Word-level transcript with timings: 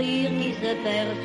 Rire 0.00 0.30
qui 0.38 0.54
se 0.54 0.74
perd. 0.82 1.20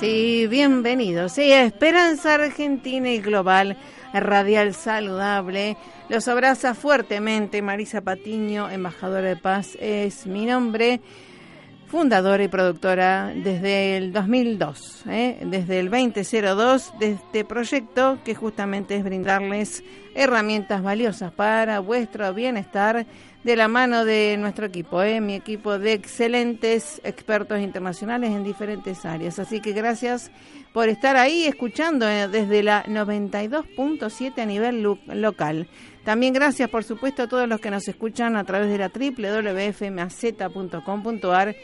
Sí, 0.00 0.46
bienvenidos. 0.48 1.32
Sí, 1.32 1.52
Esperanza 1.52 2.34
Argentina 2.34 3.10
y 3.10 3.20
Global, 3.20 3.76
radial 4.12 4.74
saludable. 4.74 5.76
Los 6.08 6.28
abraza 6.28 6.74
fuertemente 6.74 7.62
Marisa 7.62 8.00
Patiño, 8.02 8.68
embajadora 8.70 9.28
de 9.28 9.36
paz, 9.36 9.76
es 9.80 10.26
mi 10.26 10.46
nombre 10.46 11.00
fundadora 11.94 12.42
y 12.42 12.48
productora 12.48 13.32
desde 13.36 13.96
el 13.96 14.12
2002, 14.12 15.04
¿eh? 15.08 15.38
desde 15.46 15.78
el 15.78 15.90
2002 15.90 16.98
de 16.98 17.12
este 17.12 17.44
proyecto 17.44 18.18
que 18.24 18.34
justamente 18.34 18.96
es 18.96 19.04
brindarles 19.04 19.84
herramientas 20.16 20.82
valiosas 20.82 21.30
para 21.30 21.78
vuestro 21.78 22.34
bienestar 22.34 23.06
de 23.44 23.54
la 23.54 23.68
mano 23.68 24.04
de 24.04 24.36
nuestro 24.40 24.66
equipo, 24.66 25.02
¿eh? 25.02 25.20
mi 25.20 25.36
equipo 25.36 25.78
de 25.78 25.92
excelentes 25.92 27.00
expertos 27.04 27.60
internacionales 27.60 28.32
en 28.32 28.42
diferentes 28.42 29.04
áreas. 29.04 29.38
Así 29.38 29.60
que 29.60 29.70
gracias 29.70 30.32
por 30.72 30.88
estar 30.88 31.14
ahí 31.14 31.46
escuchando 31.46 32.08
¿eh? 32.08 32.26
desde 32.26 32.64
la 32.64 32.82
92.7 32.86 34.42
a 34.42 34.46
nivel 34.46 34.82
local. 34.82 35.68
También 36.02 36.34
gracias, 36.34 36.68
por 36.68 36.82
supuesto, 36.82 37.22
a 37.22 37.28
todos 37.28 37.48
los 37.48 37.60
que 37.60 37.70
nos 37.70 37.86
escuchan 37.86 38.34
a 38.34 38.42
través 38.42 38.68
de 38.68 38.78
la 38.78 38.88
www.fmaz.com.ar 38.88 41.54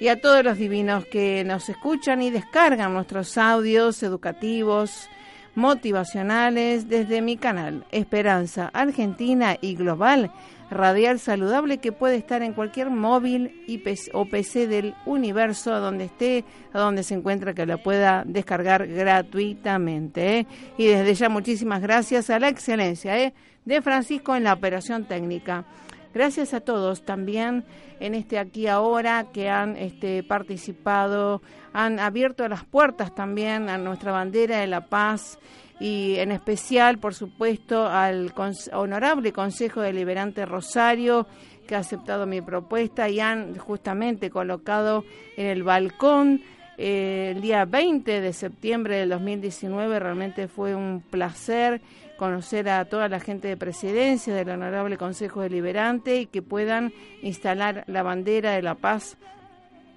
y 0.00 0.08
a 0.08 0.20
todos 0.20 0.42
los 0.42 0.56
divinos 0.56 1.04
que 1.04 1.44
nos 1.44 1.68
escuchan 1.68 2.22
y 2.22 2.30
descargan 2.30 2.94
nuestros 2.94 3.36
audios 3.36 4.02
educativos, 4.02 5.08
motivacionales 5.54 6.88
desde 6.88 7.20
mi 7.20 7.36
canal 7.36 7.84
Esperanza 7.90 8.70
Argentina 8.72 9.56
y 9.60 9.74
Global 9.74 10.32
Radial 10.70 11.18
Saludable 11.18 11.78
que 11.78 11.92
puede 11.92 12.16
estar 12.16 12.42
en 12.42 12.54
cualquier 12.54 12.88
móvil 12.88 13.66
o 14.14 14.24
PC 14.24 14.68
del 14.68 14.94
universo 15.04 15.74
a 15.74 15.80
donde 15.80 16.04
esté, 16.04 16.44
a 16.72 16.78
donde 16.78 17.02
se 17.02 17.14
encuentra 17.14 17.52
que 17.52 17.66
lo 17.66 17.82
pueda 17.82 18.22
descargar 18.24 18.86
gratuitamente. 18.86 20.38
¿eh? 20.38 20.46
Y 20.78 20.86
desde 20.86 21.14
ya 21.14 21.28
muchísimas 21.28 21.82
gracias 21.82 22.30
a 22.30 22.38
la 22.38 22.48
excelencia 22.48 23.18
¿eh? 23.18 23.34
de 23.64 23.82
Francisco 23.82 24.36
en 24.36 24.44
la 24.44 24.52
operación 24.52 25.04
técnica. 25.04 25.64
Gracias 26.12 26.54
a 26.54 26.60
todos 26.60 27.02
también 27.02 27.64
en 28.00 28.14
este 28.14 28.38
aquí 28.38 28.66
ahora 28.66 29.26
que 29.32 29.48
han 29.48 29.76
este, 29.76 30.22
participado, 30.22 31.40
han 31.72 32.00
abierto 32.00 32.48
las 32.48 32.64
puertas 32.64 33.14
también 33.14 33.68
a 33.68 33.78
nuestra 33.78 34.10
bandera 34.10 34.58
de 34.58 34.66
la 34.66 34.86
paz 34.86 35.38
y 35.78 36.16
en 36.18 36.32
especial, 36.32 36.98
por 36.98 37.14
supuesto, 37.14 37.86
al 37.86 38.32
honorable 38.72 39.32
Consejo 39.32 39.80
Deliberante 39.80 40.44
Rosario 40.46 41.26
que 41.66 41.76
ha 41.76 41.78
aceptado 41.78 42.26
mi 42.26 42.40
propuesta 42.40 43.08
y 43.08 43.20
han 43.20 43.56
justamente 43.56 44.28
colocado 44.28 45.04
en 45.36 45.46
el 45.46 45.62
balcón 45.62 46.42
eh, 46.76 47.32
el 47.36 47.40
día 47.40 47.64
20 47.64 48.20
de 48.20 48.32
septiembre 48.32 48.96
del 48.96 49.10
2019. 49.10 50.00
Realmente 50.00 50.48
fue 50.48 50.74
un 50.74 51.00
placer 51.00 51.80
conocer 52.20 52.68
a 52.68 52.84
toda 52.84 53.08
la 53.08 53.18
gente 53.18 53.48
de 53.48 53.56
presidencia 53.56 54.34
del 54.34 54.50
Honorable 54.50 54.98
Consejo 54.98 55.40
Deliberante 55.40 56.16
y 56.20 56.26
que 56.26 56.42
puedan 56.42 56.92
instalar 57.22 57.82
la 57.86 58.02
bandera 58.02 58.52
de 58.52 58.60
la 58.60 58.74
paz 58.74 59.16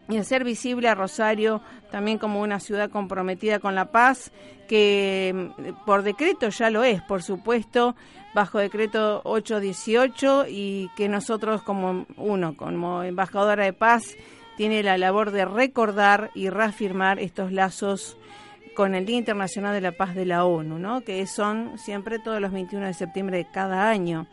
y 0.08 0.16
hacer 0.16 0.46
visible 0.46 0.88
a 0.88 0.96
Rosario 0.96 1.62
también 1.92 2.18
como 2.18 2.40
una 2.40 2.62
ciudad 2.62 2.90
comprometida 2.90 3.60
con 3.60 3.76
la 3.76 3.92
paz, 3.92 4.32
que 4.70 5.34
mm, 5.36 5.86
por 5.86 6.04
decreto 6.04 6.48
ya 6.48 6.70
lo 6.70 6.86
es, 6.86 7.02
por 7.02 7.24
supuesto, 7.24 7.94
bajo 8.34 8.58
decreto 8.58 9.20
818 9.26 10.46
y 10.48 10.90
que 10.96 11.10
nosotros 11.10 11.62
como 11.62 12.06
uno, 12.16 12.56
como 12.56 13.04
embajadora 13.04 13.66
de 13.66 13.74
paz, 13.74 14.16
tiene 14.56 14.82
la 14.82 14.98
labor 14.98 15.32
de 15.32 15.44
recordar 15.44 16.32
y 16.36 16.50
reafirmar 16.50 17.20
estos 17.20 17.52
lazos 17.52 18.16
con 18.74 18.96
el 18.96 19.06
Día 19.06 19.18
Internacional 19.18 19.74
de 19.74 19.82
la 19.82 19.92
Paz 19.92 20.16
de 20.16 20.26
la 20.26 20.46
ONU, 20.46 20.80
¿no? 20.80 21.02
que 21.02 21.26
son 21.28 21.78
siempre 21.78 22.20
todos 22.20 22.40
los 22.42 22.52
21 22.52 22.88
de 22.88 22.94
septiembre 22.94 23.38
de 23.38 23.48
cada 23.52 23.90
año. 23.90 24.28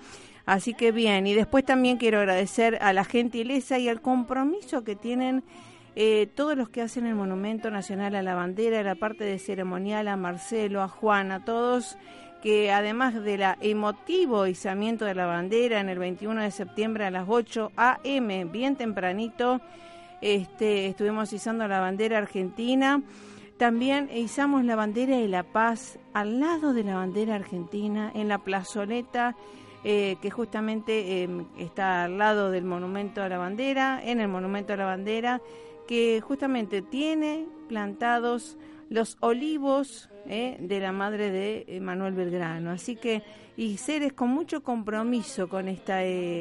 Así 0.47 0.75
que 0.75 0.93
bien, 0.93 1.27
y 1.27 1.35
después 1.35 1.65
también 1.65 1.97
quiero 1.97 2.19
agradecer 2.19 2.79
a 2.81 2.93
la 2.93 3.05
gentileza 3.05 3.79
y 3.79 3.89
al 3.89 4.01
compromiso 4.01 4.83
que 4.83 4.97
tienen 4.97 5.45
eh, 5.97 6.29
todos 6.35 6.57
los 6.57 6.69
que 6.69 6.83
hacen 6.83 7.07
el 7.07 7.15
Monumento 7.15 7.71
Nacional 7.71 8.15
a 8.15 8.23
la 8.23 8.35
Bandera, 8.35 8.83
la 8.83 8.95
parte 8.95 9.25
de 9.25 9.39
ceremonial, 9.39 10.09
a 10.09 10.17
Marcelo, 10.17 10.83
a 10.83 10.89
Juan, 10.89 11.31
a 11.33 11.45
todos 11.45 11.97
que 12.43 12.73
además 12.73 13.23
del 13.23 13.43
emotivo 13.61 14.47
izamiento 14.47 15.05
de 15.05 15.15
la 15.15 15.27
bandera 15.27 15.81
en 15.81 15.89
el 15.89 15.99
21 15.99 16.43
de 16.43 16.51
septiembre 16.51 17.05
a 17.05 17.11
las 17.11 17.27
8 17.29 17.73
a.m., 17.77 18.47
bien 18.47 18.77
tempranito, 18.77 19.61
este, 20.21 20.87
estuvimos 20.87 21.33
izando 21.33 21.67
la 21.69 21.81
bandera 21.81 22.19
argentina 22.19 23.03
también 23.61 24.09
izamos 24.15 24.65
la 24.65 24.75
bandera 24.75 25.19
de 25.19 25.29
la 25.29 25.43
paz 25.43 25.99
al 26.15 26.41
lado 26.41 26.73
de 26.73 26.83
la 26.83 26.95
bandera 26.95 27.35
argentina 27.35 28.11
en 28.15 28.27
la 28.27 28.39
plazoleta 28.39 29.37
eh, 29.85 30.17
que 30.23 30.31
justamente 30.31 31.23
em, 31.23 31.45
está 31.59 32.05
al 32.05 32.17
lado 32.17 32.51
del 32.51 32.65
monumento 32.65 33.23
a 33.23 33.29
la 33.29 33.37
bandera, 33.37 34.01
en 34.03 34.19
el 34.19 34.29
monumento 34.29 34.73
a 34.73 34.77
la 34.79 34.87
bandera, 34.87 35.43
que 35.87 36.23
justamente 36.23 36.81
tiene 36.81 37.45
plantados 37.69 38.57
los 38.89 39.19
olivos 39.21 40.09
eh, 40.27 40.57
de 40.59 40.81
la 40.81 40.93
madre 40.93 41.31
de 41.31 41.67
eh, 41.69 41.81
Manuel 41.81 42.15
Belgrano. 42.15 42.71
Así 42.71 42.97
que, 42.97 43.23
y 43.59 43.77
seres 43.77 44.15
con 44.15 44.31
mucho 44.31 44.63
compromiso 44.63 45.51
con 45.51 45.69
esta, 45.69 45.99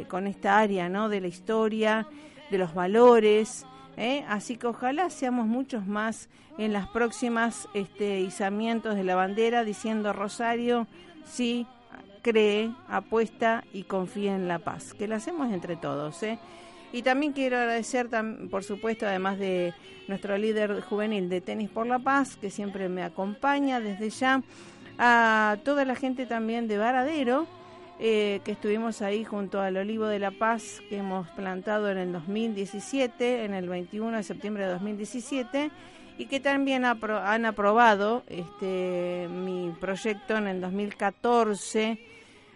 con 0.07 0.25
esta 0.25 0.57
área 0.57 0.87
¿no? 0.87 1.09
de 1.09 1.19
la 1.19 1.27
historia, 1.27 2.07
de 2.49 2.57
los 2.57 2.73
valores, 2.73 3.65
¿eh? 3.99 4.25
así 4.27 4.57
que 4.57 4.67
ojalá 4.67 5.09
seamos 5.11 5.45
muchos 5.45 5.85
más 5.85 6.29
en 6.57 6.73
las 6.73 6.87
próximas 6.87 7.67
este, 7.73 8.21
izamientos 8.21 8.95
de 8.95 9.03
la 9.03 9.15
bandera 9.15 9.63
diciendo 9.63 10.13
Rosario, 10.13 10.87
sí, 11.25 11.67
cree, 12.21 12.71
apuesta 12.87 13.63
y 13.73 13.83
confía 13.83 14.35
en 14.35 14.47
la 14.47 14.59
paz, 14.59 14.93
que 14.93 15.07
la 15.07 15.17
hacemos 15.17 15.51
entre 15.51 15.75
todos. 15.75 16.23
¿eh? 16.23 16.39
Y 16.91 17.03
también 17.03 17.33
quiero 17.33 17.57
agradecer, 17.57 18.09
por 18.49 18.63
supuesto, 18.63 19.05
además 19.05 19.37
de 19.37 19.73
nuestro 20.07 20.37
líder 20.37 20.81
juvenil 20.81 21.29
de 21.29 21.41
Tenis 21.41 21.69
por 21.69 21.85
la 21.85 21.99
Paz, 21.99 22.35
que 22.35 22.49
siempre 22.49 22.89
me 22.89 23.03
acompaña 23.03 23.79
desde 23.79 24.09
ya, 24.09 24.41
a 24.97 25.57
toda 25.63 25.85
la 25.85 25.95
gente 25.95 26.25
también 26.25 26.67
de 26.67 26.77
Varadero, 26.77 27.47
eh, 28.01 28.39
que 28.45 28.53
estuvimos 28.53 29.01
ahí 29.01 29.25
junto 29.25 29.59
al 29.59 29.75
Olivo 29.75 30.05
de 30.05 30.19
la 30.19 30.31
Paz 30.31 30.81
que 30.87 30.97
hemos 30.97 31.27
plantado 31.31 31.91
en 31.91 31.97
el 31.97 32.13
2017, 32.13 33.43
en 33.43 33.53
el 33.53 33.67
21 33.67 34.15
de 34.15 34.23
septiembre 34.23 34.63
de 34.63 34.71
2017, 34.71 35.69
y 36.17 36.25
que 36.27 36.39
también 36.39 36.85
han 36.85 37.45
aprobado 37.45 38.23
este, 38.27 39.27
mi 39.29 39.73
proyecto 39.81 40.37
en 40.37 40.47
el 40.47 40.61
2014. 40.61 41.99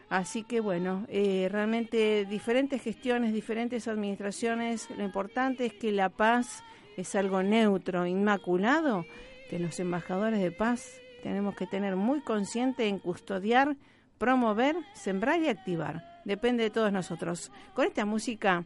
Así 0.10 0.44
que 0.44 0.62
bueno, 0.62 1.06
eh, 1.10 1.50
realmente 1.52 2.24
diferentes 2.24 2.82
gestiones, 2.82 3.34
diferentes 3.34 3.90
administraciones, 3.90 4.88
lo 4.98 5.04
importante 5.04 5.66
es 5.66 5.74
que 5.74 5.92
la 5.92 6.08
paz 6.08 6.64
es 6.96 7.16
algo 7.16 7.44
neutro, 7.44 8.06
inmaculado, 8.06 9.06
que 9.50 9.60
los 9.60 9.78
embajadores 9.82 10.40
de 10.40 10.52
paz 10.52 11.02
tenemos 11.22 11.54
que 11.56 11.68
tener 11.68 11.98
muy 11.98 12.22
consciente 12.22 12.88
en 12.88 13.00
custodiar 13.00 13.76
promover, 14.24 14.78
sembrar 14.94 15.42
y 15.42 15.50
activar. 15.50 16.02
depende 16.24 16.64
de 16.64 16.70
todos 16.70 16.94
nosotros. 16.94 17.52
Con 17.74 17.88
esta 17.88 18.06
música, 18.06 18.64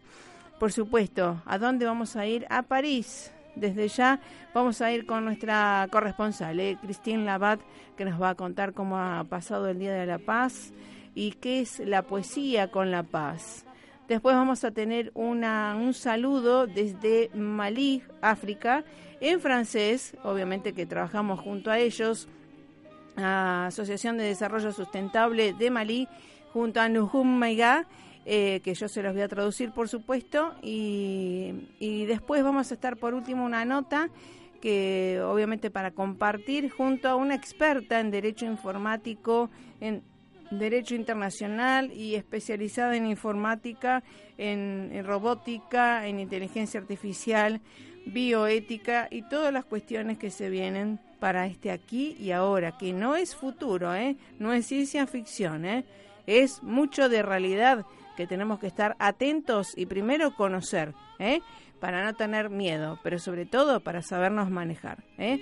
por 0.59 0.71
supuesto, 0.71 1.41
¿a 1.47 1.57
dónde 1.57 1.87
vamos 1.87 2.15
a 2.15 2.27
ir? 2.27 2.45
A 2.51 2.61
París. 2.61 3.33
Desde 3.55 3.87
ya 3.87 4.19
vamos 4.53 4.81
a 4.81 4.91
ir 4.91 5.07
con 5.07 5.25
nuestra 5.25 5.87
corresponsal, 5.91 6.59
¿eh? 6.59 6.77
Christine 6.79 7.25
Labat, 7.25 7.59
que 7.97 8.05
nos 8.05 8.21
va 8.21 8.29
a 8.29 8.35
contar 8.35 8.73
cómo 8.73 8.99
ha 8.99 9.23
pasado 9.23 9.67
el 9.67 9.79
Día 9.79 9.93
de 9.93 10.05
la 10.05 10.19
Paz 10.19 10.73
y 11.15 11.31
qué 11.31 11.61
es 11.61 11.79
la 11.79 12.03
poesía 12.03 12.69
con 12.69 12.91
la 12.91 13.01
paz. 13.01 13.65
Después 14.07 14.35
vamos 14.35 14.63
a 14.63 14.69
tener 14.69 15.11
una, 15.15 15.75
un 15.75 15.95
saludo 15.95 16.67
desde 16.67 17.31
Malí, 17.33 18.03
África, 18.21 18.83
en 19.21 19.39
francés, 19.39 20.15
obviamente 20.23 20.73
que 20.73 20.85
trabajamos 20.85 21.39
junto 21.39 21.71
a 21.71 21.79
ellos, 21.79 22.29
Asociación 23.17 24.17
de 24.17 24.25
Desarrollo 24.25 24.71
Sustentable 24.71 25.53
de 25.53 25.69
Malí, 25.71 26.07
junto 26.53 26.79
a 26.79 26.89
Nuhum 26.89 27.27
Maiga, 27.37 27.87
eh, 28.25 28.61
que 28.63 28.73
yo 28.73 28.87
se 28.87 29.01
los 29.01 29.13
voy 29.13 29.21
a 29.21 29.27
traducir 29.27 29.71
por 29.71 29.89
supuesto, 29.89 30.53
y 30.61 32.05
después 32.07 32.43
vamos 32.43 32.71
a 32.71 32.73
estar 32.73 32.97
por 32.97 33.13
último 33.13 33.45
una 33.45 33.65
nota 33.65 34.09
que 34.59 35.21
obviamente 35.23 35.69
para 35.69 35.91
compartir 35.91 36.69
junto 36.69 37.07
a 37.09 37.15
una 37.15 37.35
experta 37.35 37.99
en 37.99 38.11
Derecho 38.11 38.45
Informático, 38.45 39.49
en 39.79 40.03
Derecho 40.51 40.95
Internacional 40.95 41.91
y 41.91 42.15
especializada 42.15 42.95
en 42.95 43.05
informática, 43.05 44.03
en, 44.37 45.03
robótica, 45.05 46.07
en 46.07 46.19
inteligencia 46.19 46.79
artificial, 46.79 47.61
bioética 48.05 49.07
y 49.11 49.23
todas 49.23 49.51
las 49.51 49.65
cuestiones 49.65 50.17
que 50.17 50.31
se 50.31 50.49
vienen 50.49 50.99
para 51.19 51.47
este 51.47 51.71
aquí 51.71 52.15
y 52.19 52.31
ahora, 52.31 52.77
que 52.77 52.93
no 52.93 53.15
es 53.15 53.35
futuro, 53.35 53.93
¿eh? 53.93 54.17
no 54.39 54.53
es 54.53 54.67
ciencia 54.67 55.07
ficción, 55.07 55.65
¿eh? 55.65 55.85
es 56.27 56.61
mucho 56.61 57.09
de 57.09 57.23
realidad 57.23 57.85
que 58.15 58.27
tenemos 58.27 58.59
que 58.59 58.67
estar 58.67 58.95
atentos 58.99 59.69
y 59.75 59.85
primero 59.85 60.35
conocer, 60.35 60.93
¿eh? 61.19 61.39
para 61.79 62.03
no 62.03 62.15
tener 62.15 62.49
miedo, 62.49 62.99
pero 63.03 63.19
sobre 63.19 63.45
todo 63.45 63.79
para 63.79 64.01
sabernos 64.01 64.49
manejar. 64.49 65.05
¿eh? 65.17 65.39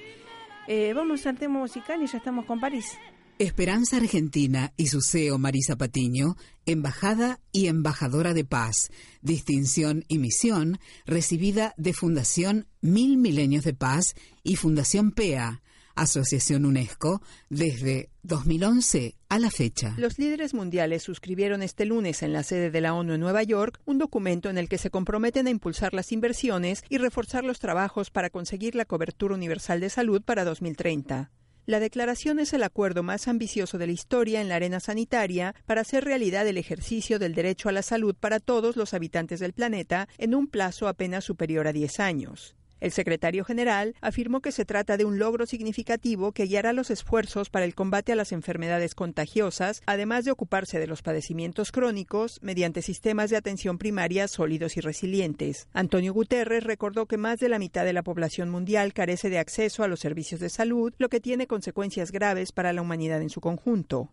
Eh, 0.67 0.93
vamos 0.93 1.25
al 1.25 1.37
tema 1.37 1.59
musical 1.59 2.01
y 2.03 2.07
ya 2.07 2.17
estamos 2.17 2.45
con 2.45 2.59
París. 2.59 2.97
Esperanza 3.37 3.97
Argentina 3.97 4.71
y 4.77 4.87
su 4.87 5.01
CEO 5.01 5.37
Marisa 5.37 5.75
Patiño, 5.75 6.35
embajada 6.65 7.39
y 7.51 7.67
embajadora 7.67 8.33
de 8.33 8.45
paz, 8.45 8.91
distinción 9.21 10.05
y 10.07 10.19
misión 10.19 10.79
recibida 11.05 11.73
de 11.75 11.91
Fundación 11.91 12.67
Mil 12.81 13.17
Milenios 13.17 13.65
de 13.65 13.73
Paz 13.73 14.15
y 14.43 14.55
Fundación 14.55 15.11
PEA, 15.11 15.61
Asociación 15.95 16.65
UNESCO, 16.65 17.21
desde 17.49 18.09
2011 18.23 19.15
a 19.29 19.39
la 19.39 19.49
fecha. 19.49 19.95
Los 19.97 20.19
líderes 20.19 20.53
mundiales 20.53 21.03
suscribieron 21.03 21.63
este 21.63 21.85
lunes 21.85 22.21
en 22.21 22.33
la 22.33 22.43
sede 22.43 22.71
de 22.71 22.81
la 22.81 22.93
ONU 22.93 23.13
en 23.13 23.21
Nueva 23.21 23.43
York 23.43 23.79
un 23.85 23.97
documento 23.97 24.49
en 24.49 24.57
el 24.57 24.69
que 24.69 24.77
se 24.77 24.89
comprometen 24.89 25.47
a 25.47 25.51
impulsar 25.51 25.93
las 25.93 26.11
inversiones 26.11 26.83
y 26.89 26.97
reforzar 26.97 27.43
los 27.43 27.59
trabajos 27.59 28.11
para 28.11 28.29
conseguir 28.29 28.75
la 28.75 28.85
cobertura 28.85 29.35
universal 29.35 29.79
de 29.79 29.89
salud 29.89 30.21
para 30.21 30.43
2030. 30.43 31.31
La 31.67 31.79
declaración 31.79 32.39
es 32.39 32.53
el 32.53 32.61
acuerdo 32.61 33.01
más 33.01 33.27
ambicioso 33.27 33.79
de 33.79 33.87
la 33.87 33.93
historia 33.93 34.39
en 34.39 34.49
la 34.49 34.55
arena 34.55 34.79
sanitaria 34.79 35.55
para 35.65 35.81
hacer 35.81 36.05
realidad 36.05 36.45
el 36.47 36.59
ejercicio 36.59 37.17
del 37.17 37.33
derecho 37.33 37.69
a 37.69 37.71
la 37.71 37.81
salud 37.81 38.15
para 38.19 38.39
todos 38.39 38.75
los 38.75 38.93
habitantes 38.93 39.39
del 39.39 39.53
planeta 39.53 40.07
en 40.19 40.35
un 40.35 40.45
plazo 40.45 40.87
apenas 40.87 41.23
superior 41.23 41.67
a 41.67 41.73
10 41.73 41.99
años. 41.99 42.55
El 42.85 42.91
secretario 42.91 43.43
general 43.43 43.95
afirmó 43.99 44.41
que 44.41 44.51
se 44.51 44.63
trata 44.63 44.95
de 44.95 45.05
un 45.05 45.17
logro 45.17 45.47
significativo 45.47 46.33
que 46.33 46.45
guiará 46.45 46.71
los 46.71 46.91
esfuerzos 46.91 47.49
para 47.49 47.65
el 47.65 47.73
combate 47.73 48.11
a 48.11 48.15
las 48.15 48.31
enfermedades 48.31 48.93
contagiosas, 48.93 49.81
además 49.87 50.23
de 50.23 50.29
ocuparse 50.29 50.77
de 50.77 50.85
los 50.85 51.01
padecimientos 51.01 51.71
crónicos 51.71 52.37
mediante 52.43 52.83
sistemas 52.83 53.31
de 53.31 53.37
atención 53.37 53.79
primaria 53.79 54.27
sólidos 54.27 54.77
y 54.77 54.81
resilientes. 54.81 55.67
Antonio 55.73 56.13
Guterres 56.13 56.63
recordó 56.63 57.07
que 57.07 57.17
más 57.17 57.39
de 57.39 57.49
la 57.49 57.57
mitad 57.57 57.85
de 57.85 57.93
la 57.93 58.03
población 58.03 58.51
mundial 58.51 58.93
carece 58.93 59.31
de 59.31 59.39
acceso 59.39 59.81
a 59.81 59.87
los 59.87 59.99
servicios 59.99 60.39
de 60.39 60.49
salud, 60.49 60.93
lo 60.99 61.09
que 61.09 61.19
tiene 61.19 61.47
consecuencias 61.47 62.11
graves 62.11 62.51
para 62.51 62.71
la 62.71 62.83
humanidad 62.83 63.19
en 63.19 63.31
su 63.31 63.41
conjunto. 63.41 64.11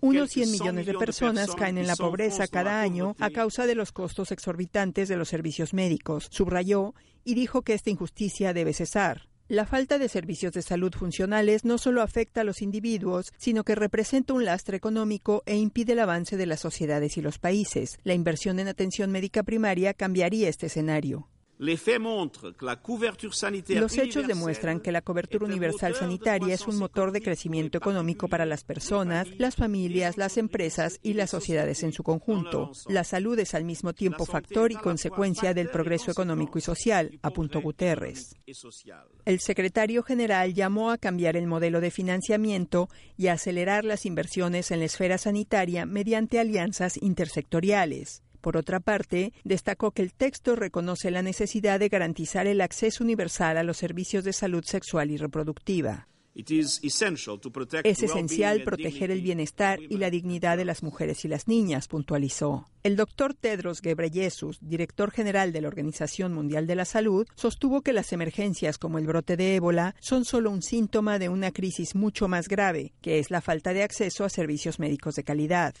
Unos 0.00 0.30
100 0.30 0.50
millones 0.50 0.86
de 0.86 0.94
personas 0.94 1.54
caen 1.54 1.78
en 1.78 1.86
la 1.86 1.94
pobreza 1.94 2.48
cada 2.48 2.80
año 2.80 3.14
a 3.20 3.30
causa 3.30 3.66
de 3.66 3.76
los 3.76 3.92
costos 3.92 4.32
exorbitantes 4.32 5.08
de 5.08 5.16
los 5.16 5.28
servicios 5.28 5.72
médicos, 5.72 6.26
subrayó, 6.30 6.94
y 7.24 7.34
dijo 7.34 7.62
que 7.62 7.74
esta 7.74 7.90
injusticia 7.90 8.52
debe 8.52 8.72
cesar. 8.72 9.28
La 9.48 9.66
falta 9.66 9.98
de 9.98 10.08
servicios 10.08 10.54
de 10.54 10.62
salud 10.62 10.92
funcionales 10.94 11.66
no 11.66 11.76
solo 11.76 12.00
afecta 12.00 12.40
a 12.40 12.44
los 12.44 12.62
individuos, 12.62 13.30
sino 13.36 13.62
que 13.62 13.74
representa 13.74 14.32
un 14.32 14.46
lastre 14.46 14.78
económico 14.78 15.42
e 15.44 15.56
impide 15.56 15.92
el 15.92 15.98
avance 15.98 16.38
de 16.38 16.46
las 16.46 16.60
sociedades 16.60 17.18
y 17.18 17.22
los 17.22 17.38
países. 17.38 17.98
La 18.04 18.14
inversión 18.14 18.58
en 18.58 18.68
atención 18.68 19.10
médica 19.10 19.42
primaria 19.42 19.92
cambiaría 19.92 20.48
este 20.48 20.66
escenario. 20.66 21.28
Los 21.58 21.88
hechos 23.98 24.26
demuestran 24.26 24.80
que 24.80 24.92
la 24.92 25.02
cobertura 25.02 25.46
universal 25.46 25.94
sanitaria 25.94 26.54
es 26.54 26.66
un 26.66 26.76
motor 26.76 27.12
de 27.12 27.22
crecimiento 27.22 27.78
económico 27.78 28.28
para 28.28 28.44
las 28.44 28.64
personas, 28.64 29.28
las 29.38 29.54
familias, 29.54 30.16
las 30.16 30.36
empresas 30.36 30.98
y 31.02 31.14
las 31.14 31.30
sociedades 31.30 31.82
en 31.84 31.92
su 31.92 32.02
conjunto. 32.02 32.72
La 32.88 33.04
salud 33.04 33.38
es 33.38 33.54
al 33.54 33.64
mismo 33.64 33.92
tiempo 33.92 34.26
factor 34.26 34.72
y 34.72 34.76
consecuencia 34.76 35.54
del 35.54 35.68
progreso 35.68 36.10
económico 36.10 36.58
y 36.58 36.62
social, 36.62 37.18
apuntó 37.22 37.60
Guterres. 37.60 38.34
El 39.24 39.40
secretario 39.40 40.02
general 40.02 40.54
llamó 40.54 40.90
a 40.90 40.98
cambiar 40.98 41.36
el 41.36 41.46
modelo 41.46 41.80
de 41.80 41.90
financiamiento 41.90 42.88
y 43.16 43.28
a 43.28 43.34
acelerar 43.34 43.84
las 43.84 44.06
inversiones 44.06 44.70
en 44.70 44.80
la 44.80 44.86
esfera 44.86 45.18
sanitaria 45.18 45.86
mediante 45.86 46.40
alianzas 46.40 47.00
intersectoriales. 47.00 48.23
Por 48.44 48.58
otra 48.58 48.78
parte, 48.78 49.32
destacó 49.42 49.92
que 49.92 50.02
el 50.02 50.12
texto 50.12 50.54
reconoce 50.54 51.10
la 51.10 51.22
necesidad 51.22 51.80
de 51.80 51.88
garantizar 51.88 52.46
el 52.46 52.60
acceso 52.60 53.02
universal 53.02 53.56
a 53.56 53.62
los 53.62 53.78
servicios 53.78 54.22
de 54.22 54.34
salud 54.34 54.62
sexual 54.64 55.10
y 55.10 55.16
reproductiva. 55.16 56.08
Es 56.34 58.02
esencial 58.02 58.62
proteger 58.64 59.10
el 59.10 59.22
bienestar 59.22 59.78
y 59.80 59.96
la 59.96 60.10
dignidad 60.10 60.58
de 60.58 60.66
las 60.66 60.82
mujeres 60.82 61.24
y 61.24 61.28
las 61.28 61.48
niñas, 61.48 61.88
puntualizó. 61.88 62.68
El 62.82 62.96
doctor 62.96 63.32
Tedros 63.32 63.80
Ghebreyesus, 63.80 64.58
director 64.60 65.10
general 65.10 65.50
de 65.50 65.62
la 65.62 65.68
Organización 65.68 66.34
Mundial 66.34 66.66
de 66.66 66.74
la 66.74 66.84
Salud, 66.84 67.26
sostuvo 67.36 67.80
que 67.80 67.94
las 67.94 68.12
emergencias 68.12 68.76
como 68.76 68.98
el 68.98 69.06
brote 69.06 69.38
de 69.38 69.56
ébola 69.56 69.94
son 70.00 70.26
solo 70.26 70.50
un 70.50 70.60
síntoma 70.60 71.18
de 71.18 71.30
una 71.30 71.50
crisis 71.50 71.94
mucho 71.94 72.28
más 72.28 72.48
grave, 72.48 72.92
que 73.00 73.20
es 73.20 73.30
la 73.30 73.40
falta 73.40 73.72
de 73.72 73.84
acceso 73.84 74.22
a 74.22 74.28
servicios 74.28 74.78
médicos 74.78 75.14
de 75.14 75.24
calidad. 75.24 75.74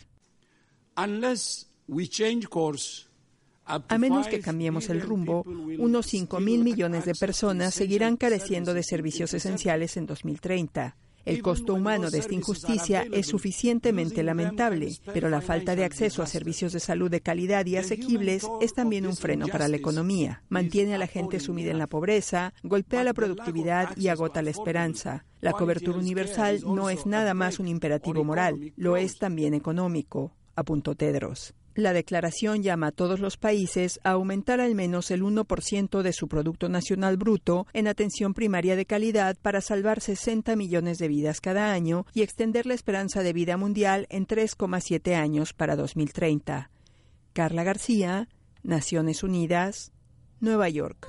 A 3.66 3.98
menos 3.98 4.28
que 4.28 4.40
cambiemos 4.40 4.90
el 4.90 5.00
rumbo, 5.00 5.42
unos 5.42 6.06
5 6.06 6.38
mil 6.40 6.62
millones 6.62 7.06
de 7.06 7.14
personas 7.14 7.74
seguirán 7.74 8.16
careciendo 8.16 8.74
de 8.74 8.82
servicios 8.82 9.32
esenciales 9.32 9.96
en 9.96 10.06
2030. 10.06 10.96
El 11.24 11.40
costo 11.40 11.72
humano 11.72 12.10
de 12.10 12.18
esta 12.18 12.34
injusticia 12.34 13.06
es 13.10 13.28
suficientemente 13.28 14.22
lamentable, 14.22 14.92
pero 15.14 15.30
la 15.30 15.40
falta 15.40 15.74
de 15.74 15.84
acceso 15.84 16.22
a 16.22 16.26
servicios 16.26 16.74
de 16.74 16.80
salud 16.80 17.10
de 17.10 17.22
calidad 17.22 17.64
y 17.64 17.76
asequibles 17.76 18.46
es 18.60 18.74
también 18.74 19.06
un 19.06 19.16
freno 19.16 19.46
para 19.48 19.68
la 19.68 19.76
economía. 19.76 20.42
Mantiene 20.50 20.94
a 20.94 20.98
la 20.98 21.06
gente 21.06 21.40
sumida 21.40 21.70
en 21.70 21.78
la 21.78 21.86
pobreza, 21.86 22.52
golpea 22.62 23.04
la 23.04 23.14
productividad 23.14 23.96
y 23.96 24.08
agota 24.08 24.42
la 24.42 24.50
esperanza. 24.50 25.24
La 25.40 25.52
cobertura 25.52 25.98
universal 25.98 26.60
no 26.66 26.90
es 26.90 27.06
nada 27.06 27.32
más 27.32 27.58
un 27.58 27.68
imperativo 27.68 28.22
moral, 28.22 28.74
lo 28.76 28.98
es 28.98 29.16
también 29.16 29.54
económico, 29.54 30.32
apuntó 30.54 30.94
Tedros. 30.94 31.54
La 31.74 31.92
declaración 31.92 32.62
llama 32.62 32.88
a 32.88 32.92
todos 32.92 33.18
los 33.18 33.36
países 33.36 33.98
a 34.04 34.12
aumentar 34.12 34.60
al 34.60 34.76
menos 34.76 35.10
el 35.10 35.22
1% 35.22 36.02
de 36.02 36.12
su 36.12 36.28
Producto 36.28 36.68
Nacional 36.68 37.16
Bruto 37.16 37.66
en 37.72 37.88
atención 37.88 38.32
primaria 38.32 38.76
de 38.76 38.86
calidad 38.86 39.36
para 39.42 39.60
salvar 39.60 40.00
60 40.00 40.54
millones 40.54 40.98
de 40.98 41.08
vidas 41.08 41.40
cada 41.40 41.72
año 41.72 42.06
y 42.14 42.22
extender 42.22 42.66
la 42.66 42.74
esperanza 42.74 43.24
de 43.24 43.32
vida 43.32 43.56
mundial 43.56 44.06
en 44.08 44.26
3,7 44.28 45.16
años 45.16 45.52
para 45.52 45.74
2030. 45.74 46.70
Carla 47.32 47.64
García, 47.64 48.28
Naciones 48.62 49.24
Unidas, 49.24 49.90
Nueva 50.38 50.68
York. 50.68 51.08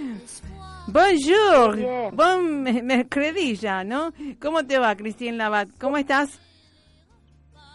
Bonjour, 0.91 1.77
bon 2.13 2.63
me- 2.63 2.81
mercredi 2.83 3.55
ya, 3.55 3.83
¿no? 3.83 4.11
¿Cómo 4.41 4.65
te 4.65 4.77
va, 4.77 4.93
Cristín 4.95 5.37
Labat? 5.37 5.69
¿Cómo 5.79 5.97
estás? 5.97 6.39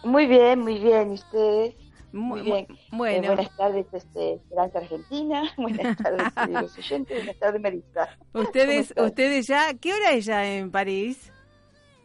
Muy 0.03 0.27
bien, 0.27 0.59
muy 0.59 0.77
bien. 0.77 1.11
¿Y 1.11 1.13
ustedes? 1.15 1.75
Mu- 2.13 2.35
Muy 2.35 2.41
bien. 2.41 2.67
mu- 2.91 2.97
Bueno, 2.99 3.23
Eh, 3.23 3.27
buenas 3.35 3.57
tardes, 3.57 3.85
este, 3.91 4.33
Esperanza 4.35 4.79
Argentina. 4.79 5.43
Buenas 5.57 5.97
tardes, 5.97 6.27
queridos 6.35 6.77
oyentes. 6.77 7.17
Buenas 7.17 7.39
tardes, 7.39 7.61
Marisa. 7.61 8.09
ustedes, 8.33 8.93
ustedes 8.95 9.47
ya, 9.47 9.73
¿qué 9.73 9.93
hora 9.93 10.11
es 10.11 10.25
ya 10.25 10.45
en 10.45 10.69
París? 10.71 11.31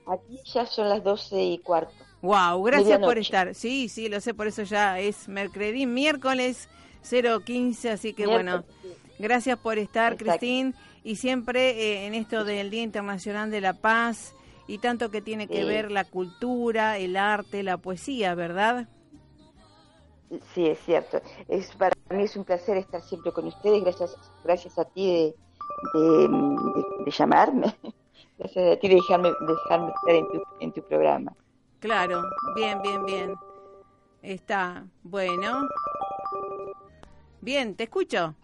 Aquí 0.06 0.40
ya 0.52 0.64
son 0.66 0.88
las 0.88 1.04
doce 1.04 1.42
y 1.42 1.58
cuarto. 1.58 1.92
Wow, 2.22 2.62
gracias 2.62 2.98
por 3.00 3.18
estar. 3.18 3.54
Sí, 3.54 3.88
sí, 3.88 4.08
lo 4.08 4.20
sé, 4.20 4.32
por 4.32 4.46
eso 4.46 4.62
ya 4.62 4.98
es 4.98 5.28
mercredi, 5.28 5.86
miércoles 5.86 6.68
015, 7.02 7.90
así 7.90 8.12
que 8.14 8.26
bueno, 8.26 8.64
sí. 8.82 8.88
gracias 9.18 9.58
por 9.58 9.78
estar. 9.78 10.16
Cristín, 10.16 10.74
y 11.04 11.16
siempre 11.16 11.70
eh, 11.70 12.06
en 12.06 12.14
esto 12.14 12.44
del 12.44 12.70
Día 12.70 12.82
Internacional 12.82 13.50
de 13.50 13.60
la 13.60 13.74
Paz 13.74 14.34
y 14.68 14.78
tanto 14.78 15.10
que 15.10 15.20
tiene 15.22 15.48
que 15.48 15.60
Sí. 15.60 15.64
ver 15.64 15.90
la 15.90 16.04
cultura, 16.04 16.98
el 16.98 17.16
arte, 17.16 17.62
la 17.62 17.78
poesía, 17.78 18.34
¿verdad? 18.34 18.88
Sí, 20.54 20.66
es 20.66 20.78
cierto. 20.80 21.20
Es 21.48 21.74
para 21.76 21.94
mí 22.10 22.22
es 22.22 22.36
un 22.36 22.44
placer 22.44 22.76
estar 22.78 23.02
siempre 23.02 23.32
con 23.32 23.46
ustedes. 23.46 23.82
Gracias, 23.82 24.16
gracias 24.44 24.78
a 24.78 24.84
ti 24.86 25.06
de, 25.06 26.00
de, 26.00 26.28
de- 26.28 27.04
de 27.04 27.10
llamarme. 27.10 27.76
Gracias 28.38 28.76
a 28.76 28.80
ti 28.80 28.88
de 28.88 28.94
dejarme, 28.96 29.30
dejarme 29.40 29.88
estar 29.92 30.14
en 30.14 30.26
tu, 30.28 30.42
en 30.60 30.72
tu 30.72 30.82
programa. 30.88 31.32
Claro, 31.80 32.22
bien, 32.56 32.80
bien, 32.82 33.04
bien. 33.04 33.34
Está, 34.22 34.86
bueno. 35.02 35.68
Bien, 37.40 37.74
te 37.76 37.84
escucho. 37.84 38.34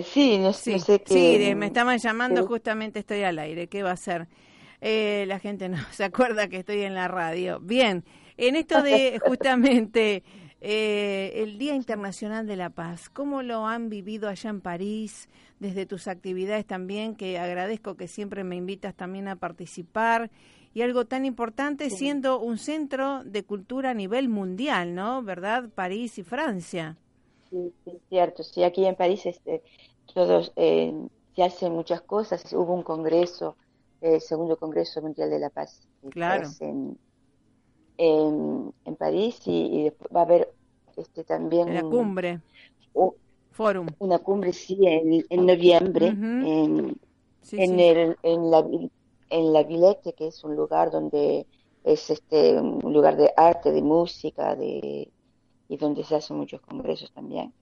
Eh, 0.00 0.04
Sí, 0.04 0.38
no, 0.38 0.52
Sí, 0.52 0.72
no 0.72 0.78
sé 0.78 1.02
qué. 1.02 1.14
sí, 1.14 1.38
de- 1.38 1.54
me 1.54 1.66
estaban 1.66 1.98
llamando, 1.98 2.42
justamente 2.44 2.98
estoy 3.00 3.22
al 3.22 3.38
aire, 3.38 3.68
¿qué 3.68 3.82
va 3.82 3.92
a 3.92 3.96
ser? 3.96 4.28
Eh, 4.80 5.24
la 5.26 5.38
gente 5.38 5.68
no 5.68 5.76
se 5.92 6.04
acuerda 6.04 6.48
que 6.48 6.58
estoy 6.58 6.82
en 6.82 6.94
la 6.94 7.08
radio. 7.08 7.60
Bien, 7.60 8.04
en 8.36 8.56
esto 8.56 8.82
de 8.82 9.18
justamente 9.24 10.22
eh, 10.60 11.32
el 11.36 11.58
Día 11.58 11.74
Internacional 11.74 12.46
de 12.46 12.56
la 12.56 12.70
Paz, 12.70 13.08
¿cómo 13.10 13.42
lo 13.42 13.66
han 13.66 13.88
vivido 13.90 14.28
allá 14.28 14.50
en 14.50 14.60
París, 14.60 15.28
desde 15.58 15.86
tus 15.86 16.08
actividades 16.08 16.66
también, 16.66 17.14
que 17.16 17.38
agradezco 17.38 17.96
que 17.96 18.08
siempre 18.08 18.44
me 18.44 18.56
invitas 18.56 18.94
también 18.94 19.28
a 19.28 19.36
participar? 19.36 20.30
Y 20.74 20.82
algo 20.82 21.04
tan 21.06 21.24
importante 21.24 21.90
siendo 21.90 22.38
un 22.40 22.56
centro 22.58 23.24
de 23.24 23.44
cultura 23.44 23.90
a 23.90 23.94
nivel 23.94 24.28
mundial, 24.28 24.94
¿no? 24.94 25.22
¿Verdad? 25.22 25.68
París 25.74 26.18
y 26.18 26.22
Francia. 26.22 26.96
Sí, 27.50 27.74
sí, 27.84 27.90
es 27.96 28.02
cierto. 28.08 28.42
Sí, 28.44 28.62
aquí 28.62 28.84
en 28.86 28.94
París 28.96 29.26
este, 29.26 29.62
todos 30.14 30.52
eh, 30.56 30.92
se 31.34 31.42
hacen 31.42 31.72
muchas 31.72 32.02
cosas. 32.02 32.52
Hubo 32.52 32.74
un 32.74 32.82
congreso, 32.82 33.56
el 34.00 34.20
segundo 34.20 34.56
Congreso 34.58 35.02
Mundial 35.02 35.30
de 35.30 35.38
la 35.40 35.50
Paz, 35.50 35.88
Claro. 36.10 36.56
en, 36.60 36.98
en, 37.98 38.72
en 38.84 38.96
París 38.96 39.40
y, 39.46 39.80
y 39.80 39.84
después 39.84 40.10
va 40.14 40.20
a 40.20 40.24
haber 40.24 40.54
este, 40.96 41.24
también 41.24 41.74
La 41.74 41.82
un- 41.82 41.90
cumbre, 41.90 42.42
u- 42.94 43.16
Forum. 43.52 43.86
una 43.98 44.18
cumbre, 44.20 44.52
sí, 44.52 44.78
en, 44.86 45.24
en 45.30 45.46
noviembre, 45.46 46.18
en, 46.40 46.96
Sí, 47.42 47.56
en, 47.56 47.80
sí. 47.80 47.80
el, 47.80 48.18
en, 48.22 48.50
la, 48.50 48.66
en 49.30 49.52
la 49.52 49.62
Villette, 49.64 50.14
que 50.16 50.28
es 50.28 50.44
un 50.44 50.56
lugar 50.56 50.90
donde 50.90 51.48
es 51.84 52.10
este 52.10 52.60
un 52.60 52.92
lugar 52.92 53.16
de 53.16 53.32
arte, 53.36 53.72
de 53.72 53.82
música, 53.82 54.56
de 54.56 55.12
y 55.68 55.76
donde 55.78 56.04
se 56.04 56.16
hacen 56.16 56.36
muchos 56.38 56.60
congresos 56.62 57.12
también. 57.12 57.54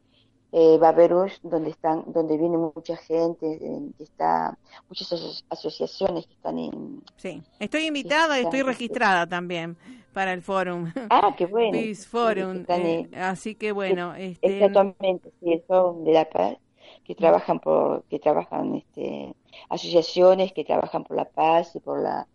Eh, 0.50 0.78
un 0.80 1.50
donde 1.50 1.70
están, 1.70 2.04
donde 2.06 2.38
viene 2.38 2.56
mucha 2.56 2.96
gente, 2.96 3.46
eh, 3.60 3.80
que 3.98 4.04
está, 4.04 4.56
muchas 4.88 5.12
aso- 5.12 5.44
asociaciones 5.50 6.26
que 6.26 6.32
están 6.32 6.58
en. 6.58 7.02
Sí, 7.16 7.42
estoy 7.58 7.86
invitada 7.86 8.40
y 8.40 8.44
estoy 8.44 8.60
sí. 8.60 8.64
registrada 8.66 9.26
también 9.26 9.76
para 10.14 10.32
el 10.32 10.40
forum. 10.40 10.90
Ah, 11.10 11.34
qué 11.36 11.44
bueno. 11.44 11.72
Peace 11.72 12.06
Forum. 12.06 12.64
que 12.64 12.72
eh, 12.74 13.08
en- 13.12 13.14
así 13.14 13.54
que 13.56 13.72
bueno, 13.72 14.14
este, 14.14 14.64
Exactamente, 14.64 15.30
sí, 15.38 15.52
el 15.52 15.62
Forum 15.62 16.04
de 16.04 16.12
la 16.12 16.24
Paz, 16.28 16.56
que 17.04 17.14
trabajan 17.14 17.60
por, 17.60 18.04
que 18.04 18.18
trabajan 18.18 18.74
este, 18.74 19.34
asociaciones 19.68 20.52
que 20.54 20.64
trabajan 20.64 21.04
por 21.04 21.16
la 21.16 21.26
paz 21.26 21.76
y 21.76 21.80
por 21.80 22.00
la, 22.02 22.26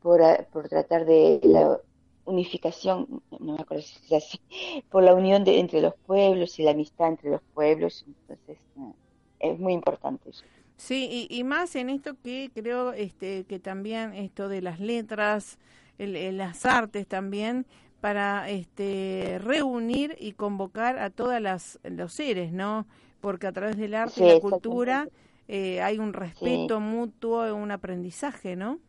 por, 0.00 0.20
por 0.52 0.68
tratar 0.68 1.04
de 1.06 1.40
la 1.42 1.80
unificación, 2.24 3.22
no 3.40 3.54
me 3.54 3.60
acuerdo 3.62 3.82
si 3.84 3.98
es 4.16 4.24
así, 4.24 4.38
por 4.90 5.02
la 5.02 5.14
unión 5.14 5.44
de, 5.44 5.58
entre 5.60 5.80
los 5.80 5.94
pueblos 6.06 6.58
y 6.58 6.62
la 6.64 6.72
amistad 6.72 7.08
entre 7.08 7.30
los 7.30 7.42
pueblos, 7.54 8.04
entonces 8.06 8.58
eh, 8.76 8.94
es 9.40 9.58
muy 9.58 9.72
importante 9.74 10.30
eso. 10.30 10.44
sí, 10.76 11.28
y, 11.30 11.38
y 11.38 11.44
más 11.44 11.74
en 11.76 11.90
esto 11.90 12.16
que 12.22 12.50
creo 12.54 12.92
este, 12.92 13.44
que 13.46 13.58
también 13.58 14.14
esto 14.14 14.48
de 14.48 14.62
las 14.62 14.80
letras, 14.80 15.58
el- 15.98 16.16
el- 16.16 16.38
las 16.38 16.66
artes 16.66 17.06
también, 17.06 17.66
para 18.00 18.48
este, 18.50 19.38
reunir 19.40 20.16
y 20.18 20.32
convocar 20.32 20.98
a 20.98 21.10
todas 21.10 21.40
las 21.40 21.78
los 21.84 22.12
seres, 22.12 22.52
¿no? 22.52 22.86
Porque 23.20 23.46
a 23.46 23.52
través 23.52 23.76
del 23.76 23.94
arte 23.94 24.20
Sí, 24.20 24.24
y 24.24 24.26
la 24.26 24.36
cultura 24.36 25.08
eh, 25.48 25.80
hay 25.82 25.98
un 25.98 26.12
respeto 26.12 26.80
mutuo, 26.80 27.54
un 27.54 27.70
aprendizaje, 27.70 28.56
¿no? 28.56 28.80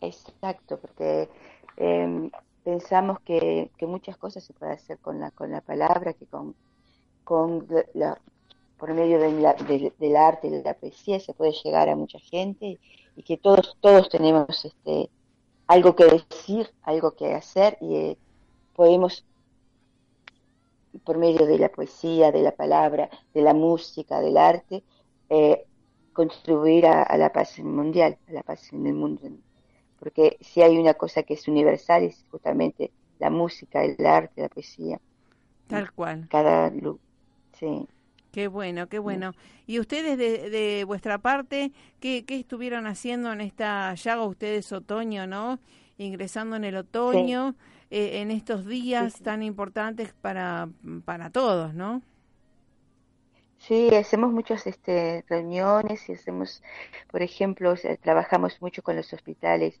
Exacto, 0.00 0.78
porque 0.80 1.28
eh, 1.76 2.30
pensamos 2.64 3.20
que, 3.20 3.70
que 3.78 3.86
muchas 3.86 4.16
cosas 4.16 4.44
se 4.44 4.52
puede 4.54 4.72
hacer 4.72 4.98
con 5.00 5.20
la, 5.20 5.30
con 5.32 5.50
la 5.50 5.60
palabra, 5.60 6.14
que 6.14 6.26
con, 6.26 6.56
con 7.24 7.66
la, 7.94 8.20
por 8.78 8.94
medio 8.94 9.18
la- 9.18 9.54
de- 9.54 9.94
del 9.98 10.16
arte 10.16 10.48
y 10.48 10.50
de 10.50 10.62
la 10.62 10.74
poesía 10.74 11.20
se 11.20 11.34
puede 11.34 11.52
llegar 11.52 11.88
a 11.88 11.96
mucha 11.96 12.18
gente 12.20 12.80
y 13.16 13.22
que 13.24 13.36
todos, 13.38 13.76
todos 13.80 14.08
tenemos 14.10 14.64
este, 14.64 15.10
algo 15.68 15.96
que 15.96 16.04
decir, 16.06 16.70
algo 16.82 17.12
que 17.16 17.34
hacer 17.34 17.78
y 17.80 17.96
eh, 17.96 18.18
podemos 18.74 19.26
por 21.04 21.18
medio 21.18 21.46
de 21.46 21.58
la 21.58 21.68
poesía, 21.70 22.32
de 22.32 22.42
la 22.42 22.52
palabra, 22.56 23.10
de 23.34 23.42
la 23.42 23.54
música, 23.54 24.20
del 24.20 24.36
arte, 24.36 24.84
eh, 25.28 25.66
contribuir 26.12 26.86
a, 26.86 27.02
a 27.02 27.16
la 27.18 27.32
paz 27.32 27.58
mundial, 27.60 28.18
a 28.28 28.32
la 28.32 28.42
paz 28.42 28.72
en 28.72 28.86
el 28.86 28.94
mundo 28.94 29.22
porque 29.98 30.36
si 30.40 30.62
hay 30.62 30.78
una 30.78 30.94
cosa 30.94 31.22
que 31.22 31.34
es 31.34 31.48
universal 31.48 32.04
es 32.04 32.24
justamente 32.30 32.92
la 33.18 33.30
música, 33.30 33.84
el 33.84 34.04
arte, 34.06 34.42
la 34.42 34.48
poesía, 34.48 35.00
Tal 35.68 35.92
cual. 35.92 36.28
cada 36.28 36.70
lu- 36.70 37.00
sí. 37.52 37.88
Qué 38.32 38.48
bueno, 38.48 38.88
qué 38.88 38.98
bueno. 38.98 39.34
¿Y 39.66 39.80
ustedes 39.80 40.18
de, 40.18 40.50
de 40.50 40.84
vuestra 40.84 41.18
parte, 41.18 41.72
qué, 42.00 42.24
qué 42.26 42.36
estuvieron 42.38 42.86
haciendo 42.86 43.32
en 43.32 43.40
esta 43.40 43.94
llaga 43.94 44.24
ustedes 44.26 44.70
otoño, 44.72 45.26
no? 45.26 45.58
Ingresando 45.96 46.56
en 46.56 46.64
el 46.64 46.76
otoño, 46.76 47.56
eh, 47.90 48.20
en 48.20 48.30
estos 48.30 48.66
días 48.66 49.12
Sí, 49.12 49.26
sí. 49.26 49.32
tan 49.32 49.42
importantes 49.42 50.12
para, 50.20 50.68
para 51.06 51.30
todos, 51.30 51.72
¿no? 51.74 52.02
Sí, 53.58 53.94
hacemos 53.94 54.32
muchas 54.32 54.66
este, 54.66 55.24
reuniones 55.28 56.08
y 56.08 56.12
hacemos, 56.12 56.62
por 57.10 57.22
ejemplo, 57.22 57.74
trabajamos 58.02 58.60
mucho 58.62 58.82
con 58.82 58.96
los 58.96 59.12
hospitales, 59.12 59.80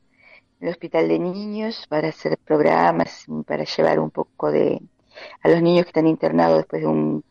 el 0.60 0.68
hospital 0.68 1.08
de 1.08 1.18
niños 1.18 1.86
para 1.88 2.08
hacer 2.08 2.38
programas, 2.38 3.26
para 3.46 3.64
llevar 3.64 3.98
un 3.98 4.10
poco 4.10 4.50
de 4.50 4.80
a 5.42 5.48
los 5.48 5.62
niños 5.62 5.84
que 5.84 5.90
están 5.90 6.06
internados 6.06 6.58
después 6.58 6.82
de 6.82 6.88
un 6.88 7.24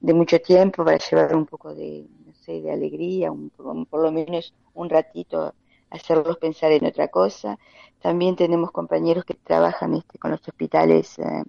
de 0.00 0.14
mucho 0.14 0.40
tiempo 0.40 0.84
para 0.84 0.98
llevar 0.98 1.34
un 1.34 1.46
poco 1.46 1.74
de 1.74 2.06
no 2.26 2.32
sé 2.34 2.60
de 2.60 2.70
alegría, 2.70 3.32
un, 3.32 3.50
por, 3.50 4.00
lo 4.00 4.12
menos 4.12 4.54
un 4.74 4.88
ratito 4.88 5.54
hacerlos 5.90 6.36
pensar 6.38 6.72
en 6.72 6.86
otra 6.86 7.08
cosa. 7.08 7.58
También 8.00 8.36
tenemos 8.36 8.70
compañeros 8.70 9.24
que 9.24 9.34
trabajan 9.34 9.94
este, 9.94 10.18
con 10.18 10.30
los 10.30 10.46
hospitales, 10.46 11.18
eh, 11.18 11.42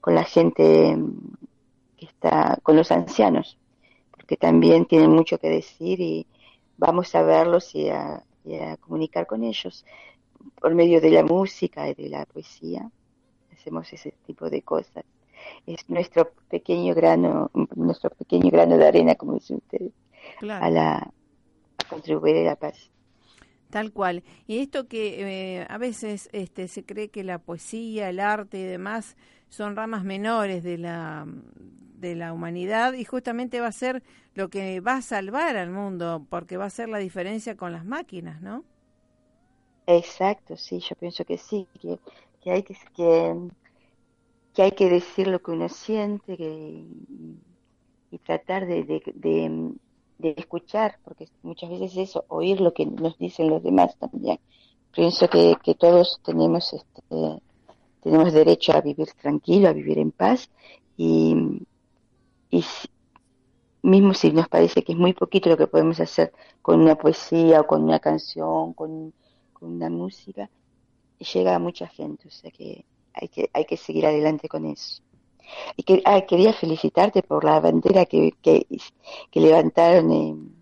con 0.00 0.14
la 0.14 0.24
gente 0.24 0.96
mm, 0.96 1.34
que 1.98 2.06
está, 2.06 2.58
con 2.62 2.76
los 2.76 2.90
ancianos, 2.90 3.58
porque 4.10 4.36
también 4.36 4.86
tienen 4.86 5.10
mucho 5.10 5.38
que 5.38 5.48
decir 5.48 6.00
y 6.00 6.26
vamos 6.78 7.14
a 7.14 7.22
verlos 7.22 7.74
y 7.74 7.90
a 7.90 8.22
comunicar 8.80 9.26
con 9.26 9.44
ellos 9.44 9.84
por 10.60 10.74
medio 10.74 11.00
de 11.00 11.10
la 11.10 11.22
música 11.22 11.88
y 11.88 11.94
de 11.94 12.08
la 12.08 12.24
poesía. 12.26 12.90
Hacemos 13.52 13.92
ese 13.92 14.14
tipo 14.26 14.48
de 14.50 14.62
cosas. 14.62 15.04
Es 15.66 15.88
nuestro 15.88 16.30
pequeño 16.48 16.94
grano, 16.94 17.50
nuestro 17.74 18.10
pequeño 18.10 18.50
grano 18.50 18.76
de 18.76 18.86
arena, 18.86 19.14
como 19.16 19.34
dicen 19.34 19.56
ustedes, 19.58 19.92
Claro. 20.38 20.64
a 20.64 20.70
la 20.70 20.94
a 20.98 21.88
contribuir 21.88 22.36
a 22.36 22.42
la 22.42 22.56
paz. 22.56 22.90
Tal 23.70 23.92
cual. 23.92 24.22
Y 24.46 24.58
esto 24.58 24.86
que 24.86 25.58
eh, 25.60 25.66
a 25.68 25.78
veces 25.78 26.28
este, 26.32 26.68
se 26.68 26.84
cree 26.84 27.08
que 27.08 27.24
la 27.24 27.38
poesía, 27.38 28.08
el 28.10 28.20
arte 28.20 28.58
y 28.58 28.64
demás 28.64 29.16
son 29.48 29.76
ramas 29.76 30.04
menores 30.04 30.62
de 30.62 30.78
la, 30.78 31.26
de 31.98 32.14
la 32.14 32.32
humanidad 32.32 32.92
y 32.92 33.04
justamente 33.04 33.60
va 33.60 33.68
a 33.68 33.72
ser 33.72 34.02
lo 34.34 34.48
que 34.48 34.80
va 34.80 34.96
a 34.96 35.02
salvar 35.02 35.56
al 35.56 35.70
mundo, 35.70 36.26
porque 36.28 36.56
va 36.56 36.66
a 36.66 36.70
ser 36.70 36.88
la 36.88 36.98
diferencia 36.98 37.56
con 37.56 37.72
las 37.72 37.84
máquinas, 37.84 38.42
¿no? 38.42 38.64
Exacto, 39.86 40.56
sí, 40.56 40.78
yo 40.80 40.94
pienso 40.96 41.24
que 41.24 41.38
sí, 41.38 41.66
que, 41.80 41.98
que 42.40 42.50
hay 42.52 42.62
que, 42.62 42.76
que, 42.94 44.62
hay 44.62 44.72
que 44.72 44.88
decir 44.88 45.26
lo 45.26 45.42
que 45.42 45.50
uno 45.50 45.68
siente 45.68 46.36
que, 46.36 46.84
y 48.10 48.18
tratar 48.18 48.66
de, 48.66 48.84
de, 48.84 49.02
de, 50.18 50.34
escuchar, 50.36 50.98
porque 51.04 51.28
muchas 51.42 51.70
veces 51.70 51.96
eso, 51.96 52.24
oír 52.28 52.60
lo 52.60 52.72
que 52.72 52.86
nos 52.86 53.18
dicen 53.18 53.50
los 53.50 53.62
demás 53.62 53.96
también. 53.98 54.38
Pienso 54.92 55.28
que, 55.28 55.56
que 55.64 55.74
todos 55.74 56.20
tenemos 56.24 56.72
este, 56.72 57.02
tenemos 58.02 58.32
derecho 58.32 58.72
a 58.72 58.80
vivir 58.80 59.08
tranquilo, 59.20 59.68
a 59.68 59.72
vivir 59.72 59.98
en 59.98 60.12
paz 60.12 60.50
y, 60.96 61.34
y 62.50 62.64
mismo 63.82 64.14
si 64.14 64.32
nos 64.32 64.48
parece 64.48 64.82
que 64.82 64.92
es 64.92 64.98
muy 64.98 65.12
poquito 65.12 65.50
lo 65.50 65.56
que 65.56 65.66
podemos 65.66 65.98
hacer 66.00 66.32
con 66.62 66.80
una 66.80 66.96
poesía 66.96 67.60
o 67.60 67.66
con 67.66 67.82
una 67.82 67.98
canción, 68.00 68.74
con, 68.74 69.12
con 69.62 69.74
una 69.74 69.88
música, 69.88 70.50
llega 71.32 71.54
a 71.54 71.60
mucha 71.60 71.86
gente, 71.86 72.26
o 72.26 72.30
sea 72.32 72.50
que 72.50 72.84
hay 73.14 73.28
que, 73.28 73.48
hay 73.52 73.64
que 73.64 73.76
seguir 73.76 74.04
adelante 74.06 74.48
con 74.48 74.66
eso. 74.66 75.02
Y 75.76 75.84
que, 75.84 76.02
ah, 76.04 76.22
quería 76.22 76.52
felicitarte 76.52 77.22
por 77.22 77.44
la 77.44 77.60
bandera 77.60 78.06
que, 78.06 78.32
que, 78.42 78.66
que 79.30 79.40
levantaron 79.40 80.10
en 80.10 80.56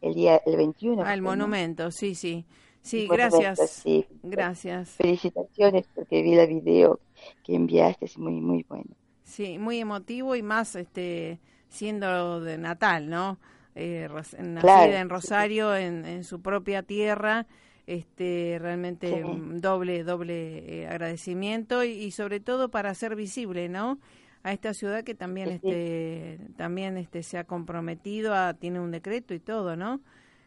el 0.00 0.14
día 0.14 0.40
el 0.46 0.56
21. 0.56 1.02
Al 1.02 1.06
fue, 1.06 1.16
¿no? 1.16 1.22
monumento, 1.30 1.90
sí, 1.90 2.14
sí. 2.14 2.44
Sí, 2.80 3.02
El 3.02 3.08
gracias. 3.08 3.58
sí. 3.70 4.06
Gracias. 4.22 4.90
Felicitaciones 4.90 5.86
porque 5.92 6.22
vi 6.22 6.34
el 6.34 6.46
video 6.46 7.00
que 7.42 7.56
enviaste, 7.56 8.04
es 8.04 8.18
muy, 8.18 8.34
muy 8.34 8.64
bueno. 8.68 8.94
Sí, 9.24 9.58
muy 9.58 9.78
emotivo 9.78 10.36
y 10.36 10.42
más 10.42 10.76
este 10.76 11.40
siendo 11.68 12.40
de 12.40 12.58
Natal, 12.58 13.08
¿no? 13.08 13.38
Eh, 13.74 14.08
nacida 14.08 14.60
Claro, 14.60 14.92
en 14.92 15.08
Rosario, 15.08 15.74
en, 15.74 16.04
en 16.04 16.22
su 16.22 16.40
propia 16.40 16.84
tierra, 16.84 17.46
este 17.86 18.58
realmente 18.60 19.24
Sí. 19.24 19.26
mm, 19.26 19.60
doble 19.60 20.04
doble 20.04 20.82
eh, 20.82 20.86
agradecimiento 20.88 21.84
y, 21.84 21.90
y 21.92 22.10
sobre 22.12 22.40
todo 22.40 22.70
para 22.70 22.90
hacer 22.90 23.16
visible, 23.16 23.68
¿no? 23.68 23.98
A 24.42 24.52
esta 24.52 24.74
ciudad 24.74 25.04
que 25.04 25.14
también 25.14 25.50
Sí, 25.50 25.58
sí. 25.62 25.74
este 25.74 26.38
también 26.56 26.96
este 26.98 27.22
se 27.22 27.38
ha 27.38 27.44
comprometido 27.44 28.34
a 28.34 28.54
tiene 28.54 28.80
un 28.80 28.90
decreto 28.90 29.34
y 29.34 29.40
todo, 29.40 29.76
¿no? 29.76 30.00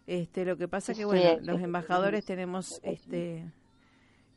Este 0.08 0.46
lo 0.46 0.58
que 0.58 0.67
pasa 0.67 0.96
que 0.96 1.06
bueno, 1.06 1.38
los 1.41 1.62
embajadores 1.62 2.25
tenemos 2.25 2.79
este 2.84 3.51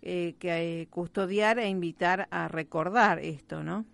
eh, 0.02 0.36
que 0.38 0.82
eh, 0.82 0.88
custodiar 0.88 1.58
e 1.58 1.68
invitar 1.68 2.28
a 2.30 2.48
recordar 2.48 3.18
esto, 3.20 3.62
¿no? 3.62 3.86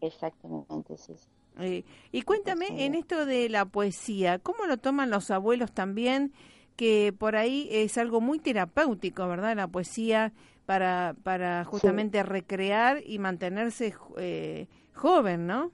Exactamente, 0.00 0.96
sí. 0.98 1.14
Eh, 1.60 1.84
y 2.12 2.22
cuéntame, 2.22 2.84
en 2.86 2.94
es. 2.94 2.98
esto 2.98 3.26
de 3.26 3.48
la 3.48 3.64
poesía, 3.66 4.38
¿cómo 4.38 4.66
lo 4.66 4.76
toman 4.78 5.10
los 5.10 5.30
abuelos 5.30 5.72
también? 5.72 6.32
Que 6.78 7.12
por 7.12 7.34
ahí 7.34 7.68
es 7.72 7.98
algo 7.98 8.20
muy 8.20 8.38
terapéutico, 8.38 9.26
¿verdad? 9.26 9.56
La 9.56 9.66
poesía 9.66 10.32
para, 10.64 11.16
para 11.24 11.64
justamente 11.64 12.22
recrear 12.22 13.02
y 13.04 13.18
mantenerse 13.18 13.94
eh, 14.16 14.68
joven, 14.94 15.48
¿no? 15.48 15.72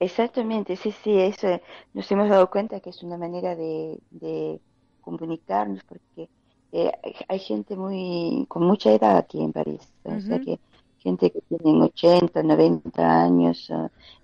Exactamente, 0.00 0.76
sí, 0.76 0.92
sí, 1.04 1.18
eso 1.18 1.46
eh, 1.46 1.62
nos 1.92 2.10
hemos 2.10 2.30
dado 2.30 2.48
cuenta 2.48 2.80
que 2.80 2.88
es 2.88 3.02
una 3.02 3.18
manera 3.18 3.54
de, 3.54 3.98
de 4.10 4.60
comunicarnos 5.02 5.84
porque 5.84 6.30
eh, 6.72 6.92
hay 7.28 7.38
gente 7.38 7.76
muy 7.76 8.46
con 8.48 8.62
mucha 8.62 8.92
edad 8.94 9.18
aquí 9.18 9.42
en 9.42 9.52
París, 9.52 9.92
o 10.04 10.18
sea 10.22 10.40
que 10.40 10.58
gente 11.00 11.30
que 11.30 11.42
tienen 11.42 11.82
80, 11.82 12.42
90 12.42 13.22
años, 13.24 13.70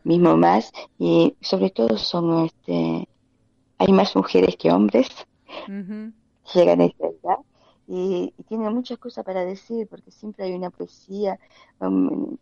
mismo 0.03 0.35
más, 0.39 0.73
y 0.99 1.35
sobre 1.43 1.69
todo 1.69 1.99
son, 1.99 2.47
este, 2.47 3.07
hay 3.77 3.93
más 3.93 4.17
mujeres 4.17 4.57
que 4.57 4.71
hombres, 4.71 5.09
Llegan 5.67 6.81
a 6.81 6.85
esta 6.87 7.07
edad 7.07 7.39
y, 7.87 8.33
y 8.37 8.43
tienen 8.45 8.73
muchas 8.75 8.99
cosas 8.99 9.25
para 9.25 9.45
decir 9.45 9.87
porque 9.89 10.11
siempre 10.11 10.45
hay 10.45 10.53
una 10.53 10.71
poesía, 10.71 11.39
um, 11.81 12.37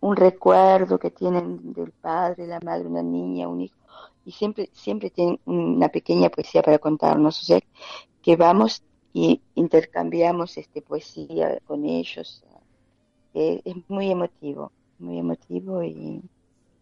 un 0.00 0.16
recuerdo 0.16 0.98
que 0.98 1.10
tienen 1.10 1.72
del 1.72 1.92
padre, 1.92 2.46
la 2.46 2.60
madre, 2.60 2.86
una 2.86 3.02
niña, 3.02 3.48
un 3.48 3.62
hijo, 3.62 3.76
y 4.24 4.32
siempre, 4.32 4.70
siempre 4.72 5.10
tienen 5.10 5.40
una 5.44 5.88
pequeña 5.88 6.28
poesía 6.28 6.62
para 6.62 6.78
contarnos, 6.78 7.40
o 7.42 7.44
sea, 7.44 7.60
que 8.22 8.36
vamos 8.36 8.82
y 9.12 9.40
intercambiamos 9.54 10.56
este 10.58 10.82
poesía 10.82 11.58
con 11.66 11.84
ellos, 11.84 12.44
eh, 13.34 13.60
es 13.64 13.76
muy 13.88 14.10
emotivo, 14.10 14.72
muy 14.98 15.18
emotivo 15.18 15.82
y 15.82 16.22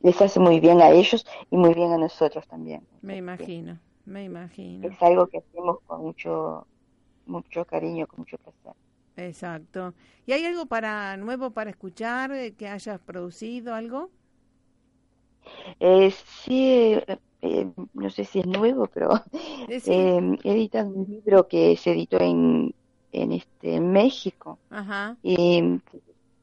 les 0.00 0.20
hace 0.20 0.40
muy 0.40 0.60
bien 0.60 0.80
a 0.80 0.90
ellos 0.90 1.26
y 1.50 1.56
muy 1.56 1.74
bien 1.74 1.92
a 1.92 1.98
nosotros 1.98 2.46
también. 2.46 2.86
Me 3.02 3.16
imagino, 3.16 3.78
me 4.06 4.24
imagino. 4.24 4.90
es 4.90 5.02
algo 5.02 5.26
que 5.28 5.38
hacemos 5.38 5.80
con 5.86 6.00
mucho, 6.02 6.66
mucho 7.26 7.64
cariño, 7.66 8.06
con 8.06 8.20
mucho 8.20 8.38
placer. 8.38 8.74
Exacto. 9.16 9.94
¿Y 10.26 10.32
hay 10.32 10.44
algo 10.44 10.66
para 10.66 11.16
nuevo 11.16 11.50
para 11.52 11.70
escuchar 11.70 12.32
eh, 12.32 12.54
que 12.54 12.68
hayas 12.68 13.00
producido 13.00 13.74
algo? 13.74 14.10
Eh, 15.80 16.10
sí, 16.10 16.94
eh, 16.94 17.18
eh, 17.42 17.72
no 17.94 18.10
sé 18.10 18.24
si 18.24 18.40
es 18.40 18.46
nuevo, 18.46 18.86
pero 18.88 19.10
sí. 19.80 19.92
eh, 19.92 20.38
he 20.44 20.52
editado 20.52 20.88
un 20.90 21.06
libro 21.08 21.48
que 21.48 21.76
se 21.76 21.92
editó 21.92 22.18
en, 22.20 22.74
en 23.12 23.32
este 23.32 23.76
en 23.76 23.92
México 23.92 24.58
Ajá. 24.70 25.16
y 25.22 25.80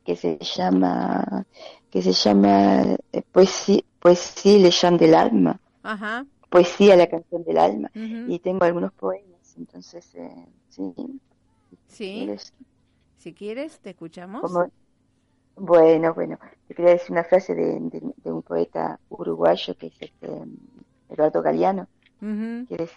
que 0.05 0.15
se 0.15 0.37
llama 0.39 1.45
que 1.89 2.01
se 2.01 2.13
llama 2.13 2.83
Poesía, 3.31 3.81
Poesía 3.99 4.59
leyenda 4.59 4.97
del 5.05 5.15
alma, 5.15 5.59
Ajá. 5.83 6.25
Poesía 6.53 6.95
la 6.95 7.07
canción 7.07 7.43
del 7.43 7.57
alma 7.57 7.89
y 7.95 8.39
tengo 8.39 8.63
algunos 8.65 8.93
poemas, 8.93 9.55
entonces 9.57 10.13
eh, 10.15 10.45
sí, 10.69 10.93
Sí. 11.87 12.13
¿quieres? 12.19 12.53
Si 13.17 13.33
quieres, 13.33 13.79
te 13.79 13.89
escuchamos. 13.91 14.41
Como- 14.41 14.69
bueno, 15.55 16.13
bueno, 16.13 16.39
te 16.67 16.73
quería 16.75 16.91
decir 16.93 17.11
una 17.11 17.23
frase 17.23 17.53
de, 17.55 17.79
de, 17.79 18.01
de 18.23 18.31
un 18.31 18.41
poeta 18.41 18.99
uruguayo 19.09 19.75
que 19.77 19.87
es 19.87 19.93
este, 19.99 20.27
Eduardo 21.09 21.41
Galeano. 21.41 21.87
Que 22.67 22.83
es 22.83 22.91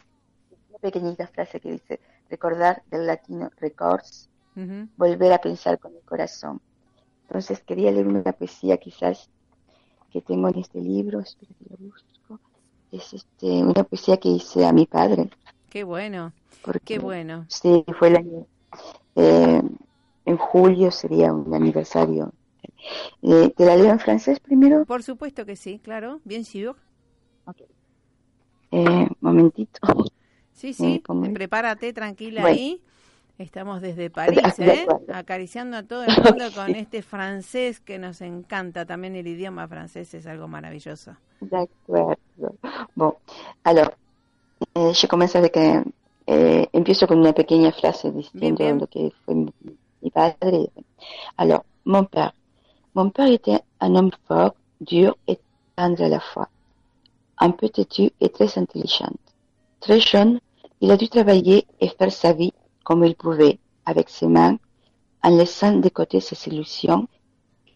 una 0.70 0.78
pequeñita 0.78 1.26
frase 1.26 1.60
que 1.60 1.72
dice, 1.72 2.00
recordar 2.30 2.82
del 2.90 3.06
latino 3.06 3.50
records, 3.58 4.28
volver 4.96 5.32
a 5.32 5.40
pensar 5.40 5.78
con 5.78 5.94
el 5.94 6.02
corazón. 6.02 6.60
Entonces 7.26 7.60
quería 7.62 7.90
leer 7.92 8.06
una 8.06 8.32
poesía 8.32 8.76
quizás 8.78 9.28
que 10.12 10.20
tengo 10.22 10.48
en 10.48 10.58
este 10.60 10.80
libro, 10.80 11.20
espera 11.20 11.52
que 11.58 11.66
lo 11.70 11.76
busco, 11.76 12.08
es 12.96 13.12
este, 13.14 13.46
una 13.46 13.84
poesía 13.84 14.16
que 14.18 14.28
hice 14.28 14.66
a 14.66 14.72
mi 14.72 14.86
padre, 14.86 15.30
Qué 15.70 15.84
bueno, 15.84 16.32
porque 16.62 16.80
qué 16.94 16.98
bueno. 16.98 17.46
sí, 17.48 17.84
fue 17.98 18.08
el 18.08 18.16
año, 18.16 18.46
eh, 19.14 19.62
en 20.24 20.36
julio 20.36 20.90
sería 20.90 21.32
un 21.32 21.54
aniversario. 21.54 22.32
Eh, 23.22 23.52
¿Te 23.56 23.64
la 23.64 23.76
leo 23.76 23.90
en 23.90 24.00
francés 24.00 24.40
primero? 24.40 24.84
Por 24.84 25.02
supuesto 25.02 25.44
que 25.46 25.56
sí, 25.56 25.78
claro, 25.82 26.20
bien 26.24 26.44
sûr. 26.44 26.76
Eh, 28.72 29.08
momentito. 29.20 29.80
Sí, 30.52 30.72
sí, 30.72 31.02
prepárate 31.34 31.92
tranquila 31.92 32.42
Bueno. 32.42 32.56
ahí. 32.56 32.82
Estamos 33.38 33.82
desde 33.82 34.08
París, 34.08 34.58
¿eh? 34.58 34.86
acariciando 35.12 35.76
a 35.76 35.82
todo 35.82 36.04
el 36.04 36.16
mundo 36.16 36.44
con 36.54 36.74
este 36.74 37.02
francés 37.02 37.80
que 37.80 37.98
nos 37.98 38.22
encanta. 38.22 38.86
También 38.86 39.14
el 39.14 39.26
idioma 39.26 39.68
francés 39.68 40.14
es 40.14 40.26
algo 40.26 40.48
maravilloso. 40.48 41.16
D'accord. 41.40 42.16
Bon, 42.96 43.14
alors, 43.64 43.90
eh, 44.74 44.92
je 44.94 45.06
commence 45.06 45.36
avec 45.36 45.56
un, 45.56 45.84
eh, 46.26 46.68
empiezo 46.72 47.06
con 47.06 47.18
una 47.18 47.32
pequeña 47.32 47.72
frase 47.72 48.10
diciendo 48.10 48.64
bien. 48.64 48.78
lo 48.78 48.86
que 48.86 49.12
fue 49.24 49.34
mi, 49.34 49.52
mi 50.00 50.10
padre. 50.10 50.70
Alors, 51.36 51.64
mon 51.84 52.04
père. 52.04 52.32
Mon 52.94 53.10
père 53.10 53.30
était 53.30 53.60
un 53.80 53.94
homme 53.94 54.10
fort, 54.26 54.54
dur 54.80 55.16
et 55.28 55.38
tendre 55.76 56.02
à 56.02 56.08
la 56.08 56.20
fois. 56.20 56.48
Un 57.38 57.50
peu 57.50 57.68
têtu 57.68 58.10
et 58.20 58.30
très 58.30 58.58
intelligent. 58.58 59.12
Très 59.80 60.00
jeune, 60.00 60.40
il 60.80 60.90
a 60.90 60.96
dû 60.96 61.08
travailler 61.08 61.66
et 61.80 61.88
faire 61.88 62.12
sa 62.12 62.32
vie 62.32 62.52
comme 62.82 63.04
il 63.04 63.14
pouvait, 63.14 63.58
avec 63.84 64.08
ses 64.08 64.26
mains, 64.26 64.58
en 65.22 65.30
laissant 65.36 65.72
de 65.72 65.88
côté 65.88 66.20
ses 66.20 66.48
illusions 66.48 67.08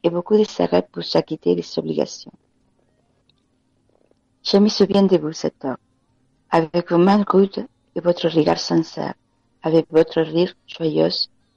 et 0.02 0.10
beaucoup 0.10 0.36
de 0.36 0.44
ses 0.44 0.64
rêves 0.64 0.88
pour 0.92 1.04
s'acquitter 1.04 1.54
des 1.54 1.78
obligations. 1.78 2.32
Je 4.42 4.56
me 4.56 4.68
souviens 4.68 5.02
de 5.02 5.18
vous 5.18 5.32
cette 5.32 5.64
heure, 5.66 5.76
avec 6.50 6.90
vos 6.90 6.96
mains 6.96 7.24
rudes 7.28 7.66
et 7.94 8.00
votre 8.00 8.26
regard 8.28 8.58
sincère, 8.58 9.14
avec 9.62 9.86
votre 9.90 10.22
rire 10.22 10.54
joyeux 10.66 11.10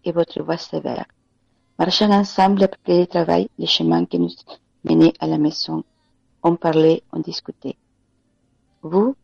et 0.04 0.12
votre 0.12 0.43
voix 0.43 0.58
sévère, 0.58 1.06
marchant 1.80 2.12
ensemble 2.12 2.62
après 2.63 3.00
le 3.00 3.08
travail, 3.08 3.48
les 3.58 3.67
chemins 3.67 4.06
qui 4.06 4.19
nous 4.19 4.30
menaient 4.84 5.13
à 5.22 5.28
la 5.28 5.38
maison. 5.38 5.86
On 6.43 6.58
parlait, 6.58 7.04
on 7.13 7.19
discutait. 7.19 7.78
Vous, 8.82 9.15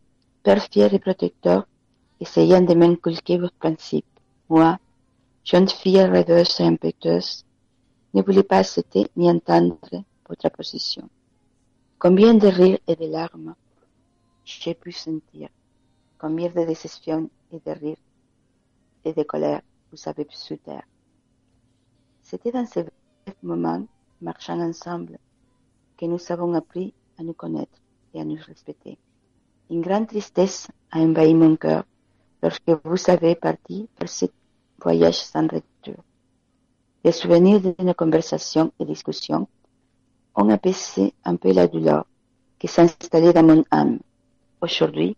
père 0.41 0.63
fier 0.63 0.93
et 0.93 0.99
protecteur, 0.99 1.67
essayant 2.21 2.61
de 2.61 2.73
m'inculquer 2.73 3.37
vos 3.37 3.49
principes. 3.59 4.05
Moi, 4.47 4.77
jeune 5.43 5.67
fille 5.67 6.01
rêveuse 6.01 6.61
et 6.61 6.63
impétueuse, 6.63 7.43
ne 8.13 8.21
voulais 8.21 8.43
pas 8.43 8.59
accepter 8.59 9.07
ni 9.17 9.29
entendre 9.29 9.77
votre 10.29 10.49
position. 10.49 11.09
Combien 12.01 12.33
de 12.33 12.47
rires 12.47 12.79
et 12.87 12.95
de 12.95 13.07
larmes 13.07 13.55
j'ai 14.45 14.73
pu 14.73 14.93
sentir, 14.93 15.49
combien 16.17 16.47
de 16.47 16.63
déception 16.63 17.29
et 17.51 17.59
de 17.59 17.71
rire 17.71 17.97
et 19.03 19.11
de 19.11 19.23
colère 19.23 19.61
vous 19.91 19.97
avez 20.07 20.23
pu 20.23 20.37
soutenir. 20.37 20.83
C'était 22.23 22.53
dans 22.53 22.65
ces 22.65 22.85
moments, 23.43 23.85
marchant 24.21 24.61
ensemble, 24.61 25.19
que 25.97 26.05
nous 26.05 26.21
avons 26.29 26.53
appris 26.53 26.93
à 27.17 27.23
nous 27.23 27.33
connaître 27.33 27.81
et 28.13 28.21
à 28.21 28.23
nous 28.23 28.39
respecter. 28.47 28.97
Une 29.69 29.81
grande 29.81 30.07
tristesse 30.07 30.69
a 30.91 30.99
envahi 30.99 31.33
mon 31.33 31.57
cœur 31.57 31.83
lorsque 32.41 32.71
vous 32.85 33.09
avez 33.09 33.35
parti 33.35 33.89
pour 33.97 34.07
ce 34.07 34.27
voyage 34.81 35.19
sans 35.19 35.47
retour. 35.49 36.01
Les 37.03 37.11
souvenirs 37.11 37.59
de 37.59 37.75
nos 37.83 37.93
conversations 37.93 38.71
et 38.79 38.85
discussions 38.85 39.49
ont 40.39 40.49
apaisé 40.49 41.13
un 41.25 41.35
peu 41.35 41.51
la 41.51 41.67
douleur 41.67 42.05
qui 42.57 42.67
s'installait 42.67 43.33
dans 43.33 43.43
mon 43.43 43.63
âme. 43.71 43.99
Aujourd'hui, 44.61 45.15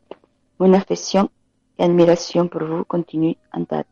mon 0.59 0.73
affection 0.73 1.29
et 1.77 1.83
admiration 1.83 2.47
pour 2.47 2.63
vous 2.63 2.83
continuent 2.83 3.35
intactes 3.51 3.89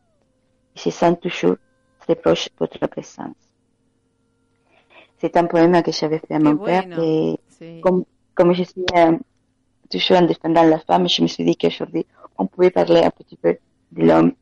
et 0.76 0.78
se 0.78 0.90
sent 0.90 1.16
toujours 1.16 1.56
très 2.00 2.14
proche 2.14 2.46
de 2.46 2.54
votre 2.58 2.86
présence. 2.86 3.36
C'est 5.18 5.36
un 5.36 5.44
poème 5.44 5.82
que 5.82 5.92
j'avais 5.92 6.18
fait 6.18 6.34
à 6.34 6.38
mon 6.38 6.54
bueno, 6.54 6.64
père 6.64 7.00
et 7.00 7.38
sí. 7.50 7.80
comme, 7.80 8.04
comme 8.34 8.52
je 8.52 8.62
suis 8.64 8.84
euh, 8.96 9.18
toujours 9.90 10.18
en 10.18 10.22
défendant 10.22 10.62
la 10.62 10.78
femme, 10.78 11.08
je 11.08 11.22
me 11.22 11.26
suis 11.26 11.44
dit 11.44 11.56
qu'aujourd'hui, 11.56 12.06
on 12.38 12.46
pouvait 12.46 12.70
parler 12.70 13.02
un 13.02 13.10
petit 13.10 13.36
peu 13.36 13.56
de 13.92 14.02
l'homme. 14.02 14.32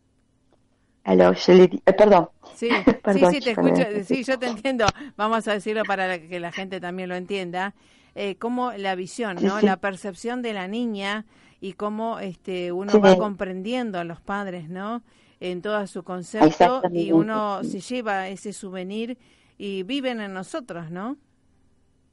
Euh, 1.06 1.92
pardon. 1.96 2.28
Sí, 2.54 2.68
Perdón, 3.02 3.30
sí, 3.32 3.36
sí, 3.36 3.40
te 3.40 3.50
escucho, 3.52 3.82
sí, 4.04 4.24
yo 4.24 4.38
te 4.38 4.46
entiendo. 4.46 4.84
Vamos 5.16 5.46
a 5.46 5.52
decirlo 5.52 5.84
para 5.84 6.18
que 6.20 6.40
la 6.40 6.50
gente 6.50 6.80
también 6.80 7.08
lo 7.08 7.14
entienda. 7.14 7.74
Eh, 8.16 8.36
cómo 8.36 8.72
la 8.72 8.96
visión, 8.96 9.36
¿no? 9.40 9.60
sí. 9.60 9.66
La 9.66 9.76
percepción 9.76 10.42
de 10.42 10.52
la 10.52 10.66
niña 10.66 11.24
y 11.60 11.74
cómo 11.74 12.18
este 12.18 12.72
uno 12.72 12.90
Sí. 12.90 12.98
va 12.98 13.16
comprendiendo 13.16 13.98
a 14.00 14.04
los 14.04 14.20
padres, 14.20 14.68
¿no? 14.68 15.02
En 15.40 15.62
todo 15.62 15.86
su 15.86 16.02
concepto 16.02 16.82
y 16.90 17.12
uno 17.12 17.62
se 17.62 17.80
lleva 17.80 18.28
ese 18.28 18.52
souvenir 18.52 19.18
y 19.56 19.84
viven 19.84 20.20
en 20.20 20.32
nosotros, 20.34 20.90
¿no? 20.90 21.16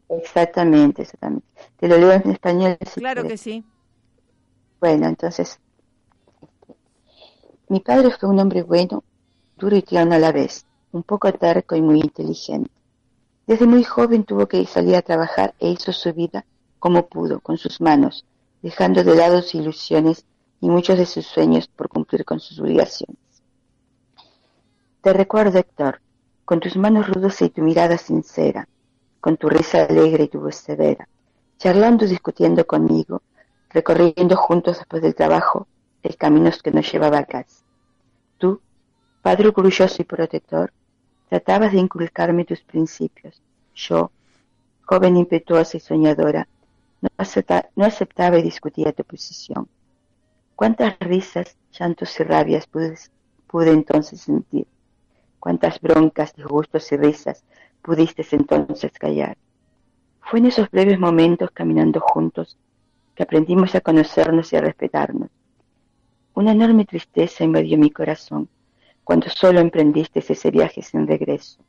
Exactamente, 0.10 1.04
exactamente. 1.04 1.46
Te 1.78 1.88
lo 1.88 1.98
leo 1.98 2.12
en 2.14 2.32
español. 2.32 2.78
si 2.86 3.00
Claro 3.00 3.22
quieres. 3.22 3.28
que 3.28 3.38
sí. 3.38 3.64
Bueno, 4.80 5.08
entonces, 5.08 5.60
mi 7.68 7.80
padre 7.80 8.12
fue 8.12 8.30
un 8.30 8.40
hombre 8.40 8.62
bueno, 8.62 9.04
duro 9.58 9.76
y 9.76 9.82
tierno 9.82 10.16
a 10.16 10.20
la 10.20 10.32
vez, 10.32 10.66
un 10.92 11.04
poco 11.04 11.32
terco 11.34 11.76
y 11.76 11.82
muy 11.82 12.00
inteligente. 12.00 12.70
Desde 13.48 13.66
muy 13.66 13.84
joven 13.84 14.24
tuvo 14.24 14.48
que 14.48 14.66
salir 14.66 14.96
a 14.96 15.02
trabajar 15.02 15.54
e 15.60 15.70
hizo 15.70 15.92
su 15.92 16.14
vida 16.14 16.46
como 16.80 17.08
pudo, 17.08 17.40
con 17.40 17.58
sus 17.58 17.82
manos, 17.82 18.26
dejando 18.62 19.04
de 19.04 19.16
lado 19.16 19.42
sus 19.42 19.56
ilusiones 19.56 20.26
y 20.62 20.70
muchos 20.70 20.98
de 20.98 21.06
sus 21.06 21.26
sueños 21.26 21.68
por 21.68 21.90
cumplir 21.90 22.24
con 22.24 22.40
sus 22.40 22.60
obligaciones. 22.60 23.18
Te 25.02 25.14
recuerdo, 25.14 25.60
Héctor, 25.60 26.02
con 26.46 26.60
tus 26.60 26.76
manos 26.76 27.08
rudas 27.08 27.42
y 27.42 27.50
tu 27.50 27.62
mirada 27.62 27.98
sincera, 27.98 28.68
con 29.20 29.38
tu 29.38 29.50
risa 29.50 29.84
alegre 29.86 30.26
y 30.26 30.28
tu 30.28 30.40
voz 30.40 30.56
severa, 30.56 31.08
charlando 31.58 32.06
y 32.06 32.10
discutiendo 32.10 32.66
conmigo, 32.66 33.24
recorriendo 33.70 34.36
juntos 34.36 34.78
después 34.78 35.02
del 35.02 35.16
trabajo 35.16 35.68
el 36.06 36.18
camino 36.18 36.52
que 36.64 36.72
nos 36.72 36.92
llevaba 36.92 37.20
a 37.20 37.26
casa. 37.26 37.64
Tú, 38.38 38.62
padre 39.22 39.48
orgulloso 39.48 40.02
y 40.02 40.06
protector, 40.06 40.72
tratabas 41.30 41.72
de 41.74 41.80
inculcarme 41.80 42.46
tus 42.46 42.62
principios. 42.62 43.42
Yo, 43.74 44.12
joven 44.86 45.18
impetuosa 45.18 45.78
y 45.78 45.80
soñadora, 45.80 46.48
no, 47.02 47.10
acepta- 47.18 47.70
no 47.76 47.86
aceptaba 47.86 48.38
y 48.38 48.44
discutía 48.44 48.94
tu 48.94 49.04
posición. 49.04 49.68
Cuántas 50.56 50.98
risas, 51.00 51.58
llantos 51.78 52.20
y 52.20 52.24
rabias 52.24 52.68
pude, 52.68 52.98
pude 53.48 53.72
entonces 53.72 54.22
sentir. 54.22 54.68
Cuántas 55.40 55.82
broncas, 55.82 56.34
disgustos 56.36 56.92
y 56.92 56.98
risas 56.98 57.44
pudiste 57.82 58.26
entonces 58.32 58.92
callar. 58.98 59.38
Fue 60.22 60.40
en 60.40 60.48
esos 60.48 60.70
breves 60.72 61.00
momentos 61.00 61.52
caminando 61.52 62.00
juntos 62.00 62.58
que 63.14 63.24
aprendimos 63.24 63.76
a 63.76 63.82
conocernos 63.82 64.52
y 64.52 64.56
a 64.56 64.62
respetarnos. 64.62 65.30
Una 66.36 66.52
enorme 66.52 66.86
tristeza 66.86 67.44
invadió 67.44 67.78
mi 67.78 67.90
corazón 67.90 68.50
cuando 69.04 69.30
solo 69.30 69.60
emprendiste 69.60 70.20
ese 70.20 70.52
viaje 70.52 70.82
sin 70.82 71.08
regreso. 71.08 71.64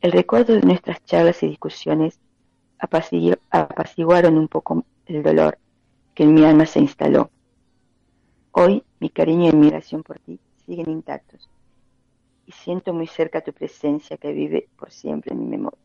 El 0.00 0.12
recuerdo 0.12 0.54
de 0.54 0.62
nuestras 0.62 1.04
charlas 1.04 1.42
y 1.42 1.48
discusiones 1.48 2.18
apacigu- 2.80 3.38
apaciguaron 3.50 4.38
un 4.38 4.48
poco 4.48 4.84
el 5.06 5.22
dolor 5.22 5.58
que 6.14 6.22
en 6.22 6.34
mi 6.34 6.44
alma 6.44 6.64
se 6.66 6.80
instaló. 6.80 7.30
Hoy 8.52 8.82
mi 8.98 9.10
cariño 9.10 9.44
y 9.44 9.48
admiración 9.48 10.02
por 10.02 10.18
ti 10.20 10.40
siguen 10.64 10.90
intactos 10.90 11.48
y 12.46 12.52
siento 12.52 12.94
muy 12.94 13.06
cerca 13.06 13.42
tu 13.42 13.52
presencia 13.52 14.16
que 14.16 14.32
vive 14.32 14.68
por 14.78 14.90
siempre 14.90 15.34
en 15.34 15.40
mi 15.40 15.46
memoria. 15.46 15.78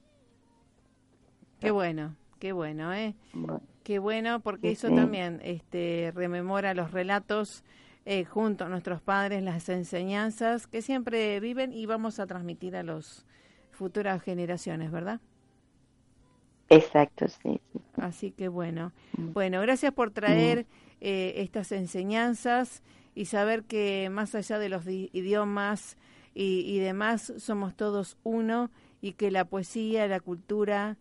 Qué 1.60 1.72
bueno, 1.72 2.16
qué 2.42 2.54
bueno, 2.54 2.94
¿eh? 2.94 3.16
Bueno, 3.34 3.68
Qué 3.84 4.00
bueno, 4.00 4.42
porque 4.42 4.70
Sí, 4.70 4.72
eso 4.72 4.92
sí. 4.92 4.94
también 4.94 5.42
este, 5.44 6.12
rememora 6.16 6.74
los 6.76 6.92
relatos 6.92 7.64
eh, 8.06 8.26
junto 8.26 8.66
a 8.66 8.70
nuestros 8.70 9.02
padres, 9.02 9.44
las 9.44 9.70
enseñanzas 9.70 10.68
que 10.68 10.82
siempre 10.84 11.40
viven 11.42 11.74
y 11.74 11.86
vamos 11.88 12.20
a 12.20 12.28
transmitir 12.28 12.76
a 12.78 12.84
las 12.84 13.26
futuras 13.72 14.22
generaciones, 14.24 14.92
¿verdad? 14.92 15.22
exacto, 16.70 17.28
sí, 17.28 17.62
sí. 17.72 17.80
Así 17.98 18.32
que 18.32 18.48
bueno, 18.48 18.94
Mm. 19.18 19.34
bueno, 19.34 19.62
gracias 19.62 19.94
por 19.94 20.12
traer 20.12 20.66
eh, 21.02 21.34
estas 21.38 21.72
enseñanzas 21.72 22.82
y 23.16 23.26
saber 23.26 23.64
que 23.64 24.10
más 24.12 24.34
allá 24.36 24.60
de 24.60 24.70
los 24.70 24.86
di- 24.86 25.10
idiomas 25.14 25.98
y, 26.34 26.62
y 26.62 26.80
demás, 26.80 27.34
somos 27.38 27.76
todos 27.76 28.18
uno 28.24 28.72
y 29.02 29.14
que 29.14 29.32
la 29.32 29.46
poesía, 29.46 30.08
la 30.08 30.20
cultura, 30.20 30.98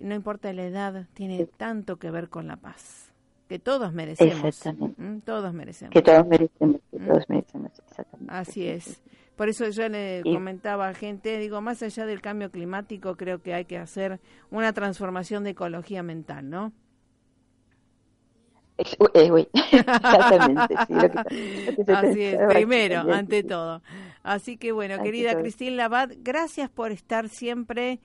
no 0.00 0.14
importa 0.14 0.52
la 0.52 0.64
edad, 0.64 1.06
tiene 1.14 1.46
tanto 1.46 1.96
que 1.98 2.10
ver 2.10 2.28
con 2.28 2.46
la 2.46 2.56
paz, 2.56 3.12
que 3.48 3.58
todos 3.58 3.92
merecemos. 3.92 4.44
Exactamente. 4.44 5.02
¿m? 5.02 5.20
Todos 5.24 5.52
merecemos. 5.54 5.92
Que 5.92 6.02
todos 6.02 6.26
merecemos, 6.26 6.80
que 6.90 6.98
Mm. 6.98 7.06
todos 7.08 7.28
merecemos, 7.28 7.78
exactamente. 7.78 8.32
Así 8.34 8.66
es. 8.66 9.02
Por 9.36 9.48
eso 9.48 9.68
yo 9.70 9.88
le 9.88 10.22
comentaba 10.24 10.88
a 10.88 10.94
gente, 10.94 11.38
digo, 11.38 11.60
más 11.60 11.82
allá 11.82 12.06
del 12.06 12.20
cambio 12.20 12.50
climático, 12.50 13.16
creo 13.16 13.42
que 13.42 13.54
hay 13.54 13.64
que 13.64 13.78
hacer 13.78 14.20
una 14.50 14.72
transformación 14.72 15.42
de 15.44 15.50
ecología 15.50 16.02
mental, 16.02 16.48
¿no? 16.50 16.72
Eh, 18.78 18.84
Exactamente, 19.72 20.74
sí, 20.86 20.94
lo 20.94 21.00
que, 21.10 21.16
lo 21.70 21.76
que 21.76 21.84
se 21.84 21.92
Así 21.92 22.22
es, 22.22 22.38
primero, 22.48 23.00
ante 23.12 23.42
sí. 23.42 23.46
todo. 23.46 23.82
Así 24.22 24.56
que 24.56 24.72
bueno, 24.72 24.94
Ante 24.94 25.06
querida 25.06 25.32
todo. 25.32 25.42
Cristina 25.42 25.76
Labad, 25.76 26.10
gracias 26.18 26.70
por 26.70 26.90
estar 26.92 27.28
siempre 27.28 28.00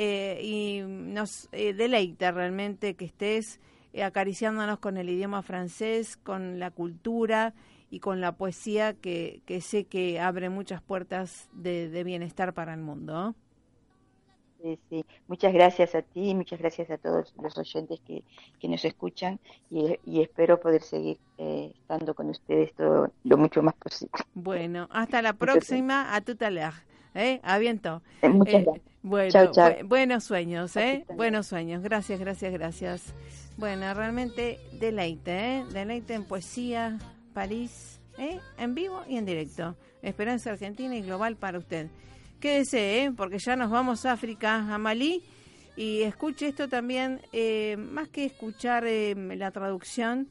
eh, 0.00 0.40
y 0.44 0.82
nos 0.86 1.48
eh, 1.50 1.72
deleita 1.74 2.30
realmente 2.30 2.94
que 2.94 3.04
estés 3.04 3.58
eh, 3.92 4.04
acariciándonos 4.04 4.78
con 4.78 4.96
el 4.96 5.10
idioma 5.10 5.42
francés, 5.42 6.16
con 6.16 6.60
la 6.60 6.70
cultura 6.70 7.52
y 7.90 7.98
con 7.98 8.20
la 8.20 8.36
poesía 8.36 8.94
que, 8.94 9.42
que 9.44 9.60
sé 9.60 9.86
que 9.86 10.20
abre 10.20 10.50
muchas 10.50 10.82
puertas 10.82 11.48
de, 11.52 11.88
de 11.88 12.04
bienestar 12.04 12.54
para 12.54 12.74
el 12.74 12.80
mundo. 12.80 13.34
Sí, 14.62 14.78
sí. 14.88 15.04
Muchas 15.26 15.52
gracias 15.52 15.96
a 15.96 16.02
ti, 16.02 16.32
muchas 16.32 16.60
gracias 16.60 16.90
a 16.92 16.98
todos 16.98 17.34
los 17.42 17.58
oyentes 17.58 17.98
que, 18.06 18.22
que 18.60 18.68
nos 18.68 18.84
escuchan 18.84 19.40
y, 19.68 19.98
y 20.06 20.22
espero 20.22 20.60
poder 20.60 20.82
seguir 20.82 21.18
eh, 21.38 21.72
estando 21.74 22.14
con 22.14 22.30
ustedes 22.30 22.72
todo 22.74 23.10
lo 23.24 23.36
mucho 23.36 23.64
más 23.64 23.74
posible. 23.74 24.12
Bueno, 24.34 24.86
hasta 24.92 25.22
la 25.22 25.32
próxima, 25.32 26.14
a 26.14 26.20
tu 26.20 26.36
taler. 26.36 26.72
¿Eh? 27.18 27.40
A 27.42 27.58
viento. 27.58 28.02
Eh, 28.22 28.28
Muchas 28.28 28.54
Eh, 28.54 28.64
gracias. 28.64 28.84
bueno, 29.02 29.30
chao. 29.30 29.52
bu- 29.52 29.88
buenos 29.88 30.24
sueños, 30.24 30.76
¿eh? 30.76 31.04
Buenos 31.14 31.46
sueños. 31.46 31.82
Gracias, 31.82 32.18
gracias, 32.20 32.52
gracias. 32.52 33.14
Bueno, 33.56 33.92
realmente 33.92 34.58
deleite, 34.78 35.32
¿eh? 35.58 35.64
Deleite 35.72 36.14
en 36.14 36.24
poesía, 36.24 36.98
París, 37.34 38.00
¿eh? 38.18 38.38
En 38.58 38.74
vivo 38.74 39.02
y 39.08 39.16
en 39.16 39.26
directo. 39.26 39.76
Esperanza 40.02 40.50
Argentina 40.50 40.94
y 40.96 41.02
global 41.02 41.36
para 41.36 41.58
usted. 41.58 41.88
Quédese, 42.40 43.02
¿eh? 43.04 43.12
Porque 43.16 43.38
ya 43.38 43.56
nos 43.56 43.70
vamos 43.70 44.06
a 44.06 44.12
África, 44.12 44.72
a 44.72 44.78
Malí. 44.78 45.22
Y 45.76 46.02
escuche 46.02 46.48
esto 46.48 46.68
también, 46.68 47.20
eh, 47.32 47.76
más 47.76 48.08
que 48.08 48.24
escuchar 48.24 48.84
eh, 48.86 49.14
la 49.36 49.50
traducción, 49.52 50.26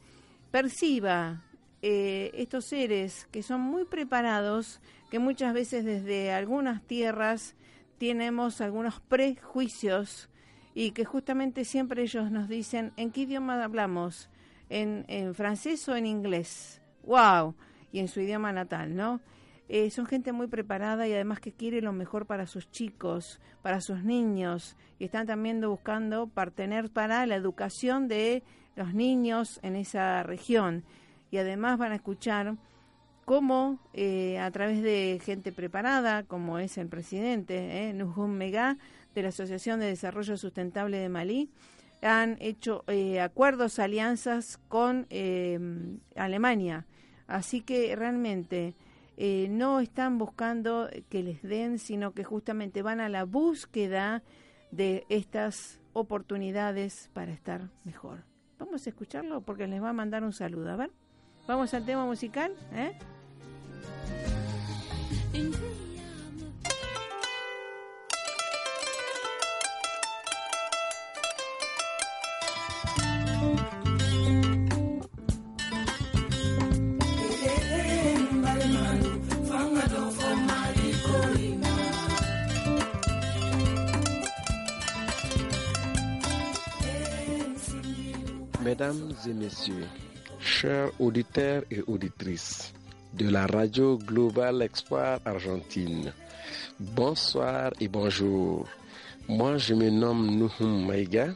perciba 0.52 1.42
eh, 1.82 2.32
estos 2.34 2.66
seres 2.66 3.28
que 3.32 3.44
son 3.44 3.62
muy 3.62 3.86
preparados, 3.86 4.82
que 5.10 5.20
muchas 5.20 5.54
veces 5.54 5.86
desde 5.86 6.32
algunas 6.32 6.82
tierras 6.84 7.56
tenemos 7.98 8.62
algunos 8.62 9.00
prejuicios 9.00 10.30
y 10.74 10.92
que 10.92 11.06
justamente 11.06 11.66
siempre 11.66 12.04
ellos 12.04 12.30
nos 12.32 12.48
dicen 12.48 12.94
en 12.98 13.12
qué 13.12 13.22
idioma 13.22 13.64
hablamos, 13.64 14.30
en, 14.70 15.06
en 15.08 15.34
francés 15.34 15.88
o 15.90 15.96
en 15.96 16.06
inglés. 16.06 16.82
¡Wow! 17.04 17.56
Y 17.92 18.00
en 18.00 18.08
su 18.08 18.20
idioma 18.20 18.52
natal, 18.52 18.96
¿no? 18.96 19.22
Eh, 19.70 19.90
son 19.90 20.06
gente 20.06 20.32
muy 20.32 20.48
preparada 20.48 21.08
y 21.08 21.14
además 21.14 21.42
que 21.42 21.52
quiere 21.52 21.82
lo 21.82 21.92
mejor 21.92 22.26
para 22.26 22.48
sus 22.48 22.72
chicos, 22.72 23.42
para 23.62 23.82
sus 23.82 24.04
niños, 24.04 24.78
y 24.98 25.06
están 25.06 25.28
también 25.28 25.60
buscando 25.60 26.28
partener 26.28 26.90
para 26.90 27.26
la 27.26 27.36
educación 27.36 28.08
de 28.08 28.44
los 28.76 28.94
niños 28.94 29.60
en 29.64 29.76
esa 29.76 30.24
región. 30.24 30.86
Y 31.32 31.38
además 31.38 31.78
van 31.78 31.92
a 31.92 31.96
escuchar 31.96 32.56
cómo 33.28 33.78
eh, 33.92 34.40
a 34.40 34.50
través 34.52 34.82
de 34.82 35.20
gente 35.22 35.52
preparada, 35.52 36.24
como 36.24 36.60
es 36.60 36.78
el 36.78 36.88
presidente, 36.88 37.90
eh, 37.90 37.94
Nuhum 37.94 38.32
Mega, 38.32 38.78
de 39.14 39.22
la 39.22 39.30
Asociación 39.30 39.82
de 39.82 39.88
Desarrollo 39.88 40.38
Sustentable 40.38 40.96
de 40.98 41.10
Malí, 41.10 41.50
han 42.02 42.38
hecho 42.40 42.86
eh, 42.88 43.20
acuerdos, 43.20 43.80
alianzas 43.80 44.60
con 44.70 45.08
eh, 45.10 45.60
Alemania. 46.16 46.86
Así 47.28 47.60
que 47.60 47.94
realmente 47.98 48.76
eh, 49.18 49.48
no 49.50 49.82
están 49.82 50.18
buscando 50.18 50.90
que 51.10 51.22
les 51.22 51.42
den, 51.42 51.80
sino 51.80 52.14
que 52.14 52.24
justamente 52.24 52.82
van 52.82 53.02
a 53.02 53.10
la 53.10 53.26
búsqueda 53.26 54.24
de 54.72 55.06
estas 55.10 55.82
oportunidades 55.92 57.10
para 57.12 57.34
estar 57.34 57.72
mejor. 57.84 58.24
Vamos 58.58 58.88
a 58.88 58.90
escucharlo 58.90 59.42
porque 59.42 59.68
les 59.68 59.84
va 59.84 59.90
a 59.90 59.94
mandar 59.94 60.24
un 60.24 60.32
saludo. 60.32 60.72
A 60.72 60.78
ver, 60.78 60.92
vamos 61.46 61.74
al 61.74 61.86
tema 61.86 62.06
musical. 62.06 62.54
¿eh? 62.72 62.98
Mesdames 88.68 89.14
et 89.26 89.34
messieurs, 89.34 89.88
chers 90.40 90.92
auditeurs 91.00 91.64
et 91.72 91.82
auditrices 91.88 92.74
de 93.14 93.30
la 93.30 93.46
radio 93.48 93.98
Global 93.98 94.62
Espoir 94.62 95.20
Argentine, 95.26 96.14
bonsoir 96.80 97.72
et 97.80 97.88
bonjour. 97.88 98.66
Moi, 99.28 99.58
je 99.58 99.74
me 99.74 99.90
nomme 99.90 100.28
Nuhum 100.38 100.86
Maïga. 100.86 101.30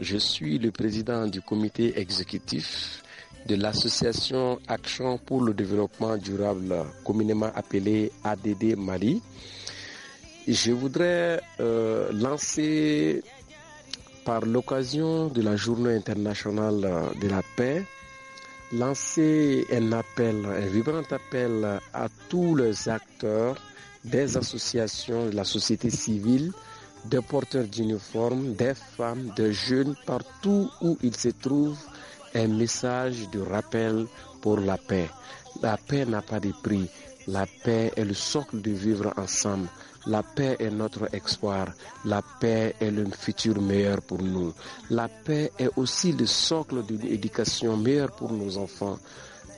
Je 0.00 0.16
suis 0.18 0.58
le 0.58 0.70
président 0.70 1.26
du 1.26 1.40
comité 1.40 1.98
exécutif 1.98 3.02
de 3.46 3.54
l'association 3.56 4.58
Action 4.68 5.18
pour 5.18 5.42
le 5.42 5.54
développement 5.54 6.16
durable, 6.16 6.76
communément 7.04 7.50
appelée 7.54 8.12
ADD 8.24 8.76
Mali. 8.76 9.22
Je 10.48 10.72
voudrais 10.72 11.40
euh, 11.60 12.10
lancer 12.12 13.22
par 14.24 14.42
l'occasion 14.44 15.28
de 15.28 15.42
la 15.42 15.56
journée 15.56 15.94
internationale 15.94 16.80
de 17.20 17.28
la 17.28 17.42
paix, 17.56 17.84
lancer 18.72 19.66
un 19.70 19.92
appel, 19.92 20.44
un 20.46 20.66
vibrant 20.66 21.02
appel 21.10 21.80
à 21.92 22.08
tous 22.28 22.54
les 22.56 22.88
acteurs 22.88 23.56
des 24.04 24.36
associations 24.36 25.26
de 25.26 25.36
la 25.36 25.44
société 25.44 25.90
civile, 25.90 26.52
des 27.04 27.20
porteurs 27.20 27.64
d'uniformes, 27.64 28.54
des 28.54 28.74
femmes, 28.74 29.32
des 29.36 29.52
jeunes, 29.52 29.94
partout 30.06 30.70
où 30.80 30.96
ils 31.02 31.16
se 31.16 31.28
trouvent, 31.28 31.78
un 32.34 32.48
message 32.48 33.28
de 33.30 33.40
rappel 33.40 34.06
pour 34.40 34.58
la 34.58 34.78
paix. 34.78 35.08
La 35.62 35.76
paix 35.76 36.06
n'a 36.06 36.22
pas 36.22 36.40
de 36.40 36.52
prix. 36.62 36.88
La 37.28 37.46
paix 37.46 37.92
est 37.96 38.04
le 38.04 38.14
socle 38.14 38.60
de 38.60 38.70
vivre 38.72 39.12
ensemble. 39.16 39.68
La 40.06 40.22
paix 40.24 40.56
est 40.58 40.70
notre 40.70 41.14
espoir. 41.14 41.68
La 42.04 42.20
paix 42.40 42.74
est 42.80 42.90
le 42.90 43.06
futur 43.10 43.60
meilleur 43.60 44.02
pour 44.02 44.20
nous. 44.22 44.52
La 44.90 45.08
paix 45.08 45.52
est 45.58 45.70
aussi 45.76 46.12
le 46.12 46.26
socle 46.26 46.82
d'une 46.84 47.06
éducation 47.06 47.76
meilleure 47.76 48.10
pour 48.12 48.32
nos 48.32 48.56
enfants. 48.58 48.98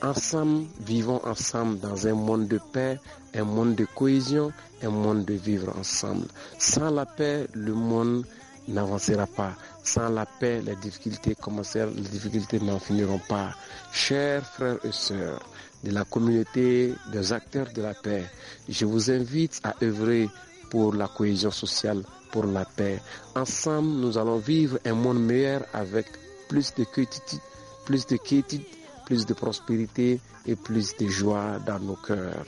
Ensemble, 0.03 0.67
vivons 0.81 1.21
ensemble 1.25 1.79
dans 1.79 2.05
un 2.05 2.13
monde 2.13 2.47
de 2.47 2.59
paix, 2.71 2.99
un 3.33 3.43
monde 3.45 3.75
de 3.75 3.85
cohésion, 3.95 4.51
un 4.83 4.89
monde 4.89 5.25
de 5.25 5.33
vivre 5.33 5.73
ensemble. 5.79 6.27
Sans 6.59 6.91
la 6.91 7.05
paix, 7.07 7.47
le 7.53 7.73
monde 7.73 8.25
n'avancera 8.67 9.25
pas. 9.25 9.53
Sans 9.83 10.09
la 10.09 10.25
paix, 10.25 10.61
les 10.63 10.75
difficultés 10.75 11.35
les 11.95 12.01
difficultés 12.01 12.59
n'en 12.59 12.79
finiront 12.79 13.21
pas. 13.27 13.55
Chers 13.91 14.45
frères 14.45 14.77
et 14.83 14.91
sœurs, 14.91 15.41
de 15.85 15.91
la 15.91 16.03
communauté 16.03 16.93
des 17.11 17.31
acteurs 17.31 17.67
de 17.73 17.81
la 17.81 17.93
paix. 17.93 18.25
Je 18.67 18.85
vous 18.85 19.11
invite 19.11 19.61
à 19.63 19.75
œuvrer 19.83 20.27
pour 20.71 20.93
la 20.95 21.07
cohésion 21.07 21.51
sociale, 21.51 22.03
pour 22.31 22.45
la 22.45 22.65
paix. 22.65 22.99
Ensemble, 23.35 23.89
nous 24.01 24.17
allons 24.17 24.37
vivre 24.39 24.79
un 24.83 24.93
monde 24.95 25.23
meilleur 25.23 25.61
avec 25.73 26.07
plus 26.49 26.73
de 26.73 26.83
quiétude, 26.85 27.39
plus 27.85 28.05
de 28.07 28.17
plus 29.05 29.25
de 29.27 29.33
prospérité 29.35 30.19
et 30.47 30.55
plus 30.55 30.97
de 30.97 31.07
joie 31.07 31.59
dans 31.65 31.79
nos 31.79 31.95
cœurs. 31.95 32.45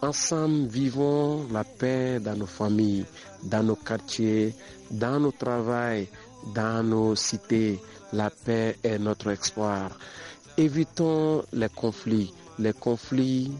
Ensemble, 0.00 0.66
vivons 0.68 1.46
la 1.52 1.64
paix 1.64 2.18
dans 2.18 2.34
nos 2.36 2.46
familles, 2.46 3.04
dans 3.44 3.62
nos 3.62 3.76
quartiers, 3.76 4.54
dans 4.90 5.20
nos 5.20 5.32
travails, 5.32 6.08
dans 6.54 6.82
nos 6.82 7.14
cités. 7.14 7.78
La 8.14 8.30
paix 8.30 8.76
est 8.82 8.98
notre 8.98 9.28
espoir. 9.30 9.90
Évitons 10.56 11.44
les 11.52 11.68
conflits. 11.68 12.32
Les 12.58 12.72
conflits 12.72 13.52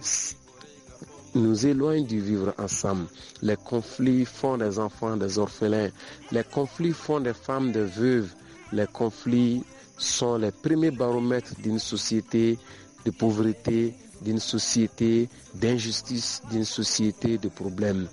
nous 1.34 1.66
éloignent 1.66 2.06
du 2.06 2.20
vivre 2.20 2.52
ensemble. 2.58 3.06
Les 3.42 3.56
conflits 3.56 4.24
font 4.24 4.56
des 4.58 4.78
enfants 4.78 5.16
des 5.16 5.38
orphelins. 5.38 5.90
Les 6.32 6.42
conflits 6.44 6.92
font 6.92 7.20
des 7.20 7.34
femmes 7.34 7.70
des 7.72 7.84
veuves. 7.84 8.30
Les 8.72 8.86
conflits 8.86 9.62
sont 9.96 10.36
les 10.36 10.50
premiers 10.50 10.90
baromètres 10.90 11.54
d'une 11.62 11.78
société 11.78 12.58
de 13.04 13.10
pauvreté, 13.10 13.94
d'une 14.22 14.40
société 14.40 15.28
d'injustice, 15.54 16.42
d'une 16.50 16.64
société 16.64 17.38
de 17.38 17.48
problèmes. 17.48 18.08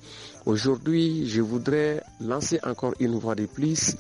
Aujourd'hui, 0.45 1.28
je 1.28 1.41
voudrais 1.41 2.04
lancer 2.21 2.60
encore 2.63 2.93
une 3.00 3.19
fois 3.19 3.34
de 3.36 3.48
plus 3.48 3.95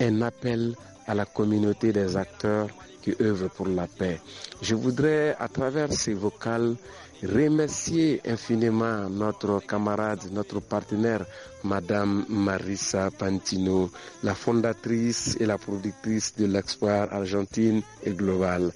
un 0.00 0.20
appel 0.22 0.74
à 1.06 1.14
la 1.14 1.24
communauté 1.24 1.92
des 1.92 2.16
acteurs 2.16 2.68
qui 3.04 3.12
œuvrent 3.20 3.50
pour 3.50 3.68
la 3.68 3.86
paix. 3.86 4.18
Je 4.62 4.74
voudrais, 4.74 5.36
à 5.38 5.46
travers 5.48 5.92
ces 5.92 6.14
vocales, 6.14 6.74
remercier 7.22 8.20
infiniment 8.26 9.10
notre 9.10 9.60
camarade, 9.66 10.20
notre 10.32 10.60
partenaire, 10.60 11.26
Madame 11.64 12.24
Marissa 12.30 13.10
Pantino, 13.10 13.90
la 14.22 14.34
fondatrice 14.34 15.36
et 15.38 15.44
la 15.44 15.58
productrice 15.58 16.34
de 16.36 16.46
l'Expoir 16.46 17.12
Argentine 17.12 17.82
et 18.04 18.12
Global. 18.12 18.72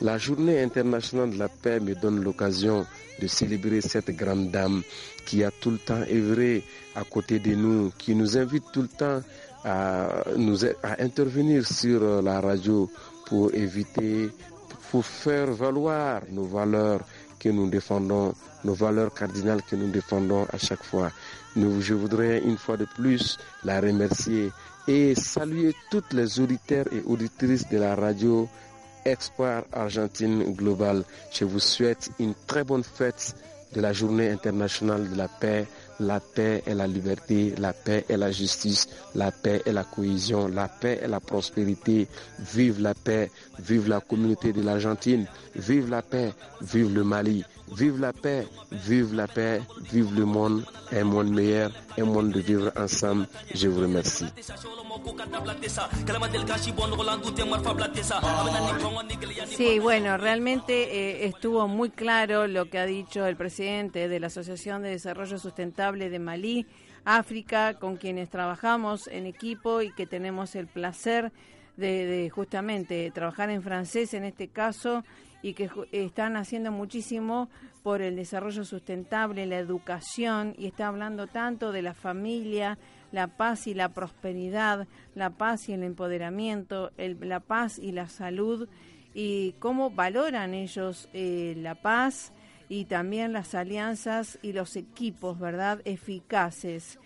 La 0.00 0.18
journée 0.18 0.60
internationale 0.60 1.30
de 1.30 1.38
la 1.38 1.48
paix 1.48 1.78
me 1.80 1.94
donne 1.94 2.22
l'occasion 2.22 2.84
de 3.20 3.26
célébrer 3.28 3.80
cette 3.80 4.10
grande 4.10 4.50
dame 4.50 4.82
qui 5.24 5.44
a 5.44 5.50
tout 5.52 5.70
le 5.70 5.78
temps 5.78 6.02
œuvré 6.12 6.62
à 6.96 7.04
côté 7.04 7.38
de 7.38 7.54
nous, 7.54 7.92
qui 7.96 8.14
nous 8.16 8.36
invite 8.38 8.64
tout 8.72 8.82
le 8.82 8.88
temps 8.88 9.20
à, 9.64 10.24
nous, 10.36 10.64
à 10.64 11.02
intervenir 11.02 11.66
sur 11.66 12.22
la 12.22 12.40
radio 12.40 12.88
pour 13.28 13.52
éviter, 13.54 14.30
pour 14.90 15.04
faire 15.04 15.50
valoir 15.52 16.22
nos 16.30 16.44
valeurs 16.44 17.00
que 17.38 17.48
nous 17.50 17.68
défendons, 17.68 18.34
nos 18.64 18.74
valeurs 18.74 19.12
cardinales 19.14 19.62
que 19.62 19.76
nous 19.76 19.90
défendons 19.90 20.46
à 20.52 20.58
chaque 20.58 20.82
fois. 20.82 21.10
Je 21.56 21.94
voudrais 21.94 22.40
une 22.40 22.56
fois 22.56 22.76
de 22.76 22.84
plus 22.96 23.38
la 23.64 23.80
remercier 23.80 24.50
et 24.86 25.14
saluer 25.14 25.74
toutes 25.90 26.12
les 26.12 26.40
auditeurs 26.40 26.86
et 26.92 27.02
auditrices 27.06 27.68
de 27.68 27.78
la 27.78 27.94
radio 27.94 28.48
Espoir 29.04 29.64
Argentine 29.72 30.54
Global. 30.54 31.04
Je 31.32 31.44
vous 31.44 31.60
souhaite 31.60 32.10
une 32.18 32.34
très 32.46 32.64
bonne 32.64 32.84
fête 32.84 33.34
de 33.74 33.80
la 33.80 33.92
journée 33.92 34.30
internationale 34.30 35.08
de 35.10 35.16
la 35.16 35.28
paix. 35.28 35.66
La 36.00 36.20
paix 36.20 36.62
et 36.66 36.74
la 36.74 36.86
liberté, 36.86 37.54
la 37.58 37.72
paix 37.72 38.04
et 38.08 38.16
la 38.16 38.30
justice, 38.30 38.88
la 39.14 39.32
paix 39.32 39.62
et 39.66 39.72
la 39.72 39.84
cohésion, 39.84 40.46
la 40.48 40.68
paix 40.68 41.00
et 41.02 41.08
la 41.08 41.18
prospérité. 41.20 42.06
Vive 42.38 42.80
la 42.80 42.94
paix, 42.94 43.30
vive 43.58 43.88
la 43.88 44.00
communauté 44.00 44.52
de 44.52 44.62
l'Argentine, 44.62 45.26
vive 45.56 45.90
la 45.90 46.02
paix, 46.02 46.32
vive 46.60 46.94
le 46.94 47.02
Mali, 47.02 47.44
vive 47.76 47.98
la 47.98 48.12
paix, 48.12 48.46
vive 48.70 49.14
la 49.14 49.26
paix, 49.26 49.62
vive 49.90 50.12
le 50.12 50.24
monde, 50.24 50.64
un 50.92 51.04
monde 51.04 51.30
meilleur, 51.30 51.72
un 51.96 52.04
monde 52.04 52.32
de 52.32 52.40
vivre 52.40 52.72
ensemble. 52.76 53.26
Je 53.54 53.68
vous 53.68 53.80
remercie. 53.80 54.26
Sí, 59.48 59.78
bueno, 59.78 60.16
realmente 60.16 60.72
eh, 60.72 61.26
estuvo 61.26 61.68
muy 61.68 61.90
claro 61.90 62.46
lo 62.46 62.68
que 62.68 62.78
ha 62.78 62.86
dicho 62.86 63.26
el 63.26 63.36
presidente 63.36 64.08
de 64.08 64.20
la 64.20 64.28
Asociación 64.28 64.82
de 64.82 64.90
Desarrollo 64.90 65.38
Sustentable 65.38 66.10
de 66.10 66.18
Malí, 66.18 66.66
África, 67.04 67.74
con 67.74 67.96
quienes 67.96 68.28
trabajamos 68.28 69.06
en 69.08 69.26
equipo 69.26 69.82
y 69.82 69.92
que 69.92 70.06
tenemos 70.06 70.54
el 70.54 70.66
placer 70.66 71.32
de, 71.76 72.06
de 72.06 72.30
justamente 72.30 73.10
trabajar 73.12 73.50
en 73.50 73.62
francés 73.62 74.14
en 74.14 74.24
este 74.24 74.48
caso 74.48 75.04
y 75.42 75.54
que 75.54 75.70
están 75.92 76.36
haciendo 76.36 76.72
muchísimo 76.72 77.48
por 77.82 78.02
el 78.02 78.16
desarrollo 78.16 78.64
sustentable, 78.64 79.46
la 79.46 79.58
educación 79.58 80.54
y 80.58 80.66
está 80.66 80.88
hablando 80.88 81.26
tanto 81.26 81.72
de 81.72 81.82
la 81.82 81.94
familia, 81.94 82.78
la 83.12 83.28
paz 83.28 83.66
y 83.66 83.74
la 83.74 83.90
prosperidad, 83.90 84.86
la 85.14 85.30
paz 85.30 85.68
y 85.68 85.72
el 85.72 85.82
empoderamiento, 85.82 86.90
el, 86.96 87.16
la 87.20 87.40
paz 87.40 87.78
y 87.78 87.92
la 87.92 88.08
salud 88.08 88.68
y 89.14 89.52
cómo 89.58 89.90
valoran 89.90 90.54
ellos 90.54 91.08
eh, 91.12 91.54
la 91.56 91.76
paz 91.76 92.32
y 92.68 92.84
también 92.84 93.32
las 93.32 93.54
alianzas 93.54 94.38
y 94.42 94.52
los 94.52 94.76
equipos, 94.76 95.38
¿verdad? 95.38 95.80
Eficaces 95.84 96.98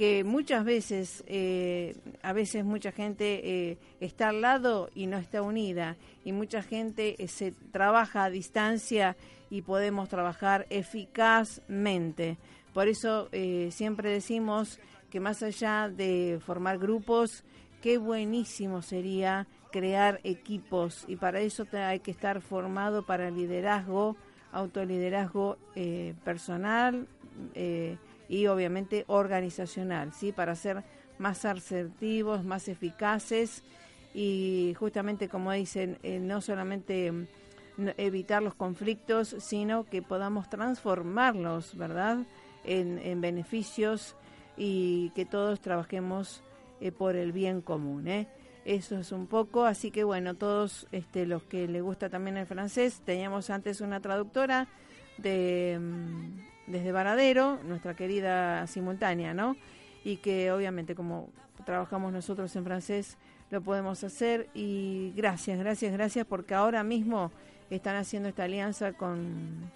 que 0.00 0.24
muchas 0.24 0.64
veces, 0.64 1.22
eh, 1.26 1.94
a 2.22 2.32
veces 2.32 2.64
mucha 2.64 2.90
gente 2.90 3.42
eh, 3.44 3.78
está 4.00 4.30
al 4.30 4.40
lado 4.40 4.88
y 4.94 5.06
no 5.06 5.18
está 5.18 5.42
unida, 5.42 5.98
y 6.24 6.32
mucha 6.32 6.62
gente 6.62 7.22
eh, 7.22 7.28
se 7.28 7.52
trabaja 7.70 8.24
a 8.24 8.30
distancia 8.30 9.14
y 9.50 9.60
podemos 9.60 10.08
trabajar 10.08 10.66
eficazmente. 10.70 12.38
Por 12.72 12.88
eso 12.88 13.28
siempre 13.68 14.08
decimos 14.08 14.80
que 15.10 15.20
más 15.20 15.42
allá 15.42 15.90
de 15.90 16.40
formar 16.46 16.78
grupos, 16.78 17.44
qué 17.82 17.98
buenísimo 17.98 18.80
sería 18.80 19.48
crear 19.70 20.18
equipos 20.24 21.04
y 21.08 21.16
para 21.16 21.40
eso 21.40 21.66
hay 21.72 22.00
que 22.00 22.10
estar 22.10 22.40
formado 22.40 23.04
para 23.04 23.30
liderazgo, 23.30 24.16
autoliderazgo 24.50 25.58
personal, 26.24 27.06
y 28.30 28.46
obviamente 28.46 29.04
organizacional, 29.08 30.12
¿sí? 30.12 30.30
Para 30.30 30.54
ser 30.54 30.84
más 31.18 31.44
asertivos, 31.44 32.44
más 32.44 32.68
eficaces 32.68 33.64
y 34.14 34.72
justamente 34.78 35.28
como 35.28 35.50
dicen, 35.50 35.98
eh, 36.04 36.20
no 36.20 36.40
solamente 36.40 37.10
mm, 37.10 37.26
evitar 37.96 38.40
los 38.40 38.54
conflictos, 38.54 39.34
sino 39.40 39.84
que 39.84 40.00
podamos 40.00 40.48
transformarlos, 40.48 41.76
¿verdad? 41.76 42.18
En, 42.62 43.20
beneficios 43.20 44.14
y 44.56 45.10
que 45.10 45.24
todos 45.24 45.60
trabajemos 45.60 46.44
eh, 46.80 46.92
por 46.92 47.16
el 47.16 47.32
bien 47.32 47.60
común, 47.60 48.06
¿eh? 48.06 48.28
Eso 48.64 48.96
es 48.96 49.10
un 49.10 49.26
poco, 49.26 49.64
así 49.64 49.90
que 49.90 50.04
bueno, 50.04 50.34
todos 50.34 50.86
este, 50.92 51.26
los 51.26 51.42
que 51.42 51.66
les 51.66 51.82
gusta 51.82 52.10
también 52.10 52.36
el 52.36 52.46
francés, 52.46 53.02
teníamos 53.04 53.50
antes 53.50 53.80
una 53.80 54.00
traductora 54.00 54.68
de, 55.18 55.78
mm, 55.80 56.49
desde 56.70 56.92
Varadero, 56.92 57.58
nuestra 57.64 57.94
querida 57.94 58.66
simultánea, 58.66 59.34
¿no? 59.34 59.56
Y 60.04 60.16
que 60.18 60.52
obviamente 60.52 60.94
como 60.94 61.28
trabajamos 61.64 62.12
nosotros 62.12 62.54
en 62.56 62.64
francés, 62.64 63.18
lo 63.50 63.60
podemos 63.60 64.02
hacer 64.04 64.48
y 64.54 65.12
gracias, 65.16 65.58
gracias, 65.58 65.92
gracias 65.92 66.26
porque 66.26 66.54
ahora 66.54 66.82
mismo 66.82 67.32
están 67.68 67.96
haciendo 67.96 68.28
esta 68.28 68.44
alianza 68.44 68.92
con, 68.92 69.70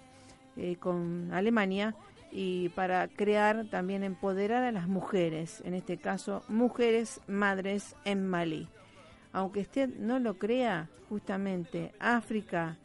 eh, 0.57 0.77
con 0.77 1.31
Alemania 1.33 1.95
y 2.31 2.69
para 2.69 3.07
crear 3.07 3.65
también 3.69 4.03
empoderar 4.03 4.63
a 4.63 4.71
las 4.71 4.87
mujeres, 4.87 5.61
en 5.65 5.73
este 5.73 5.97
caso 5.97 6.43
mujeres 6.47 7.21
madres 7.27 7.95
en 8.05 8.27
Malí. 8.27 8.67
Aunque 9.31 9.61
usted 9.61 9.89
no 9.97 10.19
lo 10.19 10.37
crea, 10.37 10.89
justamente 11.09 11.93
África 11.99 12.77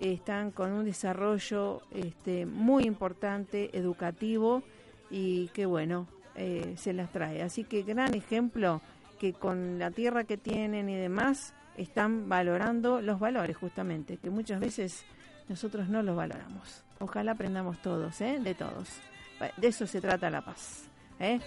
están 0.00 0.50
con 0.50 0.72
un 0.72 0.84
desarrollo 0.84 1.82
este, 1.90 2.46
muy 2.46 2.84
importante, 2.84 3.76
educativo 3.76 4.62
y 5.10 5.48
que 5.48 5.66
bueno, 5.66 6.08
eh, 6.34 6.74
se 6.76 6.92
las 6.92 7.10
trae. 7.12 7.42
Así 7.42 7.64
que 7.64 7.82
gran 7.82 8.14
ejemplo 8.14 8.80
que 9.18 9.34
con 9.34 9.78
la 9.78 9.90
tierra 9.90 10.24
que 10.24 10.38
tienen 10.38 10.88
y 10.88 10.96
demás 10.96 11.54
están 11.76 12.28
valorando 12.28 13.00
los 13.00 13.20
valores 13.20 13.56
justamente, 13.56 14.16
que 14.16 14.30
muchas 14.30 14.60
veces 14.60 15.04
nosotros 15.48 15.88
no 15.88 16.02
los 16.02 16.16
valoramos. 16.16 16.84
Ojalá 16.98 17.32
aprendamos 17.32 17.80
todos, 17.82 18.20
¿eh? 18.20 18.38
de 18.40 18.54
todos. 18.54 18.88
De 19.56 19.68
eso 19.68 19.86
se 19.86 20.00
trata 20.00 20.30
la 20.30 20.42
paz. 20.42 20.88
¿eh? 21.18 21.40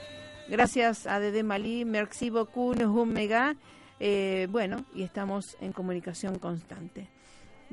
Gracias 0.49 1.07
a 1.07 1.19
Dede 1.19 1.43
Malí, 1.43 1.85
merci 1.85 2.29
beaucoup, 2.29 2.75
mega. 3.05 3.55
Eh, 3.99 4.47
bueno, 4.49 4.85
y 4.93 5.03
estamos 5.03 5.55
en 5.61 5.71
comunicación 5.71 6.37
constante. 6.39 7.07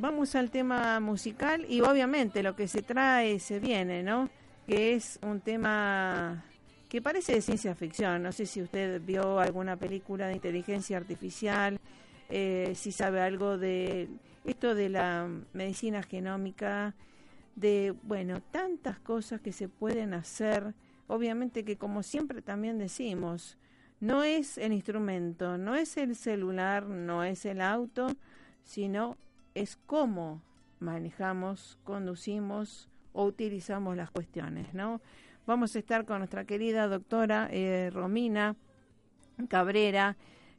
Vamos 0.00 0.34
al 0.34 0.50
tema 0.50 0.98
musical 0.98 1.66
y 1.68 1.82
obviamente 1.82 2.42
lo 2.42 2.56
que 2.56 2.68
se 2.68 2.80
trae 2.80 3.38
se 3.38 3.60
viene, 3.60 4.02
¿no? 4.02 4.30
Que 4.66 4.94
es 4.94 5.18
un 5.20 5.42
tema 5.42 6.42
que 6.88 7.02
parece 7.02 7.34
de 7.34 7.42
ciencia 7.42 7.74
ficción. 7.74 8.22
No 8.22 8.32
sé 8.32 8.46
si 8.46 8.62
usted 8.62 9.02
vio 9.04 9.38
alguna 9.38 9.76
película 9.76 10.26
de 10.26 10.32
inteligencia 10.32 10.96
artificial, 10.96 11.78
eh, 12.30 12.72
si 12.76 12.92
sabe 12.92 13.20
algo 13.20 13.58
de 13.58 14.08
esto 14.46 14.74
de 14.74 14.88
la 14.88 15.28
medicina 15.52 16.02
genómica, 16.02 16.94
de, 17.54 17.94
bueno, 18.02 18.40
tantas 18.40 18.98
cosas 19.00 19.42
que 19.42 19.52
se 19.52 19.68
pueden 19.68 20.14
hacer. 20.14 20.72
Obviamente 21.08 21.62
que 21.62 21.76
como 21.76 22.02
siempre 22.02 22.40
también 22.40 22.78
decimos, 22.78 23.58
no 24.00 24.22
es 24.22 24.56
el 24.56 24.72
instrumento, 24.72 25.58
no 25.58 25.74
es 25.74 25.98
el 25.98 26.16
celular, 26.16 26.86
no 26.86 27.22
es 27.22 27.44
el 27.44 27.60
auto, 27.60 28.16
sino 28.64 29.18
es 29.54 29.76
cómo 29.86 30.42
manejamos, 30.80 31.78
conducimos 31.84 32.88
o 33.12 33.24
utilizamos 33.24 33.96
las 33.96 34.10
cuestiones, 34.10 34.72
¿no? 34.74 35.00
Vamos 35.46 35.74
a 35.74 35.78
estar 35.78 36.04
con 36.04 36.18
nuestra 36.18 36.44
querida 36.44 36.86
doctora 36.86 37.48
eh, 37.50 37.90
Romina 37.92 38.56
Cabrera, 39.48 40.16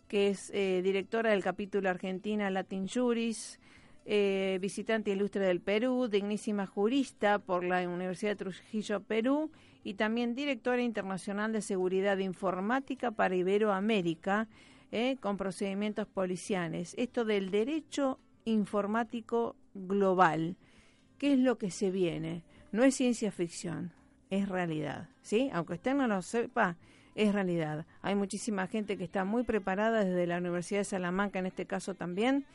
que 0.08 0.30
es 0.30 0.52
eh, 0.54 0.82
directora 0.84 1.32
del 1.32 1.44
capítulo 1.44 1.90
Argentina 1.90 2.50
Latin 2.50 2.88
Juris, 2.88 3.60
eh, 4.06 4.58
visitante 4.60 5.12
ilustre 5.12 5.46
del 5.46 5.62
Perú, 5.62 6.08
dignísima 6.08 6.66
jurista 6.66 7.40
por 7.40 7.64
la 7.64 7.88
Universidad 7.88 8.32
de 8.32 8.36
Trujillo, 8.38 9.02
Perú, 9.02 9.52
y 9.84 9.94
también 9.94 10.36
directora 10.36 10.82
internacional 10.82 11.54
de 11.54 11.62
seguridad 11.62 12.18
informática 12.18 13.12
para 13.12 13.36
Iberoamérica, 13.36 14.48
con 15.22 15.38
procedimientos 15.38 16.06
policiales. 16.06 16.96
Esto 16.98 17.24
del 17.24 17.50
derecho 17.50 18.20
informático 18.46 19.56
global. 19.74 20.58
¿Qué 21.18 21.34
es 21.34 21.40
lo 21.40 21.58
que 21.58 21.72
se 21.72 21.92
viene? 21.92 22.44
No 22.72 22.84
es 22.84 22.96
ciencia 22.96 23.32
ficción, 23.32 23.94
es 24.30 24.50
realidad, 24.50 25.10
¿sí? 25.22 25.50
Aunque 25.54 25.74
usted 25.74 25.94
no 25.94 26.08
lo 26.08 26.22
sepa, 26.22 26.78
es 27.16 27.34
realidad. 27.34 27.86
Hay 28.02 28.16
muchísima 28.16 28.68
gente 28.68 28.98
que 28.98 29.04
está 29.04 29.26
muy 29.26 29.44
preparada 29.44 30.04
desde 30.04 30.28
la 30.28 30.38
Universidad 30.38 30.80
de 30.82 30.86
Salamanca 30.86 31.40
en 31.40 31.46
este 31.46 31.66
caso 31.66 31.96
también 31.96 32.46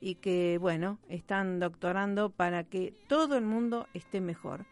y 0.00 0.16
que, 0.16 0.58
bueno, 0.58 0.98
están 1.08 1.58
doctorando 1.58 2.30
para 2.30 2.64
que 2.64 2.94
todo 3.08 3.36
el 3.36 3.44
mundo 3.44 3.88
esté 3.94 4.20
mejor. 4.20 4.66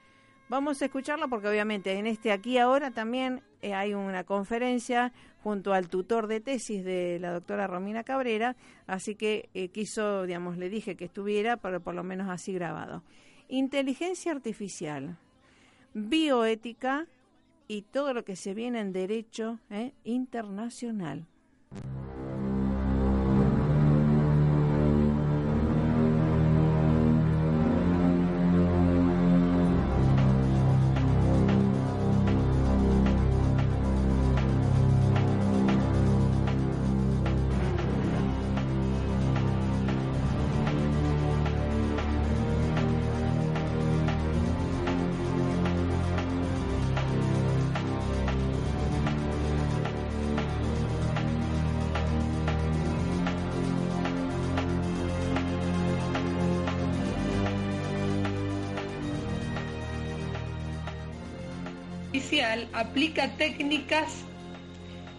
Vamos 0.52 0.82
a 0.82 0.84
escucharlo 0.84 1.30
porque 1.30 1.48
obviamente 1.48 1.98
en 1.98 2.06
este 2.06 2.30
aquí 2.30 2.58
ahora 2.58 2.90
también 2.90 3.40
eh, 3.62 3.72
hay 3.72 3.94
una 3.94 4.24
conferencia 4.24 5.10
junto 5.42 5.72
al 5.72 5.88
tutor 5.88 6.26
de 6.26 6.40
tesis 6.40 6.84
de 6.84 7.16
la 7.18 7.32
doctora 7.32 7.66
Romina 7.66 8.04
Cabrera, 8.04 8.54
así 8.86 9.14
que 9.14 9.48
eh, 9.54 9.68
quiso, 9.68 10.26
digamos, 10.26 10.58
le 10.58 10.68
dije 10.68 10.94
que 10.94 11.06
estuviera, 11.06 11.56
pero 11.56 11.80
por 11.80 11.94
lo 11.94 12.04
menos 12.04 12.28
así 12.28 12.52
grabado. 12.52 13.02
Inteligencia 13.48 14.30
artificial, 14.30 15.16
bioética 15.94 17.06
y 17.66 17.80
todo 17.80 18.12
lo 18.12 18.22
que 18.22 18.36
se 18.36 18.52
viene 18.52 18.80
en 18.80 18.92
derecho 18.92 19.58
eh, 19.70 19.94
internacional. 20.04 21.24
Aplica 62.72 63.36
técnicas 63.36 64.24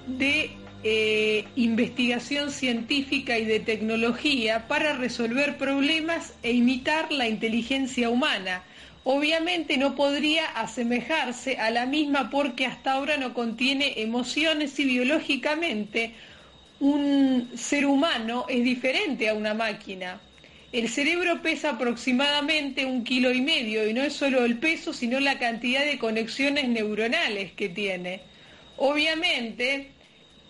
de 0.08 0.52
eh, 0.84 1.46
investigación 1.56 2.52
científica 2.52 3.38
y 3.38 3.46
de 3.46 3.60
tecnología 3.60 4.68
para 4.68 4.94
resolver 4.94 5.58
problemas 5.58 6.34
e 6.44 6.52
imitar 6.52 7.12
la 7.12 7.28
inteligencia 7.28 8.10
humana. 8.10 8.64
Obviamente 9.06 9.78
no 9.78 9.96
podría 9.96 10.46
asemejarse 10.46 11.58
a 11.58 11.70
la 11.72 11.86
misma 11.86 12.30
porque 12.30 12.66
hasta 12.66 12.94
ahora 12.94 13.18
no 13.18 13.34
contiene 13.34 14.02
emociones 14.02 14.78
y 14.80 14.86
biológicamente 14.86 16.16
un 16.80 17.50
ser 17.56 17.86
humano 17.86 18.46
es 18.50 18.64
diferente 18.64 19.30
a 19.30 19.34
una 19.36 19.54
máquina. 19.54 20.20
El 20.74 20.90
cerebro 20.90 21.44
pesa 21.44 21.70
aproximadamente 21.70 22.84
un 22.84 23.04
kilo 23.04 23.32
y 23.32 23.42
medio 23.42 23.88
y 23.88 23.94
no 23.94 24.02
es 24.02 24.14
solo 24.14 24.44
el 24.44 24.58
peso, 24.58 24.92
sino 24.92 25.20
la 25.20 25.38
cantidad 25.38 25.86
de 25.86 26.00
conexiones 26.00 26.68
neuronales 26.68 27.52
que 27.52 27.70
tiene. 27.70 28.22
Obviamente, 28.78 29.92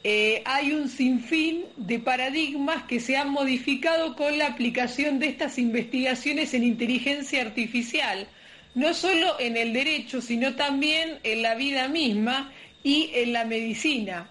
eh, 0.06 0.42
hay 0.46 0.72
un 0.72 0.88
sinfín 0.88 1.66
de 1.76 2.00
paradigmas 2.00 2.84
que 2.84 3.02
se 3.02 3.18
han 3.18 3.32
modificado 3.32 4.16
con 4.16 4.38
la 4.38 4.48
aplicación 4.48 5.20
de 5.20 5.28
estas 5.28 5.58
investigaciones 5.58 6.54
en 6.54 6.64
inteligencia 6.64 7.42
artificial. 7.42 8.28
no 8.76 8.96
solo 8.96 9.40
en 9.40 9.56
el 9.56 9.72
derecho, 9.72 10.20
sino 10.20 10.56
también 10.56 11.20
en 11.24 11.44
la 11.44 11.54
vida 11.54 11.90
misma 11.90 12.52
y 12.82 13.12
en 13.14 13.34
la 13.34 13.46
medicina. 13.46 14.30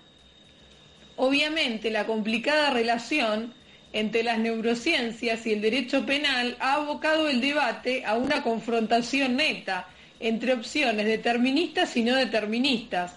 Obviamente, 1.16 1.90
la 1.90 2.06
complicada 2.06 2.70
relación 2.70 3.54
entre 3.92 4.22
las 4.22 4.38
neurociencias 4.38 5.46
y 5.46 5.52
el 5.52 5.60
derecho 5.60 6.06
penal 6.06 6.56
ha 6.60 6.74
abocado 6.74 7.28
el 7.28 7.40
debate 7.40 8.04
a 8.04 8.16
una 8.16 8.42
confrontación 8.42 9.36
neta 9.36 9.88
entre 10.20 10.54
opciones 10.54 11.04
deterministas 11.04 11.96
y 11.96 12.04
no 12.04 12.16
deterministas. 12.16 13.16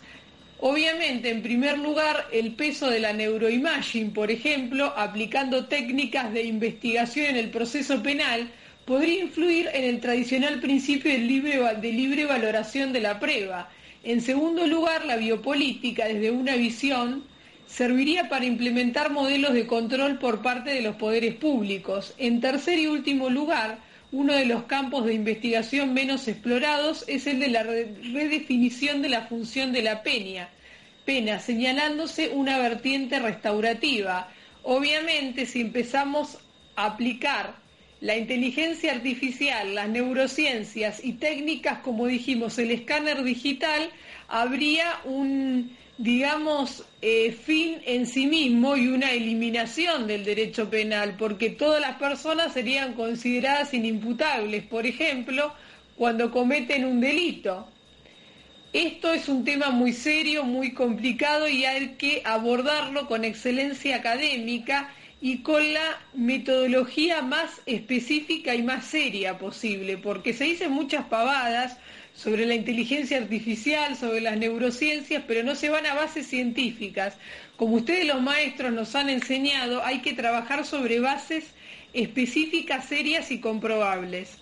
Obviamente, 0.59 1.29
en 1.29 1.41
primer 1.41 1.77
lugar, 1.77 2.27
el 2.31 2.53
peso 2.53 2.89
de 2.89 2.99
la 2.99 3.13
neuroimaging, 3.13 4.11
por 4.11 4.31
ejemplo, 4.31 4.93
aplicando 4.95 5.65
técnicas 5.65 6.33
de 6.33 6.43
investigación 6.43 7.27
en 7.27 7.35
el 7.35 7.49
proceso 7.49 8.01
penal, 8.01 8.49
podría 8.85 9.21
influir 9.23 9.69
en 9.73 9.83
el 9.83 9.99
tradicional 9.99 10.59
principio 10.59 11.11
de 11.11 11.19
libre, 11.19 11.59
de 11.81 11.91
libre 11.91 12.25
valoración 12.25 12.93
de 12.93 13.01
la 13.01 13.19
prueba. 13.19 13.69
En 14.03 14.21
segundo 14.21 14.65
lugar, 14.65 15.05
la 15.05 15.17
biopolítica, 15.17 16.05
desde 16.05 16.31
una 16.31 16.55
visión 16.55 17.23
serviría 17.67 18.29
para 18.29 18.45
implementar 18.45 19.11
modelos 19.11 19.53
de 19.53 19.67
control 19.67 20.19
por 20.19 20.41
parte 20.41 20.71
de 20.71 20.81
los 20.81 20.95
poderes 20.95 21.35
públicos. 21.35 22.13
En 22.17 22.41
tercer 22.41 22.79
y 22.79 22.87
último 22.87 23.29
lugar, 23.29 23.79
uno 24.11 24.33
de 24.33 24.45
los 24.45 24.63
campos 24.63 25.05
de 25.05 25.13
investigación 25.13 25.93
menos 25.93 26.27
explorados 26.27 27.03
es 27.07 27.27
el 27.27 27.39
de 27.39 27.49
la 27.49 27.63
redefinición 27.63 29.01
de 29.01 29.09
la 29.09 29.23
función 29.23 29.73
de 29.73 29.81
la 29.81 30.03
pena, 30.03 30.49
pena 31.05 31.39
señalándose 31.39 32.29
una 32.29 32.57
vertiente 32.57 33.19
restaurativa. 33.19 34.29
Obviamente, 34.63 35.45
si 35.45 35.61
empezamos 35.61 36.37
a 36.75 36.85
aplicar 36.85 37.55
la 38.01 38.15
inteligencia 38.15 38.93
artificial, 38.93 39.73
las 39.73 39.89
neurociencias 39.89 41.03
y 41.03 41.13
técnicas 41.13 41.79
como 41.79 42.07
dijimos, 42.07 42.57
el 42.59 42.71
escáner 42.71 43.23
digital, 43.23 43.89
habría 44.27 44.85
un 45.05 45.75
digamos, 45.97 46.83
eh, 47.01 47.31
fin 47.31 47.81
en 47.85 48.05
sí 48.05 48.27
mismo 48.27 48.75
y 48.75 48.87
una 48.87 49.11
eliminación 49.11 50.07
del 50.07 50.25
derecho 50.25 50.69
penal, 50.69 51.15
porque 51.17 51.49
todas 51.49 51.79
las 51.79 51.97
personas 51.97 52.53
serían 52.53 52.93
consideradas 52.93 53.73
inimputables, 53.73 54.63
por 54.65 54.85
ejemplo, 54.85 55.53
cuando 55.95 56.31
cometen 56.31 56.85
un 56.85 56.99
delito. 56.99 57.67
Esto 58.73 59.13
es 59.13 59.29
un 59.29 59.45
tema 59.45 59.69
muy 59.69 59.93
serio, 59.93 60.43
muy 60.43 60.73
complicado 60.73 61.47
y 61.47 61.63
hay 61.63 61.95
que 61.97 62.21
abordarlo 62.25 63.07
con 63.07 63.23
excelencia 63.23 63.95
académica 63.95 64.93
y 65.21 65.37
con 65.43 65.73
la 65.73 66.01
metodología 66.13 67.21
más 67.21 67.61
específica 67.65 68.53
y 68.53 68.63
más 68.63 68.85
seria 68.85 69.37
posible, 69.37 69.97
porque 69.97 70.33
se 70.33 70.43
dicen 70.43 70.71
muchas 70.71 71.05
pavadas, 71.05 71.77
sobre 72.15 72.45
la 72.45 72.55
inteligencia 72.55 73.17
artificial, 73.17 73.97
sobre 73.97 74.21
las 74.21 74.37
neurociencias, 74.37 75.23
pero 75.27 75.43
no 75.43 75.53
se 75.53 75.69
van 75.69 75.85
a 75.85 75.93
bases 75.93 76.27
científicas. 76.27 77.15
Como 77.57 77.75
ustedes 77.75 78.05
los 78.05 78.21
maestros 78.21 78.71
nos 78.71 78.95
han 78.95 79.09
enseñado, 79.09 79.83
hay 79.83 79.99
que 79.99 80.13
trabajar 80.13 80.65
sobre 80.65 80.99
bases 80.99 81.45
específicas, 81.93 82.85
serias 82.85 83.31
y 83.31 83.39
comprobables. 83.39 84.37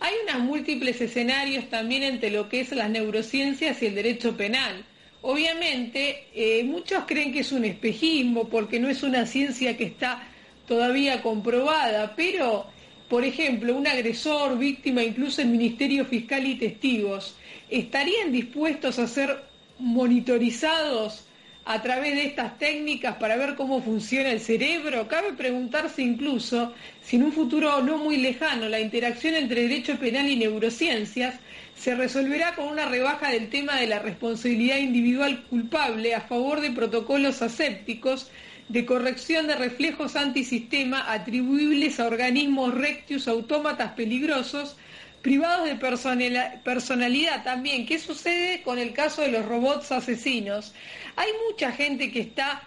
Hay 0.00 0.14
unos 0.24 0.42
múltiples 0.42 1.00
escenarios 1.00 1.68
también 1.68 2.02
entre 2.02 2.30
lo 2.30 2.48
que 2.48 2.60
es 2.60 2.72
las 2.72 2.90
neurociencias 2.90 3.82
y 3.82 3.86
el 3.86 3.94
derecho 3.94 4.36
penal. 4.36 4.84
Obviamente, 5.22 6.26
eh, 6.34 6.64
muchos 6.64 7.04
creen 7.06 7.32
que 7.32 7.40
es 7.40 7.52
un 7.52 7.64
espejismo 7.64 8.48
porque 8.48 8.80
no 8.80 8.88
es 8.88 9.04
una 9.04 9.26
ciencia 9.26 9.76
que 9.76 9.84
está 9.84 10.28
todavía 10.66 11.22
comprobada, 11.22 12.14
pero 12.16 12.66
por 13.12 13.26
ejemplo, 13.26 13.76
un 13.76 13.86
agresor, 13.86 14.56
víctima, 14.56 15.02
incluso 15.02 15.42
el 15.42 15.48
Ministerio 15.48 16.06
Fiscal 16.06 16.46
y 16.46 16.54
testigos, 16.54 17.36
¿estarían 17.68 18.32
dispuestos 18.32 18.98
a 18.98 19.06
ser 19.06 19.36
monitorizados 19.78 21.26
a 21.66 21.82
través 21.82 22.14
de 22.14 22.24
estas 22.24 22.58
técnicas 22.58 23.16
para 23.16 23.36
ver 23.36 23.54
cómo 23.54 23.82
funciona 23.82 24.32
el 24.32 24.40
cerebro? 24.40 25.08
Cabe 25.08 25.34
preguntarse 25.34 26.00
incluso 26.00 26.72
si 27.02 27.16
en 27.16 27.24
un 27.24 27.32
futuro 27.32 27.82
no 27.82 27.98
muy 27.98 28.16
lejano 28.16 28.70
la 28.70 28.80
interacción 28.80 29.34
entre 29.34 29.68
derecho 29.68 29.98
penal 29.98 30.26
y 30.30 30.36
neurociencias 30.36 31.34
se 31.76 31.94
resolverá 31.94 32.54
con 32.54 32.68
una 32.68 32.86
rebaja 32.86 33.30
del 33.30 33.50
tema 33.50 33.76
de 33.76 33.88
la 33.88 33.98
responsabilidad 33.98 34.78
individual 34.78 35.44
culpable 35.50 36.14
a 36.14 36.22
favor 36.22 36.62
de 36.62 36.70
protocolos 36.70 37.42
asépticos 37.42 38.30
de 38.72 38.86
corrección 38.86 39.46
de 39.46 39.54
reflejos 39.54 40.16
antisistema 40.16 41.12
atribuibles 41.12 42.00
a 42.00 42.06
organismos 42.06 42.72
rectius 42.72 43.28
autómatas 43.28 43.92
peligrosos 43.92 44.76
privados 45.20 45.68
de 45.68 45.76
personalidad 45.76 47.44
también. 47.44 47.84
¿Qué 47.84 47.98
sucede 47.98 48.62
con 48.62 48.78
el 48.78 48.94
caso 48.94 49.20
de 49.20 49.28
los 49.28 49.44
robots 49.44 49.92
asesinos? 49.92 50.72
Hay 51.16 51.28
mucha 51.46 51.70
gente 51.70 52.10
que 52.10 52.20
está 52.20 52.62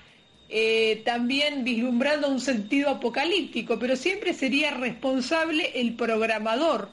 eh, 0.48 1.02
también 1.06 1.64
vislumbrando 1.64 2.30
un 2.30 2.40
sentido 2.40 2.92
apocalíptico, 2.92 3.80
pero 3.80 3.96
siempre 3.96 4.36
sería 4.36 4.72
responsable 4.72 5.72
el 5.74 5.96
programador, 5.96 6.90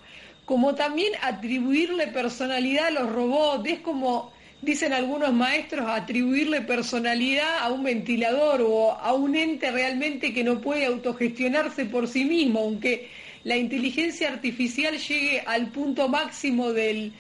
como 0.46 0.74
también 0.74 1.12
atribuirle 1.20 2.06
personalidad 2.08 2.86
a 2.86 2.90
los 2.92 3.12
robots, 3.12 3.68
es 3.68 3.80
como 3.80 4.32
dicen 4.62 4.92
algunos 4.92 5.32
maestros, 5.32 5.86
atribuirle 5.88 6.62
personalidad 6.62 7.58
a 7.58 7.70
un 7.70 7.82
ventilador 7.82 8.62
o 8.62 8.92
a 8.92 9.12
un 9.12 9.34
ente 9.34 9.70
realmente 9.72 10.32
que 10.32 10.44
no 10.44 10.60
puede 10.60 10.86
autogestionarse 10.86 11.84
por 11.86 12.08
sí 12.08 12.24
mismo, 12.24 12.60
aunque 12.60 13.10
la 13.44 13.56
inteligencia 13.56 14.28
artificial 14.28 14.96
llegue 14.96 15.42
al 15.44 15.68
punto 15.72 16.08
máximo 16.08 16.72
del 16.72 17.12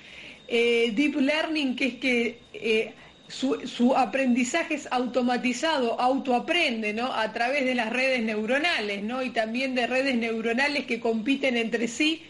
eh, 0.46 0.92
deep 0.94 1.16
learning, 1.16 1.74
que 1.74 1.86
es 1.86 1.94
que 1.94 2.38
eh, 2.52 2.92
su, 3.26 3.94
aprendizaje 3.96 4.74
es 4.74 4.86
automatizado, 4.90 5.98
autoaprende, 6.00 6.92
¿no? 6.92 7.12
A 7.12 7.32
través 7.32 7.64
de 7.64 7.74
las 7.74 7.90
redes 7.90 8.22
neuronales, 8.22 9.02
¿no? 9.02 9.22
Y 9.22 9.30
también 9.30 9.74
de 9.74 9.86
redes 9.86 10.14
neuronales 10.14 10.84
que 10.86 11.00
compiten 11.00 11.56
entre 11.56 11.88
sí 11.88 12.22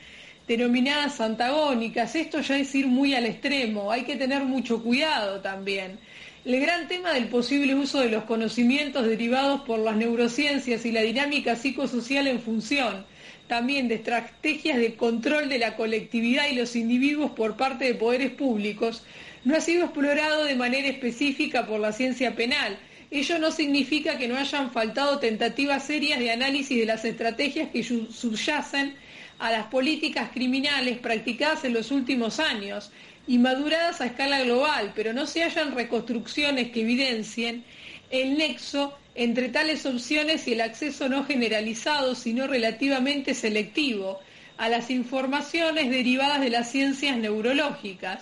denominadas 0.49 1.21
antagónicas. 1.21 2.15
Esto 2.15 2.41
ya 2.41 2.59
es 2.59 2.75
ir 2.75 2.87
muy 2.87 3.15
al 3.15 3.27
extremo, 3.27 3.91
hay 3.91 4.03
que 4.03 4.17
tener 4.17 4.45
mucho 4.45 4.83
cuidado 4.83 5.41
también. 5.41 5.99
El 6.45 6.61
gran 6.61 6.89
tema 6.89 7.13
del 7.13 7.29
posible 7.29 7.75
uso 7.75 8.01
de 8.01 8.09
los 8.09 8.25
conocimientos 8.25 9.07
derivados 9.07 9.61
por 9.61 9.79
las 9.79 9.97
neurociencias 9.97 10.85
y 10.85 10.91
la 10.91 11.03
dinámica 11.03 11.55
psicosocial 11.55 12.27
en 12.27 12.41
función 12.41 13.05
también 13.53 13.87
de 13.87 13.97
estrategias 13.97 14.79
de 14.79 14.95
control 14.95 15.51
de 15.51 15.59
la 15.59 15.77
colectividad 15.77 16.49
y 16.49 16.55
los 16.55 16.75
individuos 16.75 17.33
por 17.33 17.57
parte 17.57 17.85
de 17.85 17.95
poderes 17.95 18.31
públicos 18.31 19.03
no 19.45 19.55
ha 19.55 19.61
sido 19.61 19.85
explorado 19.85 20.45
de 20.45 20.55
manera 20.55 20.89
específica 20.89 21.67
por 21.67 21.79
la 21.79 21.93
ciencia 21.93 22.35
penal. 22.35 22.79
Ello 23.11 23.39
no 23.39 23.51
significa 23.51 24.17
que 24.17 24.27
no 24.27 24.39
hayan 24.39 24.71
faltado 24.71 25.19
tentativas 25.19 25.85
serias 25.85 26.19
de 26.19 26.31
análisis 26.31 26.79
de 26.79 26.87
las 26.87 27.05
estrategias 27.05 27.69
que 27.71 27.83
subyacen 27.83 28.95
a 29.43 29.51
las 29.51 29.67
políticas 29.67 30.31
criminales 30.33 30.99
practicadas 30.99 31.65
en 31.65 31.73
los 31.73 31.91
últimos 31.91 32.39
años 32.39 32.93
y 33.27 33.39
maduradas 33.39 34.01
a 34.01 34.07
escala 34.07 34.41
global, 34.45 34.93
pero 34.95 35.13
no 35.13 35.27
se 35.27 35.43
hallan 35.43 35.75
reconstrucciones 35.75 36.71
que 36.71 36.83
evidencien 36.83 37.65
el 38.11 38.39
nexo 38.39 38.97
entre 39.17 39.49
tales 39.49 39.85
opciones 39.85 40.47
y 40.47 40.53
el 40.53 40.61
acceso 40.61 41.09
no 41.09 41.25
generalizado, 41.25 42.15
sino 42.15 42.47
relativamente 42.47 43.35
selectivo, 43.35 44.21
a 44.59 44.69
las 44.69 44.91
informaciones 44.91 45.91
derivadas 45.91 46.41
de 46.41 46.51
las 46.51 46.71
ciencias 46.71 47.17
neurológicas. 47.17 48.21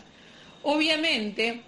Obviamente, 0.63 1.61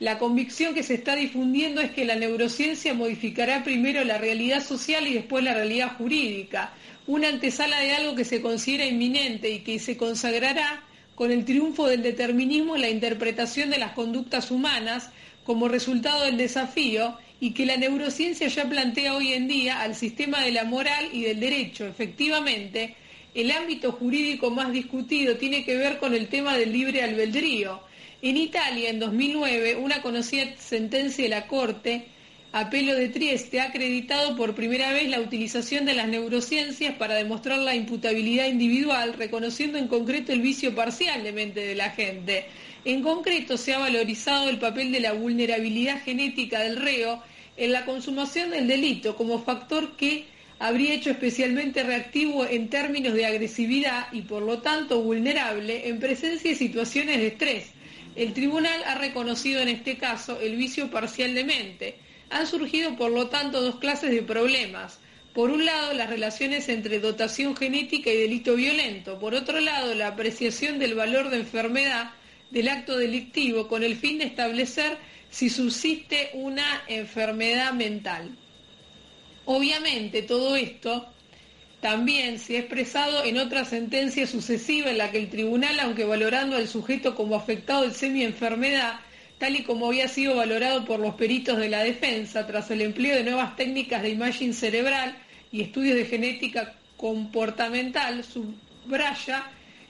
la 0.00 0.18
convicción 0.18 0.74
que 0.74 0.82
se 0.82 0.94
está 0.94 1.16
difundiendo 1.16 1.80
es 1.80 1.92
que 1.92 2.04
la 2.04 2.16
neurociencia 2.16 2.92
modificará 2.92 3.64
primero 3.64 4.04
la 4.04 4.18
realidad 4.18 4.62
social 4.62 5.06
y 5.06 5.14
después 5.14 5.42
la 5.42 5.54
realidad 5.54 5.96
jurídica, 5.96 6.74
una 7.08 7.28
antesala 7.28 7.80
de 7.80 7.92
algo 7.94 8.14
que 8.14 8.26
se 8.26 8.42
considera 8.42 8.84
inminente 8.84 9.50
y 9.50 9.60
que 9.60 9.78
se 9.78 9.96
consagrará 9.96 10.82
con 11.14 11.32
el 11.32 11.46
triunfo 11.46 11.88
del 11.88 12.02
determinismo 12.02 12.76
en 12.76 12.82
la 12.82 12.90
interpretación 12.90 13.70
de 13.70 13.78
las 13.78 13.92
conductas 13.92 14.50
humanas 14.50 15.08
como 15.42 15.68
resultado 15.68 16.26
del 16.26 16.36
desafío 16.36 17.16
y 17.40 17.52
que 17.52 17.64
la 17.64 17.78
neurociencia 17.78 18.48
ya 18.48 18.68
plantea 18.68 19.16
hoy 19.16 19.32
en 19.32 19.48
día 19.48 19.80
al 19.80 19.94
sistema 19.94 20.42
de 20.42 20.52
la 20.52 20.64
moral 20.64 21.08
y 21.10 21.22
del 21.22 21.40
derecho. 21.40 21.86
Efectivamente, 21.86 22.94
el 23.34 23.52
ámbito 23.52 23.92
jurídico 23.92 24.50
más 24.50 24.70
discutido 24.70 25.36
tiene 25.36 25.64
que 25.64 25.78
ver 25.78 25.98
con 25.98 26.14
el 26.14 26.28
tema 26.28 26.58
del 26.58 26.74
libre 26.74 27.02
albedrío. 27.02 27.80
En 28.20 28.36
Italia, 28.36 28.90
en 28.90 28.98
2009, 28.98 29.76
una 29.76 30.02
conocida 30.02 30.44
sentencia 30.58 31.24
de 31.24 31.30
la 31.30 31.46
Corte 31.46 32.08
Apelo 32.52 32.94
de 32.94 33.10
Trieste 33.10 33.60
ha 33.60 33.64
acreditado 33.64 34.34
por 34.34 34.54
primera 34.54 34.90
vez 34.94 35.06
la 35.10 35.20
utilización 35.20 35.84
de 35.84 35.92
las 35.92 36.08
neurociencias 36.08 36.94
para 36.94 37.14
demostrar 37.14 37.58
la 37.58 37.74
imputabilidad 37.74 38.46
individual, 38.46 39.12
reconociendo 39.12 39.76
en 39.76 39.86
concreto 39.86 40.32
el 40.32 40.40
vicio 40.40 40.74
parcial 40.74 41.22
de 41.22 41.32
mente 41.32 41.60
de 41.60 41.74
la 41.74 41.90
gente. 41.90 42.46
En 42.86 43.02
concreto, 43.02 43.58
se 43.58 43.74
ha 43.74 43.78
valorizado 43.78 44.48
el 44.48 44.58
papel 44.58 44.92
de 44.92 45.00
la 45.00 45.12
vulnerabilidad 45.12 46.02
genética 46.02 46.60
del 46.60 46.76
reo 46.76 47.22
en 47.58 47.70
la 47.72 47.84
consumación 47.84 48.50
del 48.50 48.66
delito 48.66 49.14
como 49.14 49.44
factor 49.44 49.94
que 49.96 50.24
habría 50.58 50.94
hecho 50.94 51.10
especialmente 51.10 51.82
reactivo 51.82 52.46
en 52.46 52.70
términos 52.70 53.12
de 53.12 53.26
agresividad 53.26 54.10
y 54.10 54.22
por 54.22 54.42
lo 54.42 54.60
tanto 54.60 55.02
vulnerable 55.02 55.86
en 55.86 56.00
presencia 56.00 56.50
de 56.50 56.56
situaciones 56.56 57.18
de 57.18 57.26
estrés. 57.26 57.72
El 58.16 58.32
tribunal 58.32 58.82
ha 58.86 58.94
reconocido 58.94 59.60
en 59.60 59.68
este 59.68 59.98
caso 59.98 60.40
el 60.40 60.56
vicio 60.56 60.90
parcial 60.90 61.34
de 61.34 61.44
mente. 61.44 62.07
Han 62.30 62.46
surgido 62.46 62.96
por 62.96 63.10
lo 63.10 63.28
tanto 63.28 63.60
dos 63.60 63.76
clases 63.76 64.10
de 64.10 64.22
problemas. 64.22 64.98
Por 65.34 65.50
un 65.50 65.64
lado, 65.64 65.92
las 65.94 66.10
relaciones 66.10 66.68
entre 66.68 67.00
dotación 67.00 67.56
genética 67.56 68.10
y 68.10 68.16
delito 68.16 68.54
violento. 68.54 69.18
Por 69.18 69.34
otro 69.34 69.60
lado, 69.60 69.94
la 69.94 70.08
apreciación 70.08 70.78
del 70.78 70.94
valor 70.94 71.30
de 71.30 71.38
enfermedad 71.38 72.10
del 72.50 72.68
acto 72.68 72.96
delictivo 72.96 73.68
con 73.68 73.82
el 73.82 73.96
fin 73.96 74.18
de 74.18 74.24
establecer 74.24 74.98
si 75.30 75.50
subsiste 75.50 76.30
una 76.34 76.82
enfermedad 76.88 77.72
mental. 77.72 78.36
Obviamente 79.44 80.22
todo 80.22 80.56
esto 80.56 81.06
también 81.80 82.38
se 82.38 82.56
ha 82.56 82.60
expresado 82.60 83.24
en 83.24 83.38
otra 83.38 83.64
sentencia 83.64 84.26
sucesiva 84.26 84.90
en 84.90 84.98
la 84.98 85.10
que 85.10 85.18
el 85.18 85.30
tribunal, 85.30 85.78
aunque 85.80 86.04
valorando 86.04 86.56
al 86.56 86.68
sujeto 86.68 87.14
como 87.14 87.36
afectado 87.36 87.82
de 87.82 87.94
semi-enfermedad, 87.94 89.00
tal 89.38 89.56
y 89.56 89.62
como 89.62 89.86
había 89.86 90.08
sido 90.08 90.36
valorado 90.36 90.84
por 90.84 91.00
los 91.00 91.14
peritos 91.14 91.56
de 91.58 91.68
la 91.68 91.82
defensa 91.84 92.46
tras 92.46 92.70
el 92.70 92.82
empleo 92.82 93.14
de 93.16 93.24
nuevas 93.24 93.56
técnicas 93.56 94.02
de 94.02 94.10
imagen 94.10 94.52
cerebral 94.52 95.16
y 95.52 95.62
estudios 95.62 95.96
de 95.96 96.04
genética 96.04 96.74
comportamental, 96.96 98.24
subraya 98.24 99.44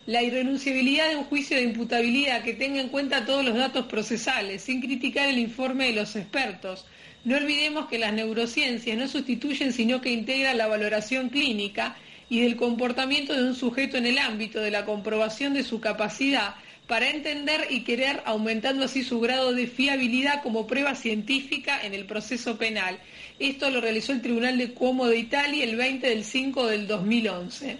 la 0.06 0.22
irrenunciabilidad 0.22 1.08
de 1.10 1.16
un 1.16 1.24
juicio 1.24 1.56
de 1.56 1.64
imputabilidad 1.64 2.42
que 2.42 2.54
tenga 2.54 2.80
en 2.80 2.88
cuenta 2.88 3.24
todos 3.24 3.44
los 3.44 3.56
datos 3.56 3.86
procesales, 3.86 4.62
sin 4.62 4.80
criticar 4.80 5.28
el 5.28 5.38
informe 5.38 5.86
de 5.86 5.92
los 5.94 6.14
expertos. 6.16 6.86
No 7.24 7.36
olvidemos 7.36 7.88
que 7.88 7.98
las 7.98 8.12
neurociencias 8.12 8.96
no 8.96 9.08
sustituyen, 9.08 9.72
sino 9.72 10.00
que 10.00 10.10
integran 10.12 10.56
la 10.58 10.66
valoración 10.66 11.30
clínica 11.30 11.96
y 12.30 12.40
del 12.40 12.56
comportamiento 12.56 13.34
de 13.34 13.42
un 13.42 13.54
sujeto 13.54 13.96
en 13.96 14.06
el 14.06 14.18
ámbito 14.18 14.60
de 14.60 14.70
la 14.70 14.84
comprobación 14.84 15.54
de 15.54 15.64
su 15.64 15.80
capacidad 15.80 16.54
para 16.88 17.10
entender 17.10 17.66
y 17.68 17.82
querer, 17.84 18.22
aumentando 18.24 18.86
así 18.86 19.04
su 19.04 19.20
grado 19.20 19.52
de 19.52 19.66
fiabilidad 19.66 20.42
como 20.42 20.66
prueba 20.66 20.94
científica 20.94 21.80
en 21.84 21.92
el 21.92 22.06
proceso 22.06 22.56
penal. 22.56 22.98
Esto 23.38 23.70
lo 23.70 23.82
realizó 23.82 24.12
el 24.12 24.22
Tribunal 24.22 24.56
de 24.56 24.72
Cuomo 24.72 25.06
de 25.06 25.18
Italia 25.18 25.64
el 25.64 25.76
20 25.76 26.08
del 26.08 26.24
5 26.24 26.66
del 26.66 26.86
2011. 26.86 27.76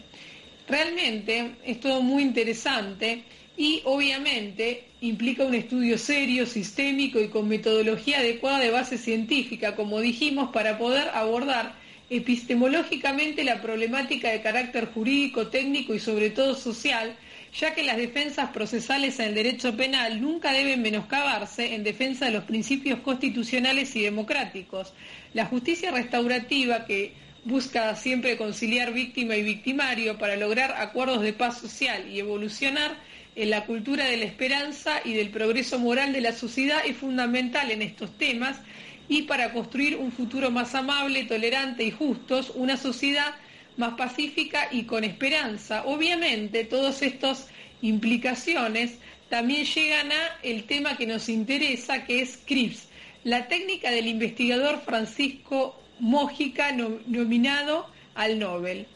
Realmente 0.69 1.53
es 1.65 1.81
todo 1.81 2.03
muy 2.03 2.23
interesante 2.23 3.25
y 3.57 3.81
obviamente 3.85 4.85
implica 5.01 5.45
un 5.45 5.55
estudio 5.55 5.97
serio, 5.97 6.45
sistémico 6.45 7.19
y 7.19 7.29
con 7.29 7.49
metodología 7.49 8.19
adecuada 8.19 8.59
de 8.59 8.71
base 8.71 8.99
científica, 8.99 9.75
como 9.75 10.01
dijimos, 10.01 10.51
para 10.51 10.77
poder 10.77 11.09
abordar 11.15 11.77
epistemológicamente 12.11 13.43
la 13.43 13.63
problemática 13.63 14.31
de 14.31 14.43
carácter 14.43 14.87
jurídico, 14.93 15.49
técnico 15.49 15.95
y 15.95 15.99
sobre 15.99 16.29
todo 16.29 16.55
social, 16.55 17.17
ya 17.57 17.75
que 17.75 17.83
las 17.83 17.97
defensas 17.97 18.51
procesales 18.51 19.19
en 19.19 19.29
el 19.29 19.35
derecho 19.35 19.77
penal 19.77 20.21
nunca 20.21 20.53
deben 20.53 20.83
menoscabarse 20.83 21.75
en 21.75 21.85
defensa 21.85 22.27
de 22.27 22.33
los 22.33 22.45
principios 22.45 23.01
constitucionales 23.01 23.95
y 23.97 24.03
democráticos. 24.03 24.93
La 25.35 25.47
justicia 25.47 25.91
restaurativa 25.91 26.85
que 26.87 27.13
busca 27.45 27.95
siempre 27.97 28.37
conciliar 28.37 28.93
víctima 28.93 29.37
y 29.37 29.43
victimario 29.43 30.19
para 30.19 30.37
lograr 30.37 30.75
acuerdos 30.77 31.23
de 31.23 31.33
paz 31.33 31.59
social 31.59 32.09
y 32.09 32.19
evolucionar 32.19 32.97
en 33.35 33.51
la 33.51 33.65
cultura 33.65 34.05
de 34.05 34.17
la 34.17 34.25
esperanza 34.25 35.01
y 35.05 35.13
del 35.15 35.31
progreso 35.31 35.79
moral 35.79 36.13
de 36.13 36.21
la 36.21 36.33
sociedad 36.33 36.81
es 36.85 36.97
fundamental 36.97 37.71
en 37.71 37.83
estos 37.83 38.17
temas 38.19 38.61
y 39.09 39.23
para 39.23 39.53
construir 39.53 39.97
un 39.97 40.13
futuro 40.13 40.51
más 40.51 40.75
amable, 40.75 41.25
tolerante 41.25 41.85
y 41.85 41.91
justo, 41.91 42.45
una 42.57 42.77
sociedad 42.77 43.35
más 43.79 43.95
pacífica 43.95 44.69
y 44.71 44.83
con 44.83 45.05
esperanza. 45.05 45.85
Obviamente, 45.87 46.65
todas 46.65 47.01
estas 47.01 47.49
implicaciones 47.81 48.99
también 49.31 49.65
llegan 49.65 50.13
a 50.13 50.39
el 50.43 50.65
tema 50.65 50.97
que 50.97 51.07
nos 51.07 51.29
interesa, 51.29 52.05
que 52.05 52.21
es 52.21 52.39
CRIPS, 52.45 52.89
la 53.25 53.47
técnica 53.47 53.91
del 53.91 54.07
investigador 54.07 54.83
Francisco 54.85 55.81
Mójica 56.01 56.73
nominado 56.73 57.87
al 58.15 58.39
Nobel. 58.39 58.87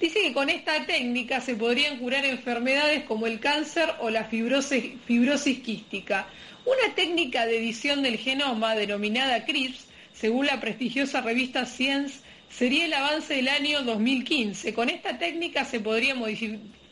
Dice 0.00 0.20
que 0.20 0.32
con 0.32 0.50
esta 0.50 0.84
técnica 0.84 1.40
se 1.40 1.54
podrían 1.54 1.98
curar 1.98 2.24
enfermedades 2.24 3.04
como 3.04 3.26
el 3.26 3.38
cáncer 3.38 3.88
o 4.00 4.10
la 4.10 4.24
fibrosis, 4.24 4.94
fibrosis 5.06 5.60
quística. 5.60 6.26
Una 6.64 6.94
técnica 6.94 7.46
de 7.46 7.58
edición 7.58 8.02
del 8.02 8.18
genoma 8.18 8.74
denominada 8.74 9.44
CRISPR, 9.44 9.84
según 10.12 10.46
la 10.46 10.60
prestigiosa 10.60 11.20
revista 11.20 11.66
Science, 11.66 12.20
sería 12.56 12.84
el 12.84 12.92
avance 12.92 13.34
del 13.34 13.48
año 13.48 13.82
2015. 13.82 14.74
Con 14.74 14.90
esta 14.90 15.18
técnica 15.18 15.64
se 15.64 15.80
podría 15.80 16.14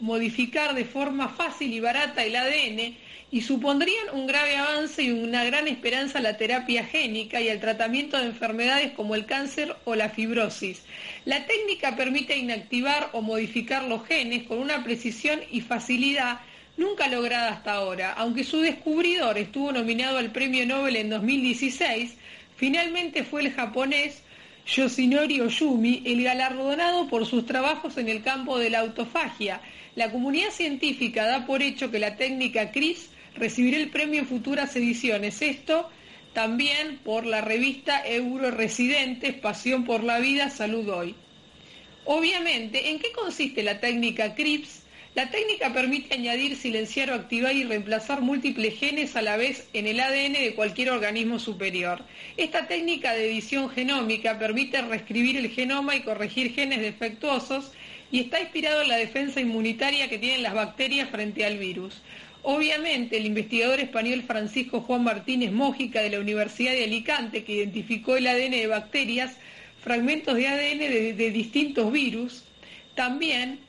modificar 0.01 0.75
de 0.75 0.85
forma 0.85 1.29
fácil 1.29 1.73
y 1.73 1.81
barata 1.81 2.25
el 2.25 2.35
ADN 2.35 2.97
y 3.31 3.43
supondrían 3.43 4.07
un 4.13 4.27
grave 4.27 4.57
avance 4.57 5.03
y 5.03 5.11
una 5.11 5.45
gran 5.45 5.69
esperanza 5.69 6.19
a 6.19 6.23
la 6.23 6.37
terapia 6.37 6.85
génica 6.85 7.41
y 7.41 7.49
al 7.49 7.61
tratamiento 7.61 8.17
de 8.17 8.27
enfermedades 8.27 8.93
como 8.93 9.15
el 9.15 9.27
cáncer 9.27 9.77
o 9.85 9.95
la 9.95 10.09
fibrosis. 10.09 10.83
La 11.27 11.47
técnica 11.47 11.95
permite 11.95 12.37
inactivar 12.37 13.11
o 13.13 13.21
modificar 13.21 13.85
los 13.85 14.05
genes 14.07 14.45
con 14.45 14.59
una 14.59 14.83
precisión 14.83 15.41
y 15.51 15.61
facilidad 15.61 16.41
nunca 16.77 17.07
lograda 17.07 17.51
hasta 17.51 17.75
ahora. 17.75 18.15
Aunque 18.15 18.45
su 18.45 18.61
descubridor 18.61 19.37
estuvo 19.37 19.71
nominado 19.71 20.17
al 20.17 20.33
Premio 20.33 20.67
Nobel 20.67 20.97
en 20.97 21.11
2016, 21.11 22.17
finalmente 22.57 23.23
fue 23.23 23.43
el 23.43 23.53
japonés 23.53 24.23
Yoshinori 24.73 25.41
Oyumi 25.41 26.03
el 26.05 26.23
galardonado 26.23 27.09
por 27.09 27.27
sus 27.27 27.45
trabajos 27.45 27.97
en 27.97 28.09
el 28.09 28.23
campo 28.23 28.57
de 28.57 28.71
la 28.71 28.81
autofagia. 28.81 29.61
La 29.97 30.13
comunidad 30.13 30.51
científica 30.51 31.27
da 31.27 31.45
por 31.45 31.61
hecho 31.61 31.91
que 31.91 31.99
la 31.99 32.17
técnica 32.17 32.71
CRIS 32.71 33.11
recibirá 33.35 33.79
el 33.79 33.91
premio 33.91 34.21
en 34.21 34.29
futuras 34.29 34.77
ediciones. 34.77 35.43
Esto 35.43 35.91
también 36.35 36.99
por 36.99 37.27
la 37.27 37.41
revista 37.41 38.07
Euro 38.07 38.53
Residentes, 38.53 39.35
Pasión 39.35 39.85
por 39.85 40.05
la 40.05 40.21
Vida, 40.21 40.51
Salud 40.51 40.89
Hoy. 40.89 41.17
Obviamente, 42.05 42.91
¿en 42.91 43.01
qué 43.01 43.11
consiste 43.11 43.65
la 43.65 43.81
técnica 43.81 44.37
CRIPS? 44.37 44.80
La 45.15 45.29
técnica 45.29 45.73
permite 45.73 46.15
añadir, 46.15 46.57
silenciar 46.57 47.11
o 47.11 47.15
activar 47.15 47.55
y 47.55 47.65
reemplazar 47.65 48.21
múltiples 48.21 48.79
genes 48.79 49.17
a 49.17 49.23
la 49.23 49.37
vez 49.37 49.69
en 49.73 49.89
el 49.89 49.99
ADN 49.99 50.35
de 50.35 50.55
cualquier 50.55 50.91
organismo 50.91 51.41
superior. 51.41 52.05
Esta 52.37 52.69
técnica 52.69 53.13
de 53.13 53.29
edición 53.29 53.69
genómica 53.71 54.39
permite 54.39 54.81
reescribir 54.83 55.37
el 55.37 55.51
genoma 55.51 55.97
y 55.97 56.03
corregir 56.03 56.55
genes 56.55 56.81
defectuosos 56.81 57.73
y 58.13 58.21
está 58.21 58.41
inspirado 58.41 58.83
en 58.83 58.89
la 58.89 58.97
defensa 58.97 59.41
inmunitaria 59.41 60.09
que 60.09 60.19
tienen 60.19 60.45
las 60.45 60.55
bacterias 60.55 61.11
frente 61.11 61.45
al 61.45 61.59
virus. 61.59 62.01
Obviamente, 62.43 63.19
el 63.19 63.27
investigador 63.27 63.81
español 63.81 64.23
Francisco 64.23 64.81
Juan 64.81 65.05
Martínez 65.05 65.53
Mójica 65.53 66.01
de 66.03 66.11
la 66.11 66.21
Universidad 66.21 66.73
de 66.73 66.85
Alicante, 66.85 67.45
que 67.45 67.53
identificó 67.53 68.17
el 68.17 68.27
ADN 68.27 68.53
de 68.53 68.67
bacterias, 68.67 69.37
fragmentos 69.83 70.37
de 70.37 70.49
ADN 70.49 71.17
de, 71.17 71.31
distintos 71.33 71.93
virus, 71.93 72.45
también 72.95 73.61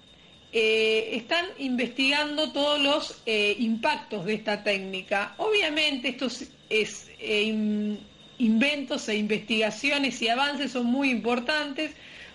eh, 0.54 1.12
están 1.16 1.46
investigando 1.60 2.52
todos 2.52 2.82
los 2.82 3.22
eh, 3.26 3.56
impactos 3.60 4.26
de 4.26 4.34
esta 4.34 4.64
técnica. 4.64 5.34
Obviamente, 5.38 6.10
estos 6.10 6.44
eh, 6.70 7.98
inventos 8.38 9.08
e 9.08 9.16
investigaciones 9.16 10.22
y 10.22 10.28
avances 10.28 10.74
son 10.74 10.88
muy 10.88 11.10
importantes 11.10 11.92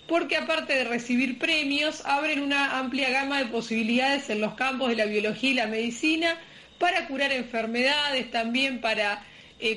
porque 0.06 0.36
aparte 0.36 0.72
de 0.72 0.84
recibir 0.84 1.38
premios, 1.38 2.06
abren 2.06 2.40
una 2.40 2.78
amplia 2.78 3.10
gama 3.10 3.40
de 3.40 3.46
posibilidades 3.46 4.30
en 4.30 4.40
los 4.40 4.54
campos 4.54 4.88
de 4.88 4.96
la 4.96 5.04
biología 5.04 5.50
y 5.50 5.54
la 5.54 5.66
medicina 5.66 6.38
para 6.78 7.08
curar 7.08 7.32
enfermedades, 7.32 8.30
también 8.30 8.80
para 8.80 9.26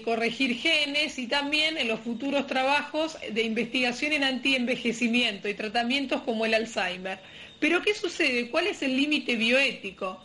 corregir 0.06 0.56
genes 0.56 1.18
y 1.18 1.28
también 1.28 1.78
en 1.78 1.88
los 1.88 2.02
futuros 2.02 2.46
trabajos 2.48 3.18
de 3.32 3.44
investigación 3.44 4.14
en 4.14 4.24
antienvejecimiento 4.24 5.50
y 5.50 5.56
tratamientos 5.56 6.22
como 6.22 6.46
el 6.46 6.54
Alzheimer. 6.54 7.20
Pero 7.60 7.82
¿qué 7.82 7.94
sucede? 7.94 8.50
¿Cuál 8.50 8.68
es 8.68 8.82
el 8.82 8.96
límite 8.96 9.36
bioético? 9.36 10.22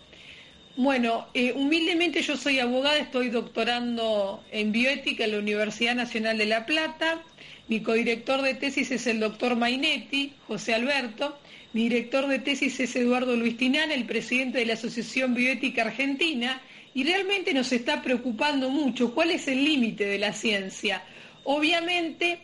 Bueno, 0.76 1.28
eh, 1.34 1.52
humildemente 1.52 2.22
yo 2.22 2.36
soy 2.36 2.58
abogada, 2.58 2.98
estoy 2.98 3.30
doctorando 3.30 4.42
en 4.50 4.72
bioética 4.72 5.24
en 5.24 5.32
la 5.32 5.38
Universidad 5.38 5.94
Nacional 5.94 6.38
de 6.38 6.46
La 6.46 6.66
Plata 6.66 7.22
mi 7.66 7.80
codirector 7.80 8.42
de 8.42 8.54
tesis 8.54 8.90
es 8.90 9.06
el 9.06 9.20
doctor 9.20 9.56
Mainetti, 9.56 10.34
José 10.46 10.74
Alberto. 10.74 11.38
Mi 11.72 11.84
director 11.84 12.26
de 12.26 12.38
tesis 12.38 12.78
es 12.78 12.94
Eduardo 12.94 13.36
Luis 13.36 13.56
Tinán, 13.56 13.90
el 13.90 14.04
presidente 14.04 14.58
de 14.58 14.66
la 14.66 14.74
Asociación 14.74 15.34
Bioética 15.34 15.82
Argentina. 15.82 16.60
Y 16.92 17.04
realmente 17.04 17.54
nos 17.54 17.72
está 17.72 18.02
preocupando 18.02 18.68
mucho 18.68 19.14
cuál 19.14 19.30
es 19.30 19.48
el 19.48 19.64
límite 19.64 20.04
de 20.04 20.18
la 20.18 20.34
ciencia. 20.34 21.02
Obviamente 21.44 22.40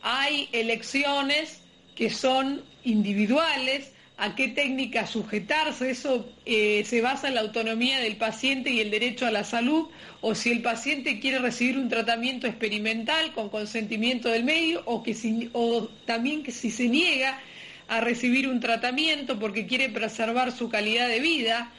hay 0.00 0.48
elecciones 0.52 1.60
que 1.94 2.08
son 2.08 2.62
individuales, 2.82 3.91
a 4.16 4.34
qué 4.34 4.48
técnica 4.48 5.06
sujetarse, 5.06 5.90
eso 5.90 6.28
eh, 6.44 6.84
se 6.86 7.00
basa 7.00 7.28
en 7.28 7.34
la 7.34 7.40
autonomía 7.40 7.98
del 7.98 8.16
paciente 8.16 8.70
y 8.70 8.80
el 8.80 8.90
derecho 8.90 9.26
a 9.26 9.30
la 9.30 9.42
salud, 9.42 9.88
o 10.20 10.34
si 10.34 10.50
el 10.50 10.62
paciente 10.62 11.18
quiere 11.18 11.38
recibir 11.38 11.78
un 11.78 11.88
tratamiento 11.88 12.46
experimental 12.46 13.32
con 13.32 13.48
consentimiento 13.48 14.28
del 14.28 14.44
medio, 14.44 14.82
o, 14.84 15.02
que 15.02 15.50
o 15.52 15.88
también 16.06 16.42
que 16.42 16.52
si 16.52 16.70
se 16.70 16.88
niega 16.88 17.40
a 17.88 18.00
recibir 18.00 18.48
un 18.48 18.60
tratamiento 18.60 19.38
porque 19.38 19.66
quiere 19.66 19.88
preservar 19.88 20.52
su 20.52 20.68
calidad 20.68 21.08
de 21.08 21.20
vida 21.20 21.72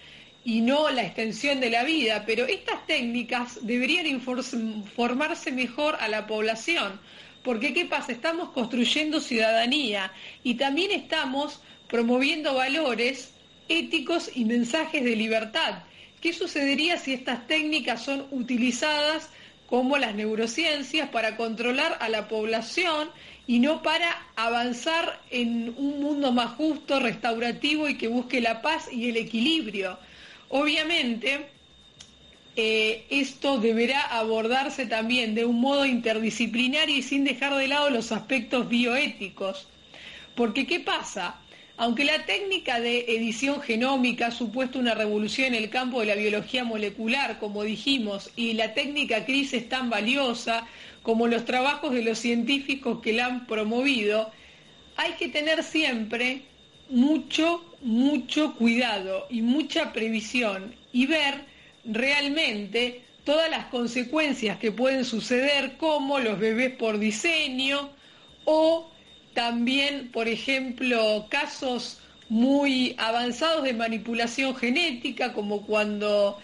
y 0.45 0.61
no 0.61 0.89
la 0.89 1.03
extensión 1.03 1.59
de 1.59 1.69
la 1.69 1.83
vida, 1.83 2.23
pero 2.25 2.45
estas 2.45 2.85
técnicas 2.85 3.59
deberían 3.61 4.05
informarse 4.05 5.51
mejor 5.51 5.95
a 6.01 6.09
la 6.09 6.27
población, 6.27 6.99
porque 7.43 7.73
¿qué 7.73 7.85
pasa? 7.85 8.11
Estamos 8.11 8.49
construyendo 8.49 9.19
ciudadanía 9.21 10.11
y 10.43 10.55
también 10.55 10.91
estamos 10.91 11.61
promoviendo 11.87 12.55
valores 12.55 13.33
éticos 13.69 14.31
y 14.33 14.45
mensajes 14.45 15.03
de 15.03 15.15
libertad. 15.15 15.83
¿Qué 16.21 16.33
sucedería 16.33 16.97
si 16.97 17.13
estas 17.13 17.47
técnicas 17.47 18.03
son 18.03 18.25
utilizadas 18.31 19.29
como 19.67 19.97
las 19.97 20.15
neurociencias 20.15 21.09
para 21.09 21.35
controlar 21.35 21.97
a 21.99 22.09
la 22.09 22.27
población 22.27 23.09
y 23.47 23.59
no 23.59 23.81
para 23.81 24.07
avanzar 24.35 25.19
en 25.29 25.73
un 25.77 25.99
mundo 25.99 26.31
más 26.31 26.51
justo, 26.51 26.99
restaurativo 26.99 27.89
y 27.89 27.97
que 27.97 28.07
busque 28.07 28.39
la 28.39 28.61
paz 28.61 28.87
y 28.91 29.09
el 29.09 29.17
equilibrio? 29.17 29.97
Obviamente, 30.49 31.47
eh, 32.55 33.05
esto 33.09 33.57
deberá 33.57 34.01
abordarse 34.01 34.85
también 34.85 35.33
de 35.33 35.43
un 35.43 35.59
modo 35.59 35.85
interdisciplinario 35.85 36.95
y 36.95 37.01
sin 37.01 37.23
dejar 37.23 37.55
de 37.55 37.67
lado 37.67 37.89
los 37.89 38.11
aspectos 38.11 38.69
bioéticos. 38.69 39.67
Porque 40.35 40.67
¿qué 40.67 40.79
pasa? 40.79 41.39
Aunque 41.75 42.05
la 42.05 42.25
técnica 42.25 42.79
de 42.79 42.99
edición 43.07 43.59
genómica 43.61 44.27
ha 44.27 44.31
supuesto 44.31 44.77
una 44.77 44.93
revolución 44.93 45.47
en 45.47 45.55
el 45.55 45.69
campo 45.71 46.01
de 46.01 46.05
la 46.05 46.15
biología 46.15 46.63
molecular, 46.63 47.39
como 47.39 47.63
dijimos, 47.63 48.29
y 48.35 48.53
la 48.53 48.75
técnica 48.75 49.25
CRIS 49.25 49.53
es 49.53 49.69
tan 49.69 49.89
valiosa 49.89 50.67
como 51.01 51.27
los 51.27 51.45
trabajos 51.45 51.91
de 51.93 52.03
los 52.03 52.19
científicos 52.19 53.01
que 53.01 53.13
la 53.13 53.25
han 53.25 53.47
promovido, 53.47 54.31
hay 54.95 55.13
que 55.13 55.29
tener 55.29 55.63
siempre 55.63 56.43
mucho, 56.89 57.65
mucho 57.81 58.53
cuidado 58.55 59.25
y 59.31 59.41
mucha 59.41 59.91
previsión 59.93 60.75
y 60.91 61.07
ver 61.07 61.45
realmente 61.85 63.01
todas 63.23 63.49
las 63.49 63.65
consecuencias 63.65 64.59
que 64.59 64.71
pueden 64.71 65.05
suceder, 65.05 65.77
como 65.77 66.19
los 66.19 66.37
bebés 66.37 66.75
por 66.75 66.99
diseño 66.99 67.89
o 68.45 68.92
también, 69.33 70.09
por 70.11 70.27
ejemplo, 70.27 71.27
casos 71.29 71.99
muy 72.29 72.95
avanzados 72.97 73.63
de 73.63 73.73
manipulación 73.73 74.55
genética, 74.55 75.33
como 75.33 75.65
cuando 75.65 76.39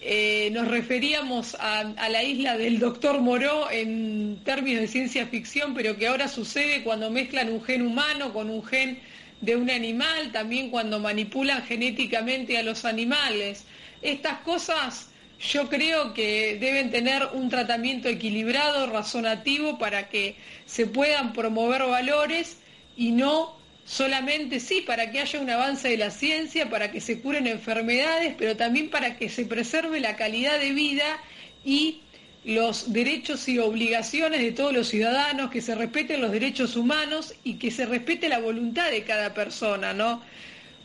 eh, 0.00 0.50
nos 0.52 0.68
referíamos 0.68 1.56
a, 1.56 1.80
a, 1.80 2.08
la 2.08 2.22
isla 2.22 2.56
del 2.56 2.78
doctor 2.78 3.20
Moró 3.20 3.70
en 3.70 4.40
términos 4.44 4.82
de 4.82 4.88
ciencia 4.88 5.26
ficción, 5.26 5.74
pero 5.74 5.96
que 5.96 6.06
ahora 6.06 6.28
sucede 6.28 6.82
cuando 6.82 7.10
mezclan 7.10 7.52
un 7.52 7.62
gen 7.62 7.82
humano 7.82 8.32
con 8.32 8.50
un 8.50 8.64
gen 8.64 8.98
de 9.40 9.56
un 9.56 9.70
animal, 9.70 10.32
también 10.32 10.70
cuando 10.70 10.98
manipulan 11.00 11.62
genéticamente 11.62 12.58
a 12.58 12.62
los 12.62 12.84
animales. 12.84 13.64
Estas 14.02 14.38
cosas 14.40 15.07
yo 15.40 15.68
creo 15.68 16.14
que 16.14 16.56
deben 16.60 16.90
tener 16.90 17.28
un 17.32 17.48
tratamiento 17.48 18.08
equilibrado, 18.08 18.86
razonativo, 18.88 19.78
para 19.78 20.08
que 20.08 20.36
se 20.66 20.86
puedan 20.86 21.32
promover 21.32 21.84
valores 21.84 22.58
y 22.96 23.12
no 23.12 23.56
solamente, 23.84 24.60
sí, 24.60 24.82
para 24.82 25.10
que 25.10 25.20
haya 25.20 25.40
un 25.40 25.48
avance 25.48 25.88
de 25.88 25.96
la 25.96 26.10
ciencia, 26.10 26.68
para 26.68 26.90
que 26.90 27.00
se 27.00 27.20
curen 27.20 27.46
enfermedades, 27.46 28.34
pero 28.36 28.56
también 28.56 28.90
para 28.90 29.16
que 29.16 29.28
se 29.28 29.46
preserve 29.46 30.00
la 30.00 30.16
calidad 30.16 30.58
de 30.58 30.72
vida 30.72 31.18
y 31.64 32.02
los 32.44 32.92
derechos 32.92 33.48
y 33.48 33.58
obligaciones 33.58 34.40
de 34.40 34.52
todos 34.52 34.72
los 34.72 34.88
ciudadanos, 34.88 35.50
que 35.50 35.60
se 35.60 35.74
respeten 35.74 36.20
los 36.20 36.32
derechos 36.32 36.76
humanos 36.76 37.34
y 37.44 37.54
que 37.54 37.70
se 37.70 37.86
respete 37.86 38.28
la 38.28 38.40
voluntad 38.40 38.90
de 38.90 39.04
cada 39.04 39.34
persona, 39.34 39.92
¿no? 39.92 40.22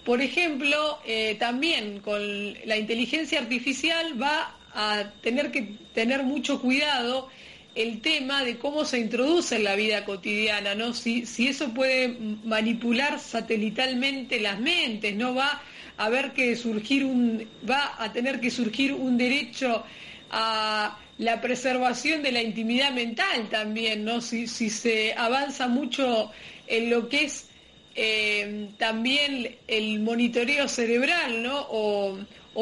Por 0.06 0.22
ejemplo, 0.22 1.00
eh, 1.06 1.36
también 1.40 2.00
con 2.00 2.22
la 2.66 2.78
inteligencia 2.78 3.40
artificial 3.40 4.22
va 4.22 4.56
a 4.74 5.12
tener 5.22 5.52
que 5.52 5.76
tener 5.94 6.24
mucho 6.24 6.60
cuidado 6.60 7.30
el 7.76 8.02
tema 8.02 8.44
de 8.44 8.58
cómo 8.58 8.86
se 8.86 9.00
introduce 9.00 9.56
en 9.56 9.64
la 9.64 9.76
vida 9.76 10.06
cotidiana, 10.06 10.76
¿no? 10.76 10.94
Si, 10.94 11.26
si 11.26 11.48
eso 11.48 11.74
puede 11.74 12.10
manipular 12.44 13.20
satelitalmente 13.20 14.40
las 14.40 14.60
mentes, 14.60 15.16
¿no? 15.16 15.34
Va 15.34 15.62
a 15.98 16.06
haber 16.06 16.34
que 16.34 16.56
surgir 16.56 17.06
un, 17.06 17.48
va 17.68 17.96
a 17.98 18.12
tener 18.12 18.40
que 18.40 18.52
surgir 18.52 18.94
un 18.94 19.18
derecho 19.18 19.84
a 20.30 21.00
la 21.18 21.42
preservación 21.42 22.22
de 22.22 22.32
la 22.32 22.42
intimidad 22.42 22.92
mental 22.92 23.48
también, 23.50 24.04
¿no? 24.04 24.22
Si, 24.22 24.48
si 24.48 24.70
se 24.70 25.14
avanza 25.14 25.68
mucho 25.68 26.32
en 26.68 26.90
lo 26.90 27.08
que 27.10 27.26
es 27.26 27.48
eh, 27.96 28.70
también 28.78 29.56
el 29.68 30.00
monitoreo 30.00 30.68
cerebral, 30.68 31.44
¿no? 31.44 31.68
O, 31.70 32.18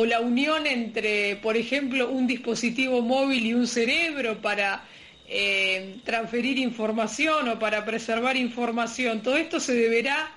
la 0.06 0.22
unión 0.22 0.68
entre, 0.68 1.36
por 1.38 1.58
ejemplo, 1.58 2.10
un 2.10 2.26
dispositivo 2.26 3.02
móvil 3.02 3.46
y 3.46 3.54
un 3.54 3.68
cerebro 3.68 4.42
para 4.42 4.86
eh, 5.28 5.98
transferir 6.06 6.58
información 6.58 7.50
o 7.50 7.60
para 7.60 7.84
preservar 7.84 8.38
información. 8.38 9.22
Todo 9.22 9.36
esto 9.36 9.60
se 9.60 9.74
deberá 9.76 10.34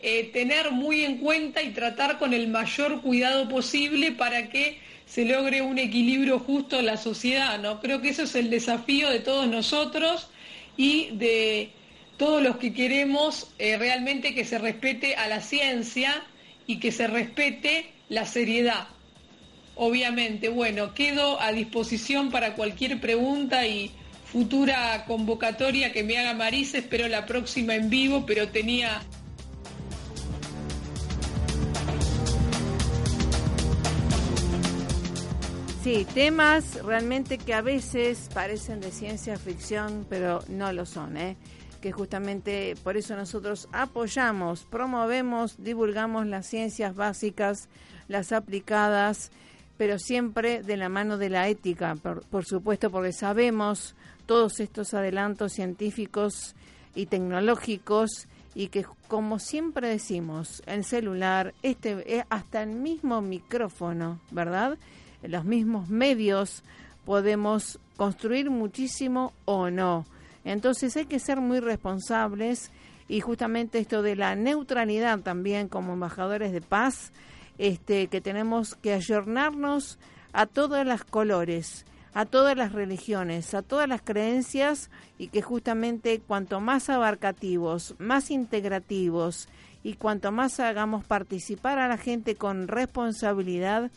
eh, 0.00 0.30
tener 0.32 0.72
muy 0.72 1.04
en 1.04 1.18
cuenta 1.18 1.62
y 1.62 1.70
tratar 1.70 2.18
con 2.18 2.34
el 2.34 2.48
mayor 2.48 3.00
cuidado 3.00 3.48
posible 3.48 4.12
para 4.12 4.48
que 4.48 4.78
se 5.06 5.24
logre 5.24 5.62
un 5.62 5.78
equilibrio 5.78 6.38
justo 6.38 6.78
en 6.78 6.86
la 6.86 6.96
sociedad, 6.96 7.58
¿no? 7.58 7.80
Creo 7.80 8.00
que 8.00 8.10
eso 8.10 8.24
es 8.24 8.34
el 8.34 8.50
desafío 8.50 9.10
de 9.10 9.20
todos 9.20 9.48
nosotros 9.48 10.28
y 10.76 11.08
de 11.12 11.70
todos 12.18 12.42
los 12.42 12.56
que 12.56 12.74
queremos 12.74 13.48
eh, 13.58 13.78
realmente 13.78 14.34
que 14.34 14.44
se 14.44 14.58
respete 14.58 15.14
a 15.14 15.28
la 15.28 15.40
ciencia 15.40 16.22
y 16.66 16.80
que 16.80 16.92
se 16.92 17.06
respete 17.06 17.86
la 18.08 18.26
seriedad. 18.26 18.88
Obviamente, 19.76 20.48
bueno, 20.48 20.92
quedo 20.92 21.40
a 21.40 21.52
disposición 21.52 22.30
para 22.30 22.54
cualquier 22.54 23.00
pregunta 23.00 23.66
y 23.66 23.92
futura 24.24 25.04
convocatoria 25.06 25.92
que 25.92 26.02
me 26.02 26.18
haga 26.18 26.34
Marisa, 26.34 26.78
espero 26.78 27.06
la 27.08 27.24
próxima 27.24 27.76
en 27.76 27.88
vivo, 27.88 28.26
pero 28.26 28.48
tenía 28.48 29.00
Sí, 35.84 36.06
temas 36.12 36.84
realmente 36.84 37.38
que 37.38 37.54
a 37.54 37.62
veces 37.62 38.28
parecen 38.34 38.80
de 38.80 38.90
ciencia 38.90 39.38
ficción, 39.38 40.04
pero 40.10 40.44
no 40.48 40.70
lo 40.72 40.84
son, 40.84 41.16
¿eh? 41.16 41.36
Que 41.80 41.92
justamente 41.92 42.74
por 42.82 42.96
eso 42.96 43.16
nosotros 43.16 43.68
apoyamos, 43.72 44.64
promovemos, 44.64 45.56
divulgamos 45.62 46.26
las 46.26 46.46
ciencias 46.46 46.94
básicas, 46.94 47.68
las 48.08 48.32
aplicadas, 48.32 49.30
pero 49.76 49.98
siempre 49.98 50.62
de 50.62 50.76
la 50.76 50.88
mano 50.88 51.18
de 51.18 51.30
la 51.30 51.48
ética, 51.48 51.94
por, 51.94 52.44
supuesto, 52.44 52.90
porque 52.90 53.12
sabemos 53.12 53.94
todos 54.26 54.60
estos 54.60 54.92
adelantos 54.92 55.52
científicos 55.52 56.56
y 56.94 57.06
tecnológicos 57.06 58.26
y 58.54 58.68
que 58.68 58.84
como 59.06 59.38
siempre 59.38 59.88
decimos, 59.88 60.62
el 60.66 60.84
celular, 60.84 61.54
este 61.62 62.18
eh, 62.18 62.24
hasta 62.28 62.62
el 62.62 62.70
mismo 62.70 63.22
micrófono, 63.22 64.20
¿verdad? 64.32 64.76
Los 65.22 65.44
mismos 65.44 65.88
medios 65.88 66.64
podemos 67.04 67.78
construir 67.96 68.50
muchísimo 68.50 69.32
o 69.44 69.70
no 69.70 70.04
entonces 70.44 70.96
hay 70.96 71.06
que 71.06 71.18
ser 71.18 71.40
muy 71.40 71.60
responsables 71.60 72.70
y 73.08 73.20
justamente 73.20 73.78
esto 73.78 74.02
de 74.02 74.16
la 74.16 74.36
neutralidad 74.36 75.20
también 75.20 75.68
como 75.68 75.94
embajadores 75.94 76.52
de 76.52 76.60
paz, 76.60 77.12
este, 77.56 78.08
que 78.08 78.20
tenemos 78.20 78.74
que 78.76 78.92
ayornarnos 78.92 79.98
a 80.32 80.46
todas 80.46 80.86
las 80.86 81.04
colores, 81.04 81.86
a 82.14 82.26
todas 82.26 82.56
las 82.56 82.72
religiones, 82.72 83.54
a 83.54 83.62
todas 83.62 83.88
las 83.88 84.02
creencias 84.02 84.90
y 85.18 85.28
que 85.28 85.42
justamente 85.42 86.20
cuanto 86.20 86.60
más 86.60 86.90
abarcativos, 86.90 87.94
más 87.98 88.30
integrativos 88.30 89.48
y 89.82 89.94
cuanto 89.94 90.32
más 90.32 90.60
hagamos 90.60 91.04
participar 91.04 91.78
a 91.78 91.88
la 91.88 91.96
gente 91.96 92.34
con 92.34 92.68
responsabilidad 92.68 93.90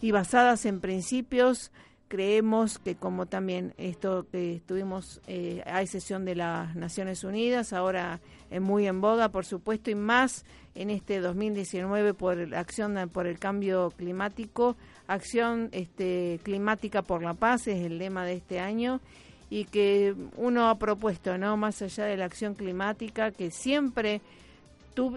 y 0.00 0.10
basadas 0.10 0.66
en 0.66 0.80
principios, 0.80 1.70
creemos 2.12 2.78
que 2.78 2.94
como 2.94 3.24
también 3.24 3.72
esto 3.78 4.26
que 4.30 4.56
estuvimos, 4.56 5.22
eh, 5.26 5.62
hay 5.64 5.86
sesión 5.86 6.26
de 6.26 6.34
las 6.34 6.76
Naciones 6.76 7.24
Unidas, 7.24 7.72
ahora 7.72 8.20
es 8.50 8.60
muy 8.60 8.86
en 8.86 9.00
boga, 9.00 9.30
por 9.30 9.46
supuesto, 9.46 9.90
y 9.90 9.94
más 9.94 10.44
en 10.74 10.90
este 10.90 11.20
2019 11.20 12.12
por 12.12 12.36
la 12.36 12.60
acción 12.60 13.08
por 13.10 13.26
el 13.26 13.38
cambio 13.38 13.94
climático, 13.96 14.76
acción 15.06 15.70
este, 15.72 16.38
climática 16.42 17.00
por 17.00 17.22
la 17.22 17.32
paz 17.32 17.66
es 17.66 17.82
el 17.82 17.96
lema 17.96 18.26
de 18.26 18.34
este 18.34 18.60
año 18.60 19.00
y 19.48 19.64
que 19.64 20.14
uno 20.36 20.68
ha 20.68 20.78
propuesto, 20.78 21.38
no 21.38 21.56
más 21.56 21.80
allá 21.80 22.04
de 22.04 22.18
la 22.18 22.26
acción 22.26 22.52
climática, 22.54 23.30
que 23.30 23.50
siempre 23.50 24.20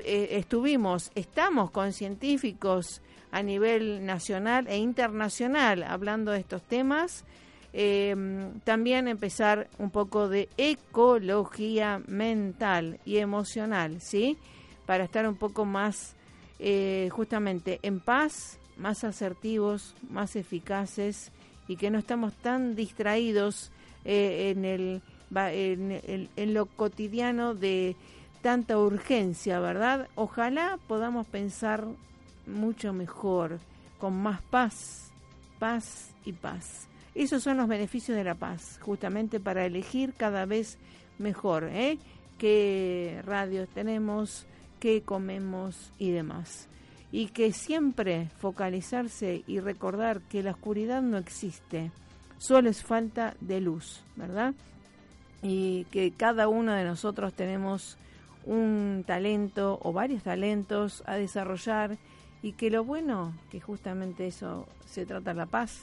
eh, 0.05 0.27
estuvimos, 0.31 1.11
estamos 1.13 1.71
con 1.71 1.91
científicos 1.91 3.01
a 3.35 3.43
nivel 3.43 4.05
nacional 4.05 4.65
e 4.69 4.77
internacional 4.77 5.83
hablando 5.83 6.31
de 6.31 6.39
estos 6.39 6.63
temas. 6.63 7.25
Em, 7.73 8.61
también 8.61 9.09
empezar 9.09 9.67
un 9.77 9.91
poco 9.91 10.29
de 10.29 10.47
ecología 10.55 12.01
mental 12.07 12.97
y 13.03 13.17
emocional, 13.17 13.99
¿sí? 13.99 14.37
Para 14.85 15.03
estar 15.03 15.27
un 15.27 15.35
poco 15.35 15.65
más 15.65 16.15
eh, 16.59 17.09
justamente 17.11 17.79
en 17.81 17.99
paz, 17.99 18.57
más 18.77 19.03
asertivos, 19.03 19.95
más 20.09 20.37
eficaces 20.37 21.33
y 21.67 21.75
que 21.75 21.91
no 21.91 21.99
estamos 21.99 22.31
tan 22.35 22.73
distraídos 22.73 23.69
eh, 24.05 24.53
en, 24.55 24.63
el, 24.63 25.01
en, 25.35 26.29
en 26.33 26.53
lo 26.53 26.67
cotidiano 26.67 27.53
de 27.53 27.97
tanta 28.41 28.77
urgencia, 28.77 29.59
¿verdad? 29.59 30.07
Ojalá 30.15 30.79
podamos 30.87 31.27
pensar 31.27 31.85
mucho 32.47 32.93
mejor, 32.93 33.59
con 33.99 34.15
más 34.21 34.41
paz, 34.41 35.11
paz 35.59 36.13
y 36.25 36.33
paz. 36.33 36.87
Esos 37.13 37.43
son 37.43 37.57
los 37.57 37.67
beneficios 37.67 38.17
de 38.17 38.23
la 38.23 38.35
paz, 38.35 38.79
justamente 38.81 39.39
para 39.39 39.65
elegir 39.65 40.13
cada 40.15 40.45
vez 40.45 40.77
mejor, 41.17 41.63
¿eh? 41.65 41.97
qué 42.37 43.21
radios 43.25 43.69
tenemos, 43.69 44.45
qué 44.79 45.01
comemos 45.01 45.91
y 45.97 46.11
demás. 46.11 46.67
Y 47.11 47.27
que 47.27 47.53
siempre 47.53 48.29
focalizarse 48.39 49.43
y 49.47 49.59
recordar 49.59 50.21
que 50.21 50.43
la 50.43 50.51
oscuridad 50.51 51.01
no 51.01 51.17
existe, 51.17 51.91
solo 52.37 52.69
es 52.69 52.83
falta 52.83 53.35
de 53.39 53.61
luz, 53.61 54.03
¿verdad? 54.15 54.53
Y 55.41 55.85
que 55.85 56.11
cada 56.11 56.47
uno 56.47 56.73
de 56.73 56.83
nosotros 56.83 57.33
tenemos 57.33 57.97
un 58.45 59.03
talento 59.07 59.79
o 59.81 59.93
varios 59.93 60.23
talentos 60.23 61.03
a 61.05 61.15
desarrollar 61.15 61.97
y 62.45 62.51
que 62.51 62.69
lo 62.69 62.83
bueno, 62.83 63.33
que 63.49 63.59
justamente 63.59 64.27
eso 64.27 64.67
se 64.85 65.07
trata 65.07 65.33
la 65.33 65.47
paz, 65.47 65.79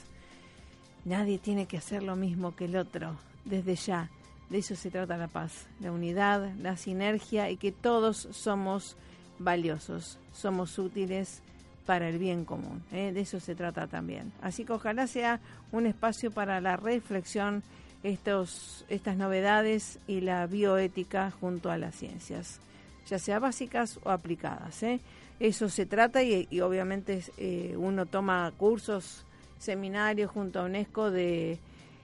nadie 1.03 1.37
tiene 1.37 1.65
que 1.65 1.75
hacer 1.75 2.03
lo 2.03 2.15
mismo 2.15 2.55
que 2.55 2.65
el 2.65 2.77
otro, 2.77 3.17
desde 3.43 3.75
ya, 3.75 4.09
de 4.49 4.59
eso 4.59 4.73
se 4.77 4.89
trata 4.89 5.17
la 5.17 5.27
paz, 5.27 5.67
la 5.81 5.91
unidad, 5.91 6.53
la 6.61 6.77
sinergia 6.77 7.49
y 7.49 7.57
que 7.57 7.73
todos 7.73 8.29
somos 8.31 8.95
valiosos, 9.39 10.19
somos 10.31 10.79
útiles 10.79 11.41
para 11.85 12.07
el 12.07 12.17
bien 12.17 12.45
común, 12.45 12.81
¿eh? 12.93 13.11
de 13.11 13.19
eso 13.19 13.41
se 13.41 13.55
trata 13.55 13.87
también. 13.87 14.31
Así 14.41 14.63
que 14.63 14.71
ojalá 14.71 15.05
sea 15.05 15.41
un 15.73 15.85
espacio 15.85 16.31
para 16.31 16.61
la 16.61 16.77
reflexión, 16.77 17.61
estos, 18.03 18.85
estas 18.87 19.17
novedades 19.17 19.99
y 20.07 20.21
la 20.21 20.47
bioética 20.47 21.29
junto 21.29 21.69
a 21.71 21.77
las 21.77 21.93
ciencias, 21.93 22.61
ya 23.05 23.19
sea 23.19 23.39
básicas 23.39 23.99
o 24.05 24.11
aplicadas. 24.11 24.81
¿eh? 24.83 25.01
Eso 25.39 25.69
se 25.69 25.85
trata 25.85 26.23
y, 26.23 26.61
obviamente 26.61 27.23
eh, 27.37 27.75
uno 27.77 28.05
toma 28.05 28.51
cursos, 28.57 29.25
seminarios 29.59 30.29
junto 30.31 30.59
a 30.59 30.65
UNESCO 30.65 31.09
de 31.11 31.57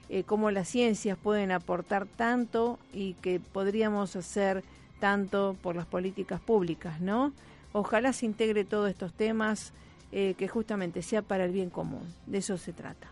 eh, 0.08 0.24
cómo 0.24 0.50
las 0.50 0.68
ciencias 0.68 1.16
pueden 1.16 1.52
aportar 1.52 2.06
tanto 2.06 2.78
y 2.92 3.14
que 3.14 3.38
podríamos 3.40 4.16
hacer 4.16 4.64
tanto 4.98 5.56
por 5.62 5.76
las 5.76 5.86
políticas 5.86 6.40
públicas, 6.40 7.00
¿no? 7.00 7.32
Ojalá 7.72 8.12
se 8.12 8.26
integre 8.26 8.64
todos 8.64 8.90
estos 8.90 9.12
temas 9.12 9.72
eh, 10.12 10.34
que 10.36 10.48
justamente 10.48 11.02
sea 11.02 11.22
para 11.22 11.44
el 11.44 11.52
bien 11.52 11.70
común, 11.70 12.02
de 12.26 12.38
eso 12.38 12.58
se 12.58 12.72
trata. 12.72 13.08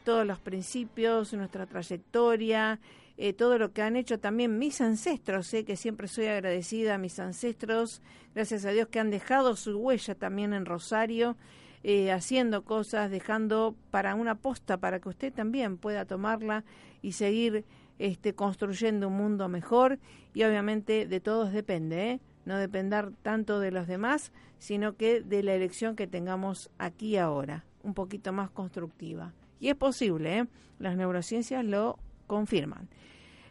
todos 0.04 0.26
los 0.26 0.40
principios, 0.40 1.32
nuestra 1.32 1.66
trayectoria, 1.66 2.80
eh, 3.16 3.32
todo 3.32 3.56
lo 3.56 3.72
que 3.72 3.82
han 3.82 3.96
hecho 3.96 4.18
también 4.18 4.58
mis 4.58 4.80
ancestros, 4.80 5.46
sé 5.46 5.64
que 5.64 5.76
siempre 5.76 6.08
soy 6.08 6.26
agradecida 6.26 6.94
a 6.94 6.98
mis 6.98 7.18
ancestros, 7.18 8.02
gracias 8.34 8.64
a 8.64 8.70
Dios 8.70 8.88
que 8.88 9.00
han 9.00 9.10
dejado 9.10 9.54
su 9.54 9.78
huella 9.78 10.14
también 10.14 10.54
en 10.54 10.66
Rosario, 10.66 11.36
eh, 11.84 12.12
haciendo 12.12 12.64
cosas, 12.64 13.10
dejando 13.10 13.74
para 13.90 14.14
una 14.14 14.36
posta, 14.36 14.76
para 14.76 15.00
que 15.00 15.08
usted 15.08 15.32
también 15.32 15.78
pueda 15.78 16.04
tomarla 16.04 16.64
y 17.02 17.12
seguir 17.12 17.64
este, 17.98 18.34
construyendo 18.34 19.08
un 19.08 19.16
mundo 19.16 19.48
mejor 19.48 19.98
y 20.34 20.42
obviamente 20.44 21.06
de 21.06 21.20
todos 21.20 21.52
depende, 21.52 22.10
¿eh? 22.10 22.20
no 22.44 22.56
depender 22.56 23.12
tanto 23.22 23.60
de 23.60 23.70
los 23.70 23.86
demás, 23.86 24.32
sino 24.58 24.96
que 24.96 25.20
de 25.20 25.42
la 25.42 25.54
elección 25.54 25.94
que 25.94 26.06
tengamos 26.06 26.70
aquí 26.78 27.16
ahora, 27.16 27.64
un 27.82 27.94
poquito 27.94 28.32
más 28.32 28.50
constructiva. 28.50 29.32
Y 29.60 29.68
es 29.68 29.76
posible, 29.76 30.38
¿eh? 30.38 30.46
las 30.78 30.96
neurociencias 30.96 31.64
lo 31.64 31.98
confirman. 32.26 32.88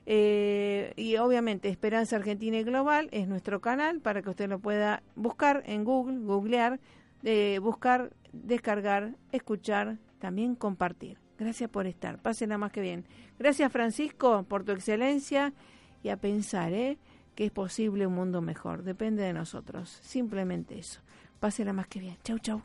Eh, 0.06 0.94
y 0.98 1.16
obviamente 1.18 1.70
Esperanza 1.70 2.16
Argentina 2.16 2.58
y 2.58 2.64
Global 2.64 3.08
es 3.12 3.28
nuestro 3.28 3.62
canal 3.62 4.02
para 4.02 4.22
que 4.22 4.32
usted 4.32 4.50
lo 4.50 4.60
pueda 4.60 5.04
buscar 5.16 5.64
en 5.66 5.86
Google, 5.86 6.20
googlear, 6.26 6.80
buscar, 7.62 8.12
descargar, 8.32 9.16
escuchar, 9.32 9.98
también 10.20 10.56
compartir. 10.56 11.18
Gracias 11.38 11.70
por 11.70 11.88
estar. 11.88 12.22
Pásenla 12.22 12.58
más 12.58 12.72
que 12.72 12.82
bien. 12.82 13.06
Gracias, 13.40 13.72
Francisco, 13.72 14.44
por 14.44 14.64
tu 14.64 14.72
excelencia 14.72 15.54
y 16.04 16.10
a 16.10 16.18
pensar 16.18 16.74
¿eh? 16.74 17.00
que 17.36 17.46
es 17.46 17.52
posible 17.52 18.06
un 18.06 18.14
mundo 18.14 18.42
mejor. 18.42 18.84
Depende 18.84 19.24
de 19.24 19.34
nosotros. 19.34 20.00
Simplemente 20.04 20.78
eso. 20.78 21.02
Pásenla 21.40 21.74
más 21.74 21.88
que 21.88 22.00
bien. 22.00 22.18
Chau, 22.24 22.38
chau. 22.38 22.62